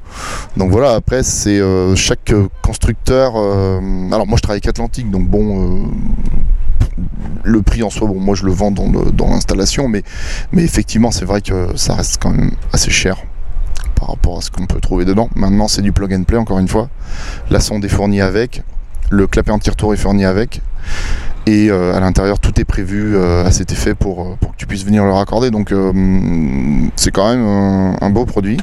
[0.56, 2.32] Donc voilà, après, c'est euh, chaque
[2.62, 3.32] constructeur.
[3.34, 3.80] euh,
[4.12, 5.90] alors, moi, je travaille avec Atlantique, donc bon,
[7.42, 10.04] le prix en soi, bon, moi, je le vends dans l'installation, mais,
[10.52, 13.16] mais effectivement, c'est vrai que ça reste quand même assez cher
[13.96, 15.30] par rapport à ce qu'on peut trouver dedans.
[15.34, 16.88] Maintenant, c'est du plug and play, encore une fois.
[17.50, 18.62] La sonde est fournie avec,
[19.10, 20.60] le clapet anti-retour est fourni avec.
[21.46, 24.56] Et euh, à l'intérieur, tout est prévu euh, à cet effet pour, euh, pour que
[24.56, 25.50] tu puisses venir le raccorder.
[25.50, 25.74] Donc,
[26.96, 27.44] c'est quand même
[28.00, 28.58] un, beau produit.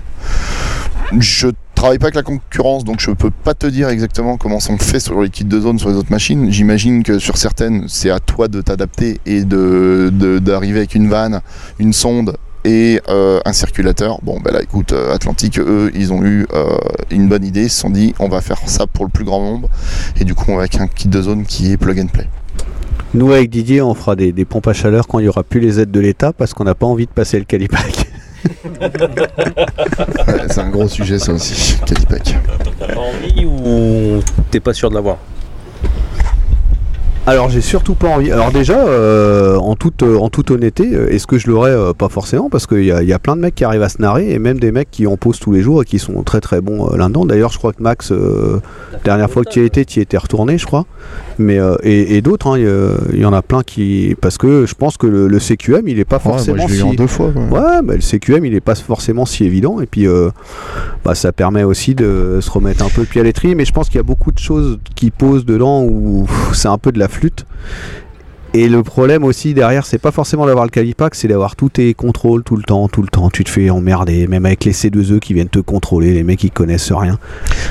[1.17, 4.77] Je travaille pas avec la concurrence, donc je peux pas te dire exactement comment sont
[4.77, 6.51] faits sur les kits de zone sur les autres machines.
[6.51, 11.41] J'imagine que sur certaines, c'est à toi de t'adapter et de d'arriver avec une vanne,
[11.79, 14.19] une sonde et un circulateur.
[14.21, 16.45] Bon, ben là, écoute, Atlantique, eux, ils ont eu
[17.09, 17.63] une bonne idée.
[17.63, 19.69] Ils se sont dit, on va faire ça pour le plus grand nombre.
[20.19, 22.27] Et du coup, on va avec un kit de zone qui est plug and play.
[23.13, 25.59] Nous, avec Didier, on fera des, des pompes à chaleur quand il n'y aura plus
[25.59, 28.05] les aides de l'État parce qu'on n'a pas envie de passer le calipac.
[30.49, 32.35] C'est un gros sujet, ça aussi, Cadillac.
[32.79, 34.19] T'as pas envie ou
[34.51, 35.17] t'es pas sûr de l'avoir?
[37.29, 38.31] Alors, j'ai surtout pas envie.
[38.31, 41.93] Alors, déjà, euh, en, toute, euh, en toute honnêteté, euh, est-ce que je l'aurais euh,
[41.93, 42.49] Pas forcément?
[42.49, 44.31] Parce qu'il y a, il y a plein de mecs qui arrivent à se narrer
[44.31, 46.59] et même des mecs qui en posent tous les jours et qui sont très très
[46.59, 47.25] bons euh, là-dedans.
[47.25, 48.59] D'ailleurs, je crois que Max, euh,
[49.03, 50.87] dernière fois que tu y étais, tu y étais retourné, je crois.
[51.37, 52.57] Mais, euh, et et d'autres, hein,
[53.13, 54.15] il y en a plein qui.
[54.19, 56.79] Parce que je pense que le, le CQM, il est pas forcément si.
[57.07, 57.27] fois.
[57.27, 60.29] Ouais, bah, le CQM il est pas forcément si évident et puis euh,
[61.05, 63.71] bah, ça permet aussi de se remettre un peu le pied à l'étrier mais je
[63.71, 66.99] pense qu'il y a beaucoup de choses qui posent dedans où c'est un peu de
[66.99, 67.18] la flûte
[68.55, 71.93] et le problème aussi derrière c'est pas forcément d'avoir le calipac c'est d'avoir tous tes
[71.93, 75.19] contrôles tout le temps tout le temps tu te fais emmerder même avec les C2E
[75.19, 77.19] qui viennent te contrôler les mecs ils connaissent rien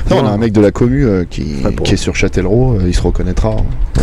[0.09, 1.61] Non, on a un mec de la commu euh, qui,
[1.91, 3.49] est sur Châtellerault, euh, il se reconnaîtra.
[3.49, 3.65] hein.
[3.99, 4.01] Euh,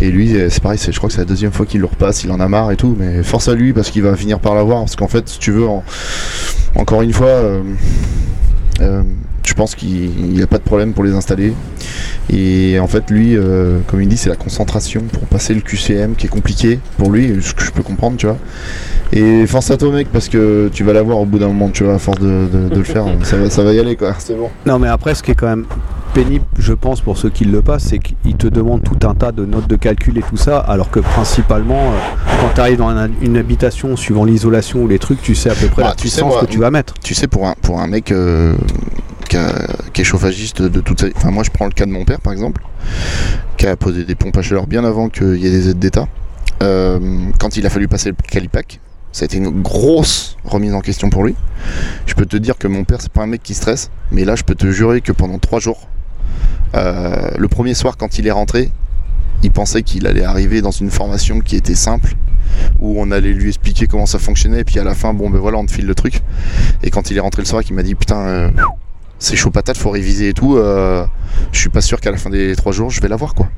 [0.00, 2.24] et lui, c'est pareil, c'est- je crois que c'est la deuxième fois qu'il le repasse,
[2.24, 4.56] il en a marre et tout, mais force à lui parce qu'il va finir par
[4.56, 4.80] l'avoir.
[4.80, 5.84] Parce qu'en fait, si tu veux, en-
[6.74, 7.28] encore une fois,
[8.80, 9.02] euh,
[9.44, 11.52] je pense qu'il n'y a pas de problème pour les installer.
[12.32, 16.14] Et en fait, lui, euh, comme il dit, c'est la concentration pour passer le QCM
[16.16, 18.38] qui est compliqué pour lui, ce que je peux comprendre, tu vois.
[19.12, 21.84] Et force à toi, mec, parce que tu vas l'avoir au bout d'un moment, tu
[21.84, 24.14] vois, à force de, de- de le faire, ça va, ça va y aller, quoi,
[24.18, 24.48] c'est bon.
[24.66, 25.66] Non, mais après, ce qui est quand même
[26.14, 29.30] pénible, je pense, pour ceux qui le passent, c'est qu'ils te demandent tout un tas
[29.32, 31.98] de notes de calcul et tout ça, alors que principalement, euh,
[32.40, 35.54] quand tu arrives dans un- une habitation, suivant l'isolation ou les trucs, tu sais à
[35.54, 36.94] peu près Bah, la tu sais, puissance moi, que tu vas mettre.
[37.02, 38.54] tu sais, pour un, pour un mec euh,
[39.92, 42.04] qui, est chauffagiste de toute sa vie, enfin, moi je prends le cas de mon
[42.04, 42.62] père par exemple,
[43.56, 46.08] qui a posé des pompes à chaleur bien avant qu'il y ait des aides d'État.
[46.62, 48.80] Euh, quand il a fallu passer le calipac,
[49.12, 51.34] ça a été une grosse remise en question pour lui.
[52.06, 54.34] Je peux te dire que mon père, c'est pas un mec qui stresse, mais là,
[54.34, 55.88] je peux te jurer que pendant trois jours,
[56.74, 58.70] euh, le premier soir, quand il est rentré,
[59.42, 62.14] il pensait qu'il allait arriver dans une formation qui était simple.
[62.78, 65.38] où on allait lui expliquer comment ça fonctionnait, et puis à la fin, bon ben
[65.38, 66.20] voilà, on te file le truc.
[66.82, 68.50] Et quand il est rentré le soir, il m'a dit putain, euh,
[69.18, 70.56] c'est chaud patate, faut réviser et tout.
[70.56, 71.04] euh,
[71.52, 73.48] je suis pas sûr qu'à la fin des trois jours, je vais l'avoir quoi.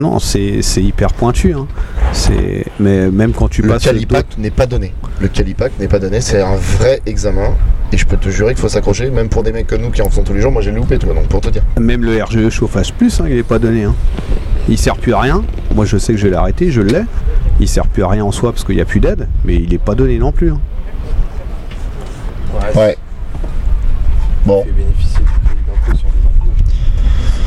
[0.00, 1.54] Non, c'est c'est hyper pointu.
[1.54, 1.66] Hein.
[2.12, 4.92] C'est mais même quand tu le passes calipac n'est pas donné.
[5.20, 7.54] Le calipac n'est pas donné, c'est un vrai examen.
[7.92, 10.02] Et je peux te jurer qu'il faut s'accrocher, même pour des mecs comme nous qui
[10.02, 10.50] en font tous les jours.
[10.50, 11.62] Moi j'ai loupé, toi, donc pour te dire.
[11.78, 13.84] Même le RGE chauffage plus, hein, il est pas donné.
[13.84, 13.94] Hein.
[14.68, 15.44] Il sert plus à rien.
[15.74, 17.02] Moi, je sais que je l'ai arrêté, je l'ai.
[17.60, 19.74] Il sert plus à rien en soi parce qu'il n'y a plus d'aide, mais il
[19.74, 20.50] est pas donné non plus.
[20.52, 20.60] hein.
[22.76, 22.96] Ouais.
[24.46, 24.64] Bon.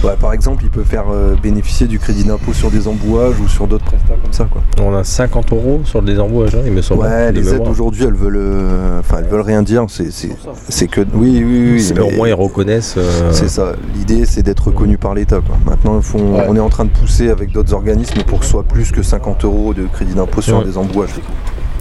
[0.03, 3.47] Ouais, par exemple, il peut faire euh, bénéficier du crédit d'impôt sur des embouages ou
[3.47, 4.43] sur d'autres prestats comme ça.
[4.51, 4.61] Quoi.
[4.79, 7.01] On a 50 euros sur des embouages, hein, il me semble.
[7.01, 9.85] Ouais, de les aides aujourd'hui, elles veulent, euh, enfin, elles veulent rien dire.
[9.87, 10.29] C'est, c'est,
[10.69, 11.91] c'est que, oui, oui, oui.
[11.95, 12.95] Mais au moins ils reconnaissent.
[12.97, 13.71] euh, C'est ça.
[13.95, 15.39] L'idée, c'est d'être reconnu par l'État.
[15.45, 15.57] Quoi.
[15.65, 16.45] Maintenant, il Ouais.
[16.49, 19.01] on est en train de pousser avec d'autres organismes pour que ce soit plus que
[19.01, 20.65] 50 euros de crédit d'impôt sur Ouais.
[20.65, 21.09] des embouages.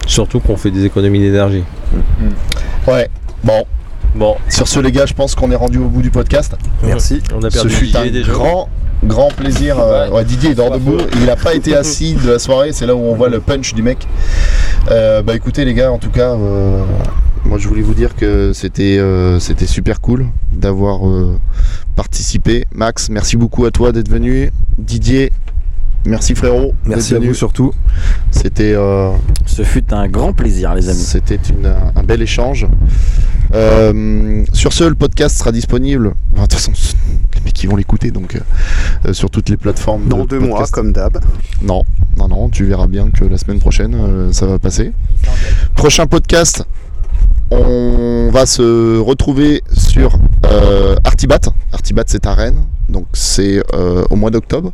[0.07, 1.63] Surtout qu'on fait des économies d'énergie.
[2.87, 3.07] Ouais.
[3.43, 3.63] Bon.
[4.15, 6.55] Bon, Sur ce, les gars, je pense qu'on est rendu au bout du podcast.
[6.83, 7.21] Merci.
[7.33, 8.31] on a Ce perdu fut Didier un déjà.
[8.31, 8.69] grand,
[9.03, 9.77] grand plaisir.
[9.77, 10.15] euh, Ouais.
[10.15, 10.97] ouais, Didier est debout.
[11.15, 12.71] Il n'a pas été assis de la soirée.
[12.71, 14.07] C'est là où on voit le punch du mec.
[14.89, 16.81] Euh, bah écoutez, les gars, en tout cas, euh,
[17.43, 21.37] moi je voulais vous dire que c'était euh, c'était super cool d'avoir euh,
[21.97, 22.65] participé.
[22.73, 24.49] Max, merci beaucoup à toi d'être venu.
[24.77, 25.33] Didier,
[26.05, 26.73] merci frérot.
[26.85, 27.73] Merci à vous surtout.
[28.31, 29.11] C'était euh,
[29.45, 30.99] Ce fut un grand plaisir, les amis.
[30.99, 31.39] C'était
[31.95, 32.67] un bel échange.
[33.53, 36.13] Euh, sur ce, le podcast sera disponible.
[36.33, 36.71] Enfin, de toute façon,
[37.35, 38.39] les mecs qui vont l'écouter, donc
[39.05, 40.07] euh, sur toutes les plateformes.
[40.07, 41.19] Dans de deux mois, comme d'hab.
[41.61, 41.83] Non,
[42.17, 42.49] non, non.
[42.49, 44.91] Tu verras bien que la semaine prochaine, euh, ça va passer.
[45.75, 46.65] Prochain podcast,
[47.51, 51.39] on va se retrouver sur euh, Artibat.
[51.71, 54.73] Artibat, c'est à Rennes, donc c'est euh, au mois d'octobre.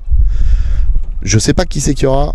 [1.21, 2.33] Je sais pas qui c'est qu'il y aura,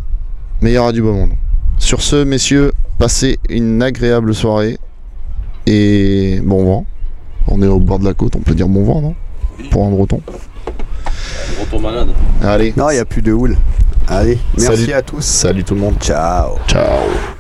[0.61, 1.33] mais il y aura du beau monde.
[1.79, 4.79] Sur ce, messieurs, passez une agréable soirée
[5.67, 6.87] et bon vent.
[7.49, 9.15] On est au bord de la côte, on peut dire bon vent, non?
[9.71, 10.21] Pour un breton.
[11.61, 12.09] Retour malade.
[12.43, 13.57] Allez, Non, il n'y a plus de houle.
[14.09, 14.93] Allez, merci Salut.
[14.93, 15.25] à tous.
[15.25, 15.97] salut tout le monde.
[16.01, 16.57] Ciao.
[16.69, 17.36] Ciao.